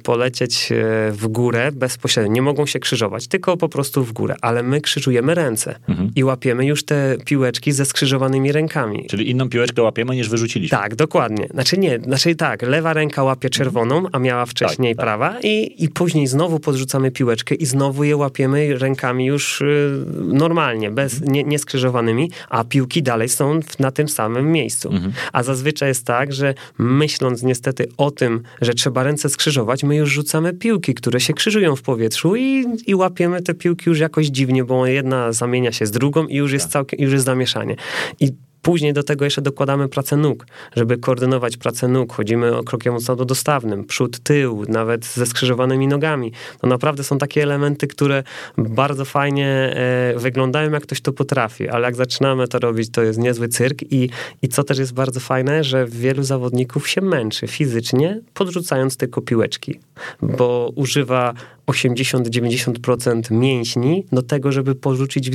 polecieć 0.03 0.73
e, 0.73 1.13
w 1.13 1.27
górę 1.29 1.73
bezpośrednio. 1.73 2.33
Nie 2.33 2.43
mogą 2.43 2.67
się 2.67 2.79
krzyżować, 2.79 3.27
tylko 3.27 3.57
po 3.57 3.69
prostu 3.69 4.05
w 4.05 4.13
górę. 4.13 4.35
Ale 4.41 4.63
my 4.63 4.81
krzyżujemy 4.81 5.35
ręce 5.35 5.75
mhm. 5.89 6.11
i 6.17 6.25
łapiemy 6.25 6.67
już 6.67 6.85
te 6.85 7.17
piłeczki 7.25 7.73
ze 7.73 7.85
skrzyżowanymi 7.85 8.53
rękami. 8.53 9.07
Czyli 9.11 9.31
inną 9.31 9.49
piłeczkę 9.49 9.83
łapiemy 9.83 10.17
niż 10.17 10.29
wyrzuciliśmy. 10.29 10.79
Tak, 10.79 10.95
dokładnie. 10.95 11.47
Znaczy 11.51 11.79
nie, 11.79 11.99
znaczy 11.99 12.35
tak, 12.35 12.63
lewa 12.63 12.93
ręka 12.93 13.23
łapie 13.23 13.51
czerwoną, 13.51 14.07
a 14.13 14.19
miała 14.19 14.47
wcześniej 14.47 14.95
tak, 14.95 14.97
tak. 14.97 15.07
prawa 15.07 15.41
i, 15.43 15.85
i 15.85 15.89
później 15.89 16.27
znowu 16.27 16.61
podrzucamy 16.61 17.11
piłeczkę 17.11 17.55
i 17.55 17.67
znowu 17.67 18.05
je 18.05 18.17
łapiemy 18.17 18.79
rękami 18.79 19.27
już 19.27 19.61
y, 19.61 20.05
normalnie, 20.21 20.91
bez, 20.91 21.15
mhm. 21.15 21.33
nie, 21.33 21.45
nie 21.45 21.59
skrzyżowanymi, 21.59 22.31
a 22.49 22.65
piłki 22.65 23.03
dalej 23.03 23.29
są 23.29 23.61
na 23.79 23.91
tym 23.91 24.09
samym 24.09 24.53
miejscu. 24.53 24.89
Mhm. 24.89 25.13
A 25.33 25.43
zazwyczaj 25.43 25.89
jest 25.89 26.07
tak, 26.07 26.33
że 26.33 26.55
myśląc 26.79 27.43
niestety 27.43 27.89
o 27.97 28.11
tym, 28.11 28.43
że 28.61 28.75
trzeba 28.75 29.03
ręce 29.03 29.29
skrzyżować, 29.29 29.54
krzyżować, 29.55 29.85
my 29.85 29.97
już 29.97 30.11
rzucamy 30.11 30.53
piłki, 30.53 30.95
które 30.95 31.21
się 31.21 31.33
krzyżują 31.33 31.77
w 31.77 31.83
powietrzu 31.83 32.37
i, 32.37 32.65
i 32.87 32.95
łapiemy 32.95 33.43
te 33.43 33.55
piłki 33.55 33.89
już 33.89 33.99
jakoś 33.99 34.27
dziwnie, 34.27 34.65
bo 34.65 34.87
jedna 34.87 35.33
zamienia 35.33 35.73
się 35.73 35.87
z 35.87 35.91
drugą 35.91 36.27
i 36.27 36.37
już 36.37 36.53
jest 36.53 36.65
tak. 36.65 36.73
całkiem, 36.73 37.01
już 37.01 37.13
jest 37.13 37.25
zamieszanie. 37.25 37.77
I 38.21 38.33
Później 38.65 38.93
do 38.93 39.03
tego 39.03 39.25
jeszcze 39.25 39.43
dokładamy 39.43 39.89
pracę 39.89 40.17
nóg, 40.17 40.47
żeby 40.77 40.99
koordynować 40.99 41.57
pracę 41.57 41.89
nóg. 41.89 42.13
Chodzimy 42.13 42.53
krokiem 42.67 42.97
dostawnym, 43.27 43.85
przód, 43.85 44.19
tył, 44.19 44.65
nawet 44.69 45.07
ze 45.07 45.27
skrzyżowanymi 45.27 45.89
nogami. 45.89 46.33
To 46.61 46.67
naprawdę 46.67 47.05
są 47.05 47.19
takie 47.19 47.43
elementy, 47.43 47.87
które 47.87 48.23
bardzo 48.59 49.05
fajnie 49.05 49.49
e, 49.49 50.19
wyglądają, 50.19 50.71
jak 50.71 50.83
ktoś 50.83 51.01
to 51.01 51.13
potrafi, 51.13 51.69
ale 51.69 51.85
jak 51.85 51.97
zaczynamy 51.97 52.49
to 52.49 52.59
robić, 52.59 52.91
to 52.91 53.03
jest 53.03 53.19
niezły 53.19 53.49
cyrk 53.49 53.83
i, 53.91 54.11
i 54.43 54.49
co 54.49 54.65
też 54.65 54.79
jest 54.79 54.95
bardzo 54.95 55.21
fajne, 55.21 55.65
że 55.65 55.87
wielu 55.87 56.23
zawodników 56.23 56.89
się 56.89 57.01
męczy 57.01 57.47
fizycznie, 57.47 58.21
podrzucając 58.35 58.97
tylko 58.97 59.21
piłeczki, 59.21 59.81
bo 60.23 60.73
używa 60.77 61.35
80-90% 61.67 63.31
mięśni 63.31 64.05
do 64.13 64.23
tego, 64.23 64.53
żeby 64.53 64.75
porzucić 64.75 65.31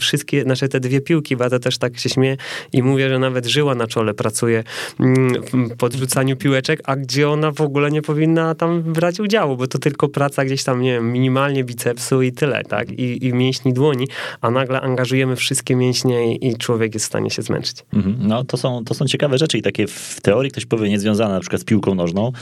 wszystkie, 0.00 0.44
nasze 0.44 0.68
te 0.68 0.80
dwie 0.80 1.00
piłki, 1.00 1.36
ja 1.40 1.58
też 1.58 1.78
tak 1.78 1.98
się 1.98 2.08
śmieję 2.08 2.36
i 2.72 2.82
mówię, 2.82 3.08
że 3.08 3.18
nawet 3.18 3.46
żyła 3.46 3.74
na 3.74 3.86
czole 3.86 4.14
pracuje 4.14 4.64
mm, 5.00 5.42
w 5.52 5.76
podrzucaniu 5.76 6.36
piłeczek, 6.36 6.80
a 6.84 6.96
gdzie 6.96 7.30
ona 7.30 7.52
w 7.52 7.60
ogóle 7.60 7.90
nie 7.90 8.02
powinna 8.02 8.54
tam 8.54 8.82
brać 8.82 9.20
udziału, 9.20 9.56
bo 9.56 9.66
to 9.66 9.78
tylko 9.78 10.08
praca 10.08 10.44
gdzieś 10.44 10.64
tam, 10.64 10.82
nie 10.82 10.92
wiem, 10.92 11.12
minimalnie 11.12 11.64
bicepsu 11.64 12.22
i 12.22 12.32
tyle, 12.32 12.64
tak, 12.64 12.90
i, 12.90 13.26
i 13.26 13.32
mięśni 13.32 13.72
dłoni, 13.72 14.08
a 14.40 14.50
nagle 14.50 14.80
angażujemy 14.80 15.36
wszystkie 15.36 15.76
mięśnie 15.76 16.36
i, 16.36 16.56
człowiek 16.56 16.94
jest 16.94 17.06
w 17.06 17.08
stanie 17.08 17.30
się 17.30 17.42
zmęczyć. 17.42 17.84
Mhm. 17.92 18.16
No 18.20 18.44
to 18.44 18.56
są, 18.56 18.84
to 18.84 18.94
są 18.94 19.06
ciekawe 19.06 19.38
rzeczy 19.38 19.58
i 19.58 19.62
takie 19.62 19.86
w 19.86 20.20
teorii 20.22 20.50
ktoś 20.50 20.66
powie 20.66 20.88
niezwiązane 20.88 21.34
na 21.34 21.40
przykład 21.40 21.62
z 21.62 21.64
piłką 21.64 21.94
nożną, 21.94 22.32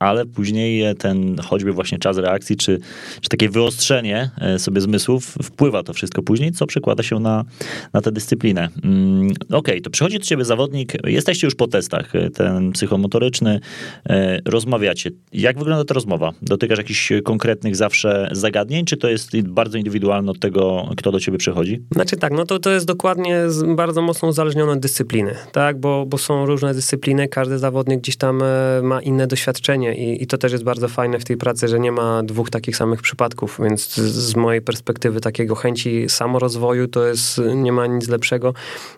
ale 0.00 0.26
później 0.26 0.96
ten 0.96 1.38
choćby 1.38 1.72
właśnie 1.72 1.98
czas 1.98 2.16
reakcji, 2.16 2.56
czy, 2.56 2.78
czy 3.20 3.28
takie 3.28 3.48
wyostrzenie 3.48 4.30
e, 4.40 4.58
sobie 4.58 4.80
zmysłów 4.80 5.34
wpływa 5.42 5.82
to 5.82 5.92
wszystko 5.92 6.22
później, 6.22 6.52
co 6.52 6.66
przekłada 6.66 7.02
się 7.02 7.20
na, 7.20 7.44
na 7.92 8.00
tę 8.00 8.12
dyscyplinę. 8.12 8.68
Mm, 8.84 9.30
Okej, 9.30 9.56
okay, 9.58 9.80
to 9.80 9.90
przychodzi 9.90 10.18
do 10.18 10.24
ciebie 10.24 10.44
zawodnik, 10.44 10.92
jesteście 11.04 11.46
już 11.46 11.54
po 11.54 11.66
testach, 11.66 12.14
e, 12.14 12.30
ten 12.30 12.72
psychomotoryczny, 12.72 13.60
e, 14.08 14.40
rozmawiacie. 14.44 15.10
Jak 15.32 15.58
wygląda 15.58 15.84
ta 15.84 15.94
rozmowa? 15.94 16.32
Dotykasz 16.42 16.78
jakichś 16.78 17.12
konkretnych 17.24 17.76
zawsze 17.76 18.28
zagadnień, 18.32 18.84
czy 18.84 18.96
to 18.96 19.08
jest 19.08 19.40
bardzo 19.40 19.78
indywidualne 19.78 20.30
od 20.30 20.40
tego, 20.40 20.90
kto 20.96 21.12
do 21.12 21.20
ciebie 21.20 21.38
przychodzi? 21.38 21.82
Znaczy 21.90 22.16
tak, 22.16 22.32
no 22.32 22.46
to, 22.46 22.58
to 22.58 22.70
jest 22.70 22.86
dokładnie 22.86 23.38
bardzo 23.76 24.02
mocno 24.02 24.28
uzależnione 24.28 24.72
od 24.72 24.78
dyscypliny, 24.78 25.34
tak, 25.52 25.80
bo, 25.80 26.06
bo 26.06 26.18
są 26.18 26.46
różne 26.46 26.74
dyscypliny, 26.74 27.28
każdy 27.28 27.58
zawodnik 27.58 28.00
gdzieś 28.00 28.16
tam 28.16 28.42
ma 28.82 29.02
inne 29.02 29.26
doświadczenie 29.26 29.89
I, 29.94 30.22
I 30.22 30.26
to 30.26 30.38
też 30.38 30.52
jest 30.52 30.64
bardzo 30.64 30.88
fajne 30.88 31.18
w 31.18 31.24
tej 31.24 31.36
pracy, 31.36 31.68
że 31.68 31.80
nie 31.80 31.92
ma 31.92 32.22
dwóch 32.22 32.50
takich 32.50 32.76
samych 32.76 33.02
przypadków, 33.02 33.60
więc 33.62 33.94
z, 33.94 34.00
z 34.00 34.36
mojej 34.36 34.62
perspektywy 34.62 35.20
takiego 35.20 35.54
chęci 35.54 36.08
samorozwoju 36.08 36.88
to 36.88 37.06
jest, 37.06 37.40
nie 37.54 37.72
ma 37.72 37.86
nic 37.86 38.08
lepszego, 38.08 38.54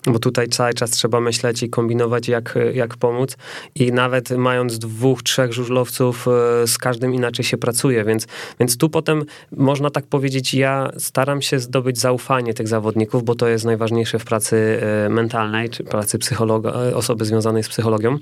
bo 0.07 0.19
tutaj 0.19 0.49
cały 0.49 0.75
czas 0.75 0.91
trzeba 0.91 1.21
myśleć 1.21 1.63
i 1.63 1.71
kombinować, 1.71 2.29
jak, 2.29 2.59
jak 2.75 2.97
pomóc. 2.97 3.37
I 3.75 3.93
nawet 3.93 4.31
mając 4.31 4.79
dwóch, 4.79 5.23
trzech 5.23 5.53
żużlowców, 5.53 6.29
e, 6.29 6.67
z 6.67 6.79
każdym 6.79 7.15
inaczej 7.15 7.45
się 7.45 7.57
pracuje, 7.57 8.05
więc, 8.05 8.27
więc 8.61 8.77
tu 8.77 8.89
potem 8.89 9.25
można 9.57 9.91
tak 9.91 10.07
powiedzieć, 10.07 10.55
ja 10.55 10.91
staram 10.99 11.43
się 11.43 11.59
zdobyć 11.59 11.99
zaufanie 11.99 12.55
tych 12.55 12.69
zawodników, 12.69 13.25
bo 13.25 13.35
to 13.35 13.49
jest 13.49 13.65
najważniejsze 13.65 14.19
w 14.19 14.25
pracy 14.25 14.81
e, 15.07 15.09
mentalnej, 15.09 15.71
czy 15.71 15.85
pracy 15.85 16.19
psychologa, 16.19 16.71
e, 16.71 16.97
osoby 16.97 17.25
związanej 17.25 17.63
z 17.63 17.69
psychologią. 17.69 18.19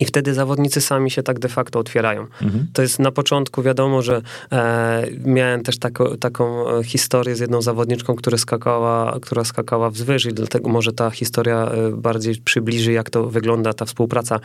I 0.00 0.04
wtedy 0.04 0.34
zawodnicy 0.34 0.80
sami 0.80 1.10
się 1.10 1.22
tak 1.22 1.38
de 1.38 1.48
facto 1.48 1.78
otwierają. 1.78 2.26
Mhm. 2.42 2.66
To 2.72 2.82
jest 2.82 2.98
na 2.98 3.10
początku 3.10 3.62
wiadomo, 3.62 4.02
że 4.02 4.22
e, 4.52 5.06
miałem 5.24 5.62
też 5.62 5.78
tako, 5.78 6.16
taką 6.16 6.68
e, 6.68 6.84
historię 6.84 7.36
z 7.36 7.40
jedną 7.40 7.62
zawodniczką, 7.62 8.14
która 8.14 8.38
skakała, 8.38 9.18
która 9.22 9.44
skakała 9.44 9.90
wzwyż 9.90 10.26
i 10.26 10.34
dlatego 10.34 10.68
może 10.68 10.92
ta 10.92 11.10
historia 11.10 11.70
e, 11.70 11.90
bardziej 11.90 12.36
przybliży, 12.36 12.92
jak 12.92 13.10
to 13.10 13.26
wygląda 13.26 13.72
ta 13.72 13.84
współpraca. 13.84 14.40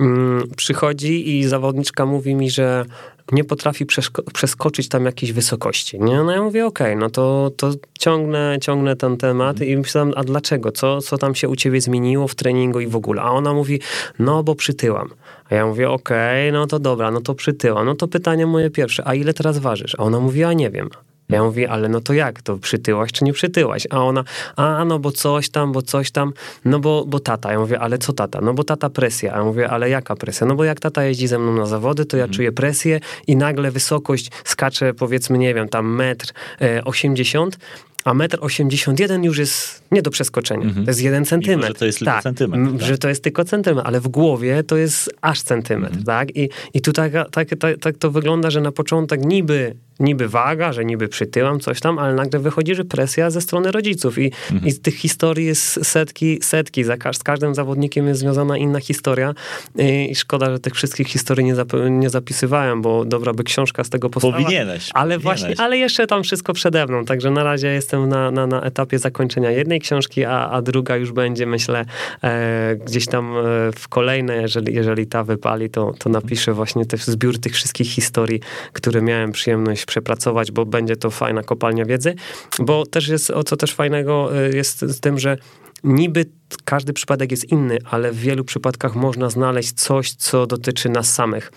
Mm, 0.00 0.48
przychodzi 0.56 1.38
i 1.38 1.44
zawodniczka 1.44 2.06
mówi 2.06 2.34
mi, 2.34 2.50
że 2.50 2.84
nie 3.32 3.44
potrafi 3.44 3.86
przeskoczyć 4.32 4.88
tam 4.88 5.04
jakiejś 5.04 5.32
wysokości. 5.32 6.00
Nie? 6.00 6.22
No 6.22 6.32
ja 6.32 6.42
mówię, 6.42 6.66
okej, 6.66 6.86
okay, 6.86 7.00
no 7.00 7.10
to, 7.10 7.50
to 7.56 7.72
ciągnę, 7.98 8.58
ciągnę 8.60 8.96
ten 8.96 9.16
temat 9.16 9.60
i 9.60 9.76
myślałem, 9.76 10.12
a 10.16 10.24
dlaczego? 10.24 10.72
Co, 10.72 11.00
co 11.00 11.18
tam 11.18 11.34
się 11.34 11.48
u 11.48 11.56
ciebie 11.56 11.80
zmieniło 11.80 12.28
w 12.28 12.34
treningu 12.34 12.80
i 12.80 12.86
w 12.86 12.96
ogóle? 12.96 13.22
A 13.22 13.30
ona 13.30 13.52
mówi, 13.52 13.80
no 14.18 14.42
bo 14.42 14.54
przytyłam. 14.54 15.08
A 15.50 15.54
ja 15.54 15.66
mówię, 15.66 15.90
okej, 15.90 16.48
okay, 16.48 16.60
no 16.60 16.66
to 16.66 16.78
dobra, 16.78 17.10
no 17.10 17.20
to 17.20 17.34
przytyłam. 17.34 17.86
No 17.86 17.94
to 17.94 18.08
pytanie 18.08 18.46
moje 18.46 18.70
pierwsze, 18.70 19.02
a 19.06 19.14
ile 19.14 19.34
teraz 19.34 19.58
ważysz? 19.58 19.94
A 19.98 20.02
ona 20.02 20.20
mówi, 20.20 20.44
a 20.44 20.52
nie 20.52 20.70
wiem. 20.70 20.90
Ja 21.28 21.44
mówię, 21.44 21.70
ale 21.70 21.88
no 21.88 22.00
to 22.00 22.12
jak, 22.12 22.42
to 22.42 22.56
przytyłaś 22.56 23.12
czy 23.12 23.24
nie 23.24 23.32
przytyłaś? 23.32 23.86
A 23.90 24.04
ona, 24.04 24.24
a 24.56 24.84
no 24.84 24.98
bo 24.98 25.12
coś 25.12 25.50
tam, 25.50 25.72
bo 25.72 25.82
coś 25.82 26.10
tam, 26.10 26.32
no 26.64 26.78
bo, 26.78 27.04
bo 27.06 27.20
tata. 27.20 27.52
Ja 27.52 27.58
mówię, 27.58 27.80
ale 27.80 27.98
co 27.98 28.12
tata? 28.12 28.40
No 28.40 28.54
bo 28.54 28.64
tata 28.64 28.90
presja. 28.90 29.34
A 29.34 29.38
ja 29.38 29.44
mówię, 29.44 29.70
ale 29.70 29.90
jaka 29.90 30.16
presja? 30.16 30.46
No 30.46 30.54
bo 30.54 30.64
jak 30.64 30.80
tata 30.80 31.04
jeździ 31.04 31.26
ze 31.26 31.38
mną 31.38 31.52
na 31.52 31.66
zawody, 31.66 32.04
to 32.04 32.16
ja 32.16 32.24
mhm. 32.24 32.36
czuję 32.36 32.52
presję 32.52 33.00
i 33.26 33.36
nagle 33.36 33.70
wysokość 33.70 34.30
skacze 34.44 34.94
powiedzmy, 34.94 35.38
nie 35.38 35.54
wiem, 35.54 35.68
tam 35.68 35.94
metr 35.94 36.32
e, 36.60 36.84
osiemdziesiąt 36.84 37.58
a 38.04 38.14
metr 38.14 38.38
81 38.40 39.24
już 39.24 39.38
jest 39.38 39.82
nie 39.90 40.02
do 40.02 40.10
przeskoczenia. 40.10 40.62
Mm 40.62 40.74
-hmm. 40.74 40.84
To 40.84 40.90
jest 40.90 41.02
jeden 41.02 41.24
centymetr. 41.24 41.68
że 41.68 41.74
to 41.74 41.84
jest 41.86 41.98
tylko 41.98 42.12
tak, 42.12 42.22
centymetr. 42.22 42.72
Tak? 42.72 42.88
Że 42.88 42.98
to 42.98 43.08
jest 43.08 43.22
tylko 43.22 43.44
centymetr, 43.44 43.86
ale 43.86 44.00
w 44.00 44.08
głowie 44.08 44.64
to 44.64 44.76
jest 44.76 45.10
aż 45.20 45.42
centymetr, 45.42 45.92
mm 45.92 46.02
-hmm. 46.02 46.06
tak? 46.06 46.36
I, 46.36 46.48
i 46.74 46.80
tu 46.80 46.92
tak, 46.92 47.12
tak, 47.30 47.48
tak, 47.58 47.78
tak 47.80 47.96
to 47.98 48.10
wygląda, 48.10 48.50
że 48.50 48.60
na 48.60 48.72
początek 48.72 49.24
niby 49.24 49.74
niby 50.00 50.28
waga, 50.28 50.72
że 50.72 50.84
niby 50.84 51.08
przytyłam 51.08 51.60
coś 51.60 51.80
tam, 51.80 51.98
ale 51.98 52.14
nagle 52.14 52.40
wychodzi, 52.40 52.74
że 52.74 52.84
presja 52.84 53.30
ze 53.30 53.40
strony 53.40 53.72
rodziców 53.72 54.18
i, 54.18 54.32
mhm. 54.52 54.66
i 54.66 54.74
tych 54.74 54.94
historii 54.94 55.46
jest 55.46 55.86
setki, 55.86 56.38
setki. 56.42 56.84
Za, 56.84 56.96
z 57.12 57.22
każdym 57.22 57.54
zawodnikiem 57.54 58.08
jest 58.08 58.20
związana 58.20 58.58
inna 58.58 58.80
historia 58.80 59.34
i, 59.78 60.14
szkoda, 60.14 60.50
że 60.50 60.58
tych 60.58 60.74
wszystkich 60.74 61.08
historii 61.08 61.44
nie, 61.44 61.54
zap, 61.54 61.72
nie 61.90 62.10
zapisywałem, 62.10 62.82
bo 62.82 63.04
dobra 63.04 63.32
by 63.32 63.44
książka 63.44 63.84
z 63.84 63.90
tego 63.90 64.10
powstała. 64.10 64.34
Powinieneś. 64.34 64.90
Ale 64.94 65.18
powinieneś. 65.18 65.40
właśnie, 65.40 65.64
ale 65.64 65.78
jeszcze 65.78 66.06
tam 66.06 66.22
wszystko 66.22 66.52
przede 66.52 66.86
mną, 66.86 67.04
także 67.04 67.30
na 67.30 67.44
razie 67.44 67.68
jestem 67.68 68.08
na, 68.08 68.30
na, 68.30 68.46
na 68.46 68.62
etapie 68.62 68.98
zakończenia 68.98 69.50
jednej 69.50 69.80
książki, 69.80 70.24
a, 70.24 70.50
a 70.50 70.62
druga 70.62 70.96
już 70.96 71.12
będzie, 71.12 71.46
myślę, 71.46 71.84
e, 72.22 72.76
gdzieś 72.86 73.06
tam 73.06 73.36
e, 73.36 73.42
w 73.76 73.88
kolejnej, 73.88 74.42
jeżeli, 74.42 74.74
jeżeli 74.74 75.06
ta 75.06 75.24
wypali, 75.24 75.70
to, 75.70 75.94
to 75.98 76.10
napiszę 76.10 76.52
właśnie 76.52 76.86
też 76.86 77.04
zbiór 77.04 77.38
tych 77.38 77.52
wszystkich 77.54 77.88
historii, 77.88 78.40
które 78.72 79.02
miałem 79.02 79.32
przyjemność 79.32 79.81
przepracować, 79.86 80.52
bo 80.52 80.66
będzie 80.66 80.96
to 80.96 81.10
fajna 81.10 81.42
kopalnia 81.42 81.84
wiedzy, 81.84 82.14
bo 82.58 82.86
też 82.86 83.08
jest, 83.08 83.30
o 83.30 83.44
co 83.44 83.56
też 83.56 83.74
fajnego 83.74 84.40
y, 84.46 84.56
jest 84.56 84.80
z 84.80 85.00
tym, 85.00 85.18
że 85.18 85.36
niby 85.84 86.26
każdy 86.64 86.92
przypadek 86.92 87.30
jest 87.30 87.52
inny, 87.52 87.78
ale 87.90 88.12
w 88.12 88.16
wielu 88.16 88.44
przypadkach 88.44 88.94
można 88.94 89.30
znaleźć 89.30 89.72
coś, 89.72 90.12
co 90.12 90.46
dotyczy 90.46 90.88
nas 90.88 91.14
samych. 91.14 91.52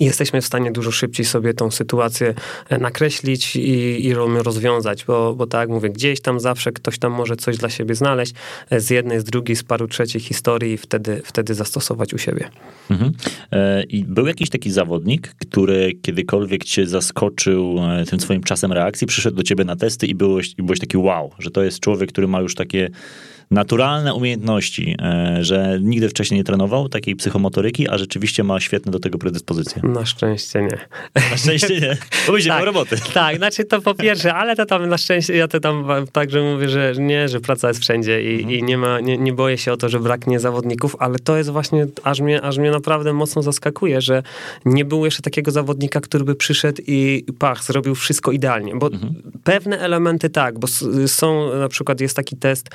I 0.00 0.04
jesteśmy 0.04 0.40
w 0.40 0.46
stanie 0.46 0.72
dużo 0.72 0.90
szybciej 0.90 1.26
sobie 1.26 1.54
tą 1.54 1.70
sytuację 1.70 2.34
e, 2.68 2.78
nakreślić 2.78 3.56
i, 3.56 4.06
i 4.06 4.14
rozwiązać, 4.14 5.04
bo, 5.04 5.34
bo 5.34 5.46
tak 5.46 5.60
jak 5.60 5.68
mówię, 5.68 5.90
gdzieś 5.90 6.20
tam 6.20 6.40
zawsze 6.40 6.72
ktoś 6.72 6.98
tam 6.98 7.12
może 7.12 7.36
coś 7.36 7.56
dla 7.56 7.70
siebie 7.70 7.94
znaleźć 7.94 8.34
e, 8.70 8.80
z 8.80 8.90
jednej, 8.90 9.20
z 9.20 9.24
drugiej, 9.24 9.56
z 9.56 9.64
paru 9.64 9.88
trzecich 9.88 10.22
historii 10.22 10.72
i 10.72 10.76
wtedy, 10.76 11.22
wtedy 11.24 11.54
zastosować 11.54 12.14
u 12.14 12.18
siebie. 12.18 12.50
Mhm. 12.90 13.12
E, 13.52 13.82
I 13.82 14.04
był 14.04 14.26
jakiś 14.26 14.50
taki 14.50 14.70
zawodnik, 14.70 15.34
który 15.34 15.92
kiedykolwiek 16.02 16.64
cię 16.64 16.86
zaskoczył 16.86 17.76
tym 18.10 18.20
swoim 18.20 18.42
czasem 18.42 18.72
reakcji, 18.72 19.06
przyszedł 19.06 19.36
do 19.36 19.42
ciebie 19.42 19.64
na 19.64 19.76
testy 19.76 20.06
i 20.06 20.14
byłeś, 20.14 20.54
i 20.58 20.62
byłeś 20.62 20.80
taki 20.80 20.96
wow, 20.96 21.30
że 21.38 21.50
to 21.50 21.62
jest 21.62 21.80
człowiek, 21.80 22.12
który 22.12 22.28
ma 22.28 22.40
już 22.40 22.54
takie 22.54 22.90
naturalne 23.52 24.14
umiejętności, 24.14 24.96
e, 25.02 25.38
że 25.40 25.78
nigdy 25.82 26.08
wcześniej 26.08 26.40
nie 26.40 26.44
trenował 26.44 26.88
takiej 26.88 27.16
psychomotoryki, 27.16 27.88
a 27.88 27.98
rzeczywiście 27.98 28.44
ma 28.44 28.60
świetne 28.60 28.92
do 28.92 28.98
tego 28.98 29.18
predyspozycje. 29.18 29.82
Na 29.84 30.06
szczęście 30.06 30.62
nie. 30.62 30.78
Na 31.30 31.36
szczęście 31.36 31.80
nie. 31.80 31.96
Bo 32.26 32.32
będzie 32.32 32.48
tak, 32.48 32.64
roboty. 32.64 32.96
Tak, 33.14 33.36
znaczy 33.36 33.64
to 33.64 33.80
po 33.80 33.94
pierwsze, 33.94 34.34
ale 34.34 34.56
to 34.56 34.66
tam 34.66 34.88
na 34.88 34.98
szczęście, 34.98 35.36
ja 35.36 35.48
to 35.48 35.60
tam 35.60 35.84
także 36.12 36.42
mówię, 36.42 36.68
że 36.68 36.94
nie, 36.98 37.28
że 37.28 37.40
praca 37.40 37.68
jest 37.68 37.80
wszędzie 37.80 38.22
i, 38.22 38.34
mhm. 38.34 38.50
i 38.50 38.62
nie, 38.62 38.78
ma, 38.78 39.00
nie, 39.00 39.18
nie 39.18 39.32
boję 39.32 39.58
się 39.58 39.72
o 39.72 39.76
to, 39.76 39.88
że 39.88 40.00
braknie 40.00 40.40
zawodników, 40.40 40.96
ale 40.98 41.18
to 41.18 41.36
jest 41.36 41.50
właśnie, 41.50 41.86
aż 42.02 42.20
mnie, 42.20 42.42
aż 42.42 42.58
mnie 42.58 42.70
naprawdę 42.70 43.12
mocno 43.12 43.42
zaskakuje, 43.42 44.00
że 44.00 44.22
nie 44.64 44.84
było 44.84 45.04
jeszcze 45.04 45.22
takiego 45.22 45.50
zawodnika, 45.50 46.00
który 46.00 46.24
by 46.24 46.34
przyszedł 46.34 46.82
i 46.86 47.24
pach, 47.38 47.64
zrobił 47.64 47.94
wszystko 47.94 48.32
idealnie, 48.32 48.74
bo 48.76 48.86
mhm. 48.86 49.14
pewne 49.44 49.78
elementy 49.78 50.30
tak, 50.30 50.58
bo 50.58 50.66
są, 51.06 51.56
na 51.56 51.68
przykład 51.68 52.00
jest 52.00 52.16
taki 52.16 52.36
test 52.36 52.70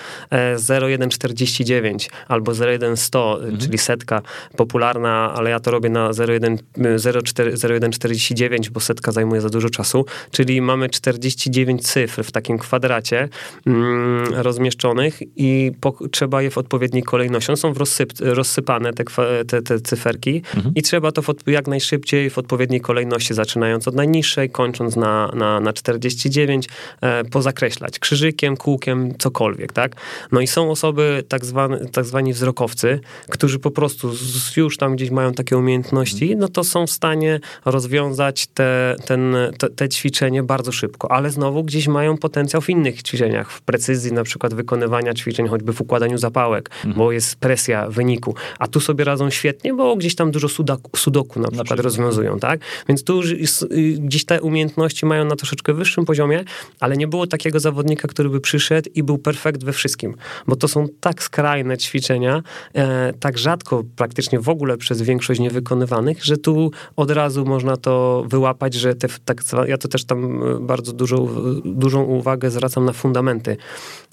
z 0.56 0.67
e, 0.67 0.67
0149 0.68 2.10
albo 2.28 2.54
01100, 2.54 3.40
mhm. 3.40 3.58
czyli 3.58 3.78
setka 3.78 4.22
popularna, 4.58 5.34
ale 5.36 5.50
ja 5.50 5.60
to 5.60 5.72
robię 5.72 5.90
na 5.90 6.10
01, 6.28 6.58
0149, 6.98 8.70
bo 8.70 8.80
setka 8.80 9.12
zajmuje 9.12 9.42
za 9.42 9.50
dużo 9.50 9.70
czasu, 9.70 10.06
czyli 10.32 10.62
mamy 10.62 10.90
49 10.90 11.84
cyfr 11.84 12.24
w 12.24 12.32
takim 12.32 12.58
kwadracie 12.58 13.30
mm, 13.66 14.34
rozmieszczonych 14.34 15.20
i 15.36 15.72
po, 15.82 15.94
trzeba 16.12 16.42
je 16.42 16.52
w 16.52 16.58
odpowiedniej 16.58 17.04
kolejności. 17.04 17.52
One 17.52 17.58
są 17.58 17.74
w 17.74 17.78
rozsyp, 17.78 18.14
rozsypane, 18.20 18.94
te, 18.94 19.04
te, 19.48 19.62
te 19.62 19.80
cyferki 19.80 20.42
mhm. 20.56 20.76
i 20.76 20.82
trzeba 20.82 21.12
to 21.12 21.22
w, 21.22 21.28
jak 21.48 21.68
najszybciej 21.68 22.30
w 22.30 22.38
odpowiedniej 22.38 22.82
kolejności, 22.82 23.34
zaczynając 23.34 23.88
od 23.88 23.96
najniższej, 23.96 24.50
kończąc 24.50 24.96
na, 24.96 25.32
na, 25.36 25.60
na 25.60 25.74
49, 25.74 26.70
e, 27.02 27.24
pozakreślać 27.24 28.00
krzyżykiem, 28.00 28.58
kółkiem, 28.58 29.18
cokolwiek, 29.18 29.74
tak? 29.74 29.96
No 30.32 30.42
i 30.42 30.48
są 30.58 30.72
osoby, 30.72 31.24
tak, 31.28 31.46
zwane, 31.46 31.86
tak 31.86 32.06
zwani 32.06 32.34
wzrokowcy, 32.34 33.00
którzy 33.30 33.60
po 33.60 33.72
prostu 33.72 34.12
już 34.58 34.78
tam 34.78 34.96
gdzieś 34.96 35.10
mają 35.10 35.34
takie 35.34 35.58
umiejętności, 35.58 36.36
no 36.36 36.48
to 36.48 36.64
są 36.64 36.88
w 36.88 36.92
stanie 36.92 37.40
rozwiązać 37.66 38.48
te, 38.48 38.96
ten, 39.06 39.36
te, 39.58 39.70
te 39.70 39.90
ćwiczenie 39.90 40.44
bardzo 40.44 40.72
szybko, 40.72 41.12
ale 41.12 41.30
znowu 41.30 41.64
gdzieś 41.64 41.88
mają 41.88 42.18
potencjał 42.18 42.62
w 42.62 42.70
innych 42.70 43.04
ćwiczeniach, 43.04 43.52
w 43.52 43.62
precyzji 43.62 44.14
na 44.14 44.24
przykład 44.24 44.54
wykonywania 44.54 45.14
ćwiczeń, 45.14 45.48
choćby 45.48 45.74
w 45.74 45.82
układaniu 45.82 46.18
zapałek, 46.18 46.70
mhm. 46.76 46.94
bo 46.96 47.12
jest 47.12 47.36
presja 47.36 47.90
wyniku, 47.90 48.36
a 48.60 48.68
tu 48.68 48.80
sobie 48.80 49.04
radzą 49.04 49.30
świetnie, 49.30 49.74
bo 49.74 49.96
gdzieś 49.96 50.16
tam 50.16 50.32
dużo 50.32 50.50
sudoku, 50.50 50.98
sudoku 50.98 51.40
na, 51.40 51.44
na 51.44 51.48
przykład, 51.50 51.66
przykład. 51.66 51.84
rozwiązują, 51.84 52.40
tak? 52.40 52.60
Więc 52.90 53.04
tu 53.04 53.22
y, 53.22 53.96
gdzieś 54.00 54.26
te 54.26 54.42
umiejętności 54.42 55.06
mają 55.06 55.26
na 55.26 55.36
troszeczkę 55.36 55.74
wyższym 55.74 56.06
poziomie, 56.06 56.44
ale 56.80 56.98
nie 56.98 57.08
było 57.08 57.28
takiego 57.28 57.60
zawodnika, 57.60 58.08
który 58.08 58.30
by 58.30 58.42
przyszedł 58.42 58.90
i 58.96 59.04
był 59.04 59.18
perfekt 59.18 59.64
we 59.64 59.74
wszystkim, 59.74 60.16
bo 60.48 60.56
to 60.56 60.68
są 60.68 60.86
tak 61.00 61.24
skrajne 61.24 61.78
ćwiczenia, 61.78 62.44
e, 62.76 63.14
tak 63.20 63.38
rzadko, 63.38 63.84
praktycznie 63.96 64.40
w 64.40 64.50
ogóle 64.50 64.78
przez 64.78 65.02
większość 65.02 65.40
niewykonywanych, 65.40 66.26
że 66.26 66.38
tu 66.38 66.72
od 66.96 67.12
razu 67.12 67.46
można 67.46 67.78
to 67.78 68.24
wyłapać, 68.28 68.74
że 68.74 68.96
te, 68.96 69.08
tak, 69.26 69.42
ja 69.68 69.78
to 69.78 69.88
też 69.88 70.06
tam 70.06 70.44
e, 70.44 70.60
bardzo 70.60 70.94
dużą, 70.94 71.28
dużą 71.66 72.04
uwagę 72.04 72.52
zwracam 72.52 72.86
na 72.86 72.94
fundamenty. 72.94 73.58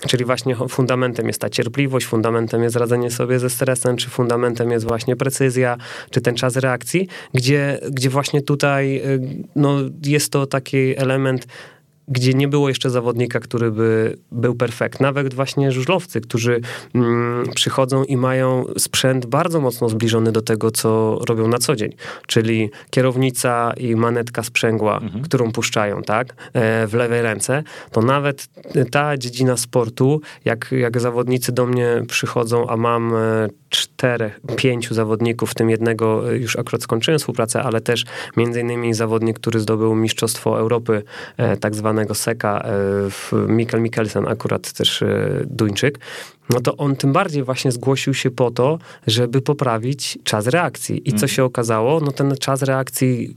Czyli 0.08 0.24
właśnie 0.24 0.56
fundamentem 0.68 1.26
jest 1.26 1.40
ta 1.40 1.50
cierpliwość, 1.50 2.06
fundamentem 2.06 2.62
jest 2.62 2.76
radzenie 2.76 3.10
sobie 3.10 3.38
ze 3.38 3.50
stresem, 3.50 3.96
czy 3.96 4.10
fundamentem 4.10 4.70
jest 4.70 4.86
właśnie 4.86 5.16
precyzja, 5.16 5.76
czy 6.10 6.20
ten 6.20 6.34
czas 6.34 6.56
reakcji, 6.56 7.08
gdzie, 7.34 7.80
gdzie 7.90 8.10
właśnie 8.10 8.42
tutaj 8.42 8.96
e, 8.96 9.02
no, 9.56 9.76
jest 10.02 10.32
to 10.32 10.46
taki 10.46 10.98
element 10.98 11.46
gdzie 12.08 12.34
nie 12.34 12.48
było 12.48 12.68
jeszcze 12.68 12.90
zawodnika, 12.90 13.40
który 13.40 13.70
by 13.70 14.16
był 14.32 14.54
perfekt. 14.54 15.00
Nawet 15.00 15.34
właśnie 15.34 15.72
żużlowcy, 15.72 16.20
którzy 16.20 16.60
mm, 16.94 17.48
przychodzą 17.54 18.04
i 18.04 18.16
mają 18.16 18.64
sprzęt 18.78 19.26
bardzo 19.26 19.60
mocno 19.60 19.88
zbliżony 19.88 20.32
do 20.32 20.42
tego, 20.42 20.70
co 20.70 21.18
robią 21.28 21.48
na 21.48 21.58
co 21.58 21.76
dzień. 21.76 21.92
Czyli 22.26 22.70
kierownica 22.90 23.72
i 23.76 23.96
manetka 23.96 24.42
sprzęgła, 24.42 24.98
mhm. 24.98 25.24
którą 25.24 25.52
puszczają, 25.52 26.02
tak, 26.02 26.34
e, 26.52 26.86
w 26.86 26.94
lewej 26.94 27.22
ręce, 27.22 27.62
to 27.90 28.02
nawet 28.02 28.48
ta 28.90 29.16
dziedzina 29.16 29.56
sportu, 29.56 30.20
jak, 30.44 30.72
jak 30.72 31.00
zawodnicy 31.00 31.52
do 31.52 31.66
mnie 31.66 32.02
przychodzą, 32.08 32.68
a 32.68 32.76
mam 32.76 33.14
e, 33.14 33.48
czterech, 33.68 34.40
pięciu 34.56 34.94
zawodników, 34.94 35.50
w 35.50 35.54
tym 35.54 35.70
jednego 35.70 36.32
e, 36.32 36.36
już 36.36 36.56
akurat 36.56 36.82
skończyłem 36.82 37.18
współpracę, 37.18 37.62
ale 37.62 37.80
też 37.80 38.04
między 38.36 38.60
innymi 38.60 38.94
zawodnik, 38.94 39.38
który 39.38 39.60
zdobył 39.60 39.94
Mistrzostwo 39.94 40.58
Europy, 40.58 41.02
tak 41.60 41.74
zwane 41.74 41.93
zwanego 41.94 42.14
Seka, 42.14 42.64
e, 43.32 43.48
Mikkel 43.48 43.80
Mikkelsen, 43.80 44.28
akurat 44.28 44.72
też 44.72 45.02
e, 45.02 45.40
Duńczyk, 45.46 45.98
no 46.50 46.60
to 46.60 46.76
on 46.76 46.96
tym 46.96 47.12
bardziej 47.12 47.42
właśnie 47.42 47.72
zgłosił 47.72 48.14
się 48.14 48.30
po 48.30 48.50
to, 48.50 48.78
żeby 49.06 49.42
poprawić 49.42 50.18
czas 50.24 50.46
reakcji. 50.46 51.08
I 51.08 51.10
co 51.10 51.14
mhm. 51.14 51.28
się 51.28 51.44
okazało? 51.44 52.00
No 52.00 52.12
ten 52.12 52.36
czas 52.36 52.62
reakcji, 52.62 53.34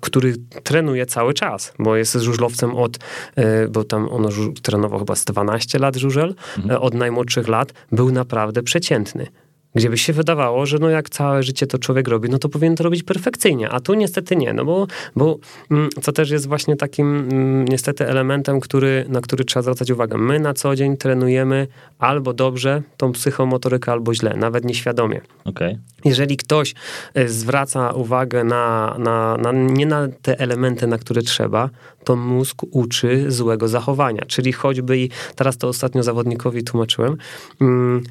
który 0.00 0.34
trenuje 0.62 1.06
cały 1.06 1.34
czas, 1.34 1.72
bo 1.78 1.96
jest 1.96 2.14
żużlowcem 2.14 2.74
od, 2.74 2.98
e, 3.36 3.68
bo 3.68 3.84
tam 3.84 4.08
on 4.08 4.28
trenował 4.62 4.98
chyba 4.98 5.16
z 5.16 5.24
12 5.24 5.78
lat 5.78 5.96
żużel, 5.96 6.34
mhm. 6.58 6.82
od 6.82 6.94
najmłodszych 6.94 7.48
lat, 7.48 7.72
był 7.92 8.12
naprawdę 8.12 8.62
przeciętny 8.62 9.26
gdzie 9.74 9.90
by 9.90 9.98
się 9.98 10.12
wydawało, 10.12 10.66
że 10.66 10.78
no 10.78 10.88
jak 10.88 11.10
całe 11.10 11.42
życie 11.42 11.66
to 11.66 11.78
człowiek 11.78 12.08
robi, 12.08 12.28
no 12.28 12.38
to 12.38 12.48
powinien 12.48 12.76
to 12.76 12.84
robić 12.84 13.02
perfekcyjnie, 13.02 13.70
a 13.70 13.80
tu 13.80 13.94
niestety 13.94 14.36
nie, 14.36 14.52
no 14.52 14.64
bo, 14.64 14.86
bo 15.16 15.38
mm, 15.70 15.88
co 16.02 16.12
też 16.12 16.30
jest 16.30 16.48
właśnie 16.48 16.76
takim 16.76 17.16
mm, 17.16 17.68
niestety 17.68 18.06
elementem, 18.06 18.60
który, 18.60 19.04
na 19.08 19.20
który 19.20 19.44
trzeba 19.44 19.62
zwracać 19.62 19.90
uwagę. 19.90 20.18
My 20.18 20.40
na 20.40 20.54
co 20.54 20.76
dzień 20.76 20.96
trenujemy 20.96 21.66
albo 21.98 22.32
dobrze 22.32 22.82
tą 22.96 23.12
psychomotorykę, 23.12 23.92
albo 23.92 24.14
źle, 24.14 24.36
nawet 24.36 24.64
nieświadomie. 24.64 25.20
Okay. 25.44 25.78
Jeżeli 26.04 26.36
ktoś 26.36 26.74
e, 27.14 27.28
zwraca 27.28 27.90
uwagę 27.90 28.44
na, 28.44 28.96
na, 28.98 29.36
na, 29.36 29.52
nie 29.52 29.86
na 29.86 30.08
te 30.22 30.38
elementy, 30.38 30.86
na 30.86 30.98
które 30.98 31.22
trzeba, 31.22 31.70
to 32.04 32.16
mózg 32.16 32.62
uczy 32.70 33.30
złego 33.30 33.68
zachowania, 33.68 34.22
czyli 34.26 34.52
choćby 34.52 34.98
i 34.98 35.10
teraz 35.36 35.58
to 35.58 35.68
ostatnio 35.68 36.02
zawodnikowi 36.02 36.64
tłumaczyłem, 36.64 37.16
mm, 37.60 38.02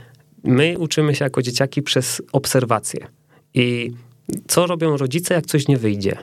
My 0.44 0.78
uczymy 0.80 1.16
się 1.16 1.26
jako 1.26 1.42
dzieciaki 1.42 1.82
przez 1.82 2.22
obserwację. 2.32 3.08
I 3.54 3.92
co 4.48 4.68
robią 4.68 4.98
rodzice, 4.98 5.34
jak 5.34 5.46
coś 5.46 5.68
nie 5.68 5.78
wyjdzie? 5.78 6.18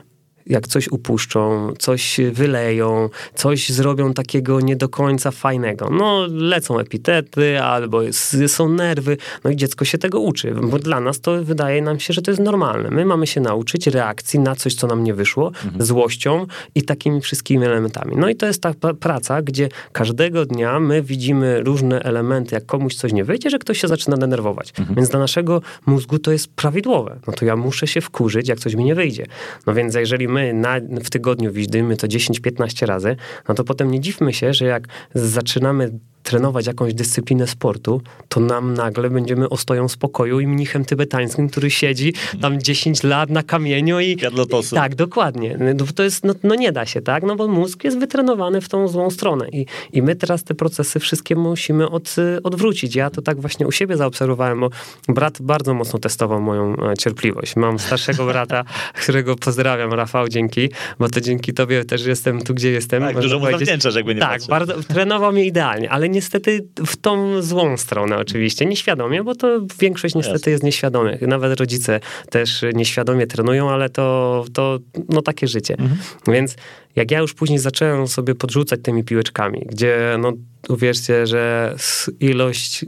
Jak 0.47 0.67
coś 0.67 0.87
upuszczą, 0.87 1.73
coś 1.79 2.19
wyleją, 2.31 3.09
coś 3.33 3.69
zrobią 3.69 4.13
takiego 4.13 4.61
nie 4.61 4.75
do 4.75 4.89
końca 4.89 5.31
fajnego. 5.31 5.89
No, 5.89 6.27
lecą 6.31 6.79
epitety, 6.79 7.61
albo 7.61 8.01
jest, 8.01 8.37
są 8.47 8.69
nerwy, 8.69 9.17
no 9.43 9.51
i 9.51 9.55
dziecko 9.55 9.85
się 9.85 9.97
tego 9.97 10.19
uczy, 10.19 10.55
bo 10.63 10.79
dla 10.79 10.99
nas 10.99 11.19
to 11.19 11.43
wydaje 11.43 11.81
nam 11.81 11.99
się, 11.99 12.13
że 12.13 12.21
to 12.21 12.31
jest 12.31 12.41
normalne. 12.41 12.91
My 12.91 13.05
mamy 13.05 13.27
się 13.27 13.41
nauczyć 13.41 13.87
reakcji 13.87 14.39
na 14.39 14.55
coś, 14.55 14.75
co 14.75 14.87
nam 14.87 15.03
nie 15.03 15.13
wyszło, 15.13 15.47
mhm. 15.47 15.85
złością 15.85 16.45
i 16.75 16.83
takimi 16.83 17.21
wszystkimi 17.21 17.65
elementami. 17.65 18.15
No 18.17 18.29
i 18.29 18.35
to 18.35 18.45
jest 18.45 18.61
ta 18.61 18.73
praca, 18.99 19.41
gdzie 19.41 19.69
każdego 19.91 20.45
dnia 20.45 20.79
my 20.79 21.01
widzimy 21.01 21.61
różne 21.63 22.03
elementy, 22.03 22.55
jak 22.55 22.65
komuś 22.65 22.95
coś 22.95 23.13
nie 23.13 23.23
wyjdzie, 23.23 23.49
że 23.49 23.59
ktoś 23.59 23.81
się 23.81 23.87
zaczyna 23.87 24.17
denerwować. 24.17 24.73
Mhm. 24.79 24.95
Więc 24.95 25.09
dla 25.09 25.19
naszego 25.19 25.61
mózgu 25.85 26.19
to 26.19 26.31
jest 26.31 26.47
prawidłowe. 26.47 27.19
No 27.27 27.33
to 27.33 27.45
ja 27.45 27.55
muszę 27.55 27.87
się 27.87 28.01
wkurzyć, 28.01 28.49
jak 28.49 28.59
coś 28.59 28.75
mi 28.75 28.83
nie 28.83 28.95
wyjdzie. 28.95 29.25
No 29.67 29.73
więc 29.73 29.95
jeżeli 29.95 30.27
my 30.29 30.39
my 30.39 30.53
na, 30.53 30.79
w 31.03 31.09
tygodniu 31.09 31.51
widzimy 31.51 31.97
to 31.97 32.07
10-15 32.07 32.85
razy, 32.85 33.15
no 33.47 33.55
to 33.55 33.63
potem 33.63 33.91
nie 33.91 33.99
dziwmy 33.99 34.33
się, 34.33 34.53
że 34.53 34.65
jak 34.65 34.87
zaczynamy 35.13 35.91
trenować 36.29 36.67
jakąś 36.67 36.93
dyscyplinę 36.93 37.47
sportu, 37.47 38.01
to 38.27 38.39
nam 38.39 38.73
nagle 38.73 39.09
będziemy 39.09 39.49
ostoją 39.49 39.87
spokoju 39.87 40.39
i 40.39 40.47
mnichem 40.47 40.85
tybetańskim, 40.85 41.49
który 41.49 41.71
siedzi 41.71 42.13
tam 42.41 42.61
10 42.61 43.03
lat 43.03 43.29
na 43.29 43.43
kamieniu 43.43 43.99
i... 43.99 44.17
Jadlotosu. 44.21 44.75
Tak, 44.75 44.95
dokładnie. 44.95 45.57
No, 45.75 45.85
to 45.95 46.03
jest, 46.03 46.23
no, 46.23 46.33
no, 46.43 46.55
nie 46.55 46.71
da 46.71 46.85
się, 46.85 47.01
tak? 47.01 47.23
No 47.23 47.35
bo 47.35 47.47
mózg 47.47 47.83
jest 47.83 47.99
wytrenowany 47.99 48.61
w 48.61 48.69
tą 48.69 48.87
złą 48.87 49.09
stronę 49.09 49.49
i, 49.49 49.65
i 49.93 50.01
my 50.01 50.15
teraz 50.15 50.43
te 50.43 50.53
procesy 50.53 50.99
wszystkie 50.99 51.35
musimy 51.35 51.89
od, 51.89 52.15
odwrócić. 52.43 52.95
Ja 52.95 53.09
to 53.09 53.21
tak 53.21 53.41
właśnie 53.41 53.67
u 53.67 53.71
siebie 53.71 53.97
zaobserwowałem, 53.97 54.59
bo 54.59 54.69
brat 55.07 55.41
bardzo 55.41 55.73
mocno 55.73 55.99
testował 55.99 56.41
moją 56.41 56.75
e, 56.75 56.97
cierpliwość. 56.97 57.55
Mam 57.55 57.79
starszego 57.79 58.25
brata, 58.25 58.63
którego 59.01 59.35
pozdrawiam, 59.35 59.93
Rafał, 59.93 60.27
dzięki, 60.27 60.69
bo 60.99 61.09
to 61.09 61.21
dzięki 61.21 61.53
tobie 61.53 61.85
też 61.85 62.05
jestem 62.05 62.41
tu, 62.41 62.53
gdzie 62.53 62.71
jestem. 62.71 63.03
Tak, 63.03 63.19
dużo 63.19 63.39
mu 63.39 63.51
zawdzięczasz, 63.51 63.95
jakby 63.95 64.15
nie 64.15 64.21
Tak, 64.21 64.41
bardzo, 64.49 64.73
trenował 64.83 65.31
mnie 65.31 65.45
idealnie, 65.45 65.91
ale 65.91 66.09
niestety 66.19 66.67
w 66.87 66.97
tą 66.97 67.41
złą 67.41 67.77
stronę 67.77 68.17
oczywiście, 68.17 68.65
nieświadomie, 68.65 69.23
bo 69.23 69.35
to 69.35 69.47
większość 69.79 70.15
niestety 70.15 70.37
Jasne. 70.37 70.51
jest 70.51 70.63
nieświadomych. 70.63 71.21
Nawet 71.21 71.59
rodzice 71.59 71.99
też 72.29 72.65
nieświadomie 72.73 73.27
trenują, 73.27 73.69
ale 73.69 73.89
to, 73.89 74.45
to 74.53 74.79
no 75.09 75.21
takie 75.21 75.47
życie. 75.47 75.75
Mhm. 75.79 75.99
Więc 76.27 76.55
jak 76.95 77.11
ja 77.11 77.19
już 77.19 77.33
później 77.33 77.59
zacząłem 77.59 78.07
sobie 78.07 78.35
podrzucać 78.35 78.79
tymi 78.83 79.03
piłeczkami, 79.03 79.61
gdzie 79.65 80.17
no 80.21 80.33
uwierzcie, 80.69 81.27
że 81.27 81.75
ilość 82.19 82.85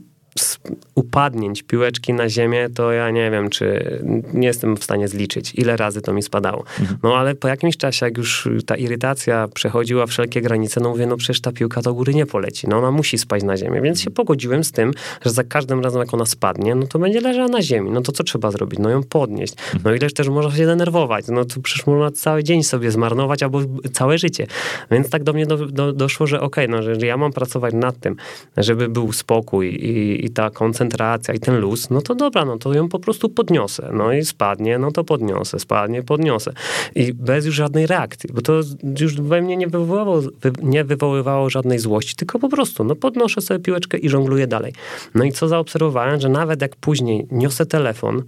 upadnięć 0.96 1.64
piłeczki 1.64 2.14
na 2.14 2.30
ziemię, 2.30 2.70
to 2.76 2.92
ja 2.92 3.10
nie 3.10 3.32
wiem, 3.32 3.50
czy 3.50 4.00
nie 4.34 4.48
jestem 4.48 4.78
w 4.78 4.84
stanie 4.84 5.08
zliczyć, 5.08 5.56
ile 5.56 5.78
razy 5.78 6.02
to 6.02 6.14
mi 6.14 6.24
spadało. 6.24 6.64
Mhm. 6.80 7.00
No 7.04 7.18
ale 7.18 7.36
po 7.36 7.48
jakimś 7.48 7.78
czasie, 7.78 8.06
jak 8.06 8.18
już 8.18 8.50
ta 8.66 8.76
irytacja 8.76 9.48
przechodziła 9.54 10.06
wszelkie 10.06 10.42
granice, 10.42 10.82
no 10.82 10.90
mówię, 10.90 11.06
no 11.06 11.18
przecież 11.18 11.42
ta 11.42 11.52
piłka 11.52 11.82
do 11.82 11.94
góry 11.94 12.14
nie 12.14 12.26
poleci, 12.26 12.68
no 12.68 12.78
ona 12.78 12.92
musi 12.92 13.18
spaść 13.18 13.46
na 13.46 13.58
ziemię, 13.58 13.82
więc 13.82 14.02
się 14.02 14.12
pogodziłem 14.12 14.64
z 14.64 14.72
tym, 14.72 14.92
że 15.26 15.32
za 15.32 15.44
każdym 15.44 15.84
razem, 15.84 16.00
jak 16.00 16.14
ona 16.14 16.26
spadnie, 16.26 16.76
no 16.76 16.88
to 16.88 17.00
będzie 17.00 17.22
leżała 17.22 17.48
na 17.48 17.62
ziemi, 17.62 17.92
no 17.92 18.02
to 18.02 18.12
co 18.12 18.24
trzeba 18.24 18.52
zrobić? 18.52 18.80
No 18.80 18.90
ją 18.90 19.04
podnieść. 19.04 19.54
No 19.84 19.94
ileż 19.94 20.14
też 20.14 20.30
można 20.30 20.58
się 20.58 20.66
denerwować, 20.66 21.26
no 21.28 21.46
to 21.46 21.62
przecież 21.62 21.88
można 21.88 22.12
cały 22.12 22.44
dzień 22.44 22.64
sobie 22.64 22.92
zmarnować, 22.92 23.44
albo 23.44 23.62
całe 23.94 24.18
życie. 24.18 24.48
Więc 24.92 25.10
tak 25.10 25.24
do 25.24 25.34
mnie 25.34 25.46
do, 25.46 25.58
do, 25.58 25.94
doszło, 25.94 26.28
że 26.28 26.42
okej, 26.42 26.66
okay, 26.66 26.78
no 26.78 27.00
że 27.00 27.08
ja 27.08 27.18
mam 27.18 27.34
pracować 27.34 27.74
nad 27.74 28.00
tym, 28.00 28.16
żeby 28.58 28.90
był 28.90 29.12
spokój 29.12 29.68
i, 29.76 30.21
i 30.26 30.30
ta 30.30 30.50
koncentracja 30.50 31.34
i 31.34 31.40
ten 31.40 31.60
luz, 31.60 31.90
no 31.90 32.02
to 32.02 32.16
dobra, 32.16 32.46
no 32.46 32.58
to 32.58 32.74
ją 32.74 32.90
po 32.90 33.00
prostu 33.00 33.30
podniosę. 33.30 33.90
No 33.94 34.14
i 34.14 34.26
spadnie, 34.26 34.78
no 34.78 34.92
to 34.92 35.04
podniosę, 35.04 35.60
spadnie, 35.60 36.04
podniosę. 36.04 36.54
I 36.96 37.14
bez 37.14 37.46
już 37.46 37.56
żadnej 37.56 37.88
reakcji, 37.88 38.30
bo 38.34 38.42
to 38.42 38.54
już 39.00 39.22
we 39.22 39.42
mnie 39.42 39.58
nie 39.58 39.68
wywoływało, 39.68 40.22
nie 40.64 40.84
wywoływało 40.84 41.50
żadnej 41.50 41.80
złości, 41.80 42.16
tylko 42.16 42.40
po 42.40 42.50
prostu, 42.50 42.84
no 42.84 42.96
podnoszę 42.96 43.42
sobie 43.42 43.60
piłeczkę 43.60 43.98
i 43.98 44.10
żongluję 44.10 44.48
dalej. 44.48 44.74
No 45.16 45.24
i 45.24 45.32
co 45.32 45.48
zaobserwowałem, 45.48 46.22
że 46.22 46.30
nawet 46.30 46.62
jak 46.62 46.76
później 46.76 47.28
niosę 47.32 47.66
telefon, 47.66 48.24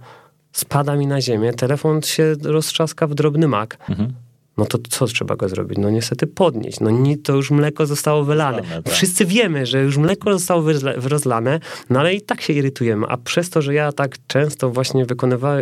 spada 0.52 0.96
mi 0.96 1.06
na 1.06 1.20
ziemię, 1.20 1.52
telefon 1.52 2.02
się 2.02 2.34
roztrzaska 2.42 3.06
w 3.06 3.14
drobny 3.14 3.48
mak, 3.48 3.78
mhm 3.88 4.23
no 4.58 4.66
to 4.66 4.78
co 4.90 5.06
trzeba 5.06 5.36
go 5.36 5.48
zrobić? 5.48 5.78
No 5.78 5.90
niestety 5.90 6.26
podnieść. 6.26 6.80
No 6.80 6.90
nie, 6.90 7.18
to 7.18 7.36
już 7.36 7.50
mleko 7.50 7.86
zostało 7.86 8.24
wylane. 8.24 8.62
tak. 8.62 8.94
Wszyscy 8.94 9.24
wiemy, 9.24 9.66
że 9.66 9.82
już 9.82 9.96
mleko 9.96 10.32
zostało 10.32 10.64
rozlane, 10.96 11.60
no 11.90 12.00
ale 12.00 12.14
i 12.14 12.20
tak 12.20 12.40
się 12.40 12.52
irytujemy. 12.52 13.06
A 13.08 13.16
przez 13.16 13.50
to, 13.50 13.62
że 13.62 13.74
ja 13.74 13.92
tak 13.92 14.16
często 14.26 14.70
właśnie 14.70 15.06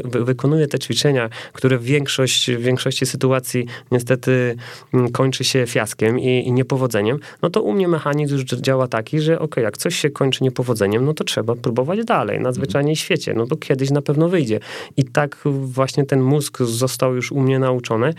wykonuję 0.05 0.69
te 0.69 0.79
ćwiczenia, 0.79 1.29
które 1.53 1.79
w, 1.79 1.85
większość, 1.85 2.51
w 2.51 2.61
większości 2.61 3.07
sytuacji 3.07 3.67
niestety 3.91 4.57
mm, 4.95 5.13
kończy 5.13 5.45
się 5.45 5.67
fiaskiem 5.67 6.19
i, 6.19 6.47
i 6.47 6.53
niepowodzeniem, 6.53 7.19
no 7.43 7.51
to 7.51 7.63
u 7.63 7.73
mnie 7.73 7.89
mechanizm 7.89 8.35
już 8.35 8.45
działa 8.45 8.89
taki, 8.89 9.21
że 9.21 9.39
ok, 9.39 9.57
jak 9.57 9.79
coś 9.79 9.97
się 9.97 10.11
kończy 10.11 10.45
niepowodzeniem, 10.45 11.05
no 11.05 11.15
to 11.15 11.25
trzeba 11.25 11.55
próbować 11.55 12.05
dalej, 12.05 12.41
na 12.41 12.53
zwyczajnej 12.53 12.97
świecie. 12.97 13.35
No 13.35 13.47
to 13.47 13.57
kiedyś 13.57 13.91
na 13.91 14.03
pewno 14.03 14.29
wyjdzie. 14.29 14.61
I 14.97 15.05
tak 15.05 15.39
właśnie 15.45 16.07
ten 16.07 16.23
mózg 16.23 16.59
został 16.63 17.15
już 17.15 17.33
u 17.33 17.41
mnie 17.41 17.59
nauczony, 17.59 18.15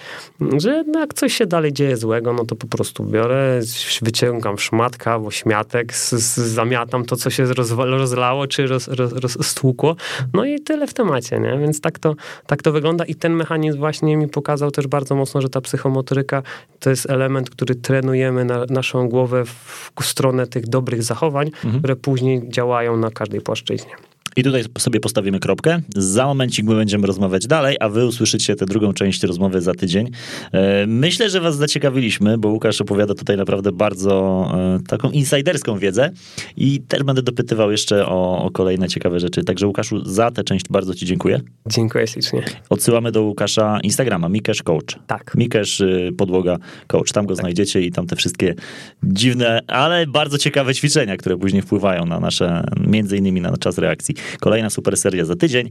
że 0.64 0.84
jak 0.94 1.14
coś 1.14 1.34
się 1.34 1.46
dalej 1.46 1.74
dzieje 1.74 1.98
złego, 1.98 2.34
no 2.34 2.46
to 2.46 2.56
po 2.56 2.68
prostu 2.68 3.04
biorę, 3.04 3.62
wyciągam 4.02 4.58
szmatka 4.60 5.14
albo 5.14 5.32
śmiatek, 5.32 5.94
z, 5.94 6.12
z, 6.12 6.38
zamiatam 6.38 7.06
to, 7.06 7.16
co 7.16 7.30
się 7.30 7.46
roz, 7.46 7.72
rozlało 7.72 8.48
czy 8.48 8.68
roz, 8.68 8.88
roz, 8.88 9.14
rozstłukło, 9.14 9.96
no 10.34 10.46
i 10.46 10.60
tyle 10.60 10.88
w 10.88 10.94
temacie, 10.94 11.40
nie? 11.40 11.58
Więc 11.58 11.82
tak 11.82 12.00
to, 12.00 12.16
tak 12.48 12.62
to 12.62 12.72
wygląda 12.72 13.06
i 13.06 13.16
ten 13.16 13.34
mechanizm 13.34 13.80
właśnie 13.80 14.18
mi 14.18 14.28
pokazał 14.28 14.72
też 14.72 14.88
bardzo 14.88 15.16
mocno, 15.16 15.42
że 15.42 15.50
ta 15.50 15.62
psychomotoryka 15.62 16.44
to 16.80 16.90
jest 16.90 17.10
element, 17.10 17.50
który 17.50 17.76
trenujemy 17.76 18.46
na 18.46 18.66
naszą 18.70 19.10
głowę 19.10 19.46
w 19.46 20.06
stronę 20.06 20.48
tych 20.48 20.68
dobrych 20.68 21.04
zachowań, 21.04 21.48
mhm. 21.48 21.80
które 21.80 21.96
później 21.96 22.50
działają 22.50 22.98
na 22.98 23.12
każdej 23.12 23.42
płaszczyźnie. 23.42 23.96
I 24.36 24.44
tutaj 24.44 24.64
sobie 24.78 25.00
postawimy 25.00 25.40
kropkę. 25.40 25.82
Za 25.96 26.26
momencik 26.26 26.66
my 26.66 26.76
będziemy 26.76 27.08
rozmawiać 27.08 27.48
dalej, 27.48 27.78
a 27.80 27.90
wy 27.90 28.06
usłyszycie 28.06 28.56
tę 28.56 28.66
drugą 28.66 28.94
część 28.94 29.24
rozmowy 29.24 29.62
za 29.62 29.74
tydzień. 29.74 30.10
E, 30.52 30.88
myślę, 30.88 31.30
że 31.30 31.42
was 31.42 31.58
zaciekawiliśmy, 31.58 32.38
bo 32.38 32.50
Łukasz 32.50 32.82
opowiada 32.82 33.14
tutaj 33.14 33.38
naprawdę 33.38 33.72
bardzo 33.72 34.46
e, 34.54 34.80
taką 34.88 35.12
insiderską 35.12 35.78
wiedzę 35.78 36.12
i 36.58 36.82
też 36.82 37.04
będę 37.04 37.22
dopytywał 37.22 37.72
jeszcze 37.72 38.06
o, 38.06 38.44
o 38.44 38.52
kolejne 38.52 38.88
ciekawe 38.88 39.20
rzeczy. 39.20 39.44
Także 39.44 39.68
Łukaszu, 39.68 40.06
za 40.06 40.32
tę 40.32 40.44
część 40.44 40.66
bardzo 40.70 40.96
ci 40.96 41.06
dziękuję. 41.06 41.40
Dziękuję 41.68 42.08
ślicznie. 42.08 42.44
Odsyłamy 42.70 43.12
do 43.12 43.22
Łukasza 43.22 43.80
Instagrama, 43.84 44.30
Mikesz 44.30 44.64
Coach. 44.64 45.00
Tak. 45.08 45.36
Mikesz 45.36 45.82
y, 45.82 46.12
Podłoga 46.18 46.58
Coach. 46.88 47.12
Tam 47.12 47.26
go 47.26 47.36
znajdziecie 47.36 47.82
i 47.82 47.92
tam 47.92 48.08
te 48.08 48.16
wszystkie 48.16 48.56
dziwne, 49.04 49.60
ale 49.68 50.08
bardzo 50.08 50.38
ciekawe 50.38 50.76
ćwiczenia, 50.76 51.18
które 51.18 51.38
później 51.38 51.62
wpływają 51.62 52.06
na 52.06 52.20
nasze, 52.20 52.64
między 52.88 53.18
innymi 53.18 53.42
na 53.42 53.58
czas 53.58 53.78
reakcji. 53.78 54.16
Kolejna 54.40 54.70
super 54.70 54.98
seria 54.98 55.26
za 55.26 55.36
tydzień. 55.36 55.70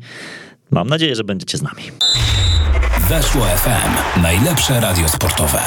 Mam 0.70 0.88
nadzieję, 0.88 1.16
że 1.16 1.24
będziecie 1.24 1.58
z 1.58 1.62
nami. 1.62 1.82
Weszło 3.08 3.46
FM. 3.46 4.20
Najlepsze 4.22 4.80
radio 4.80 5.08
sportowe. 5.08 5.60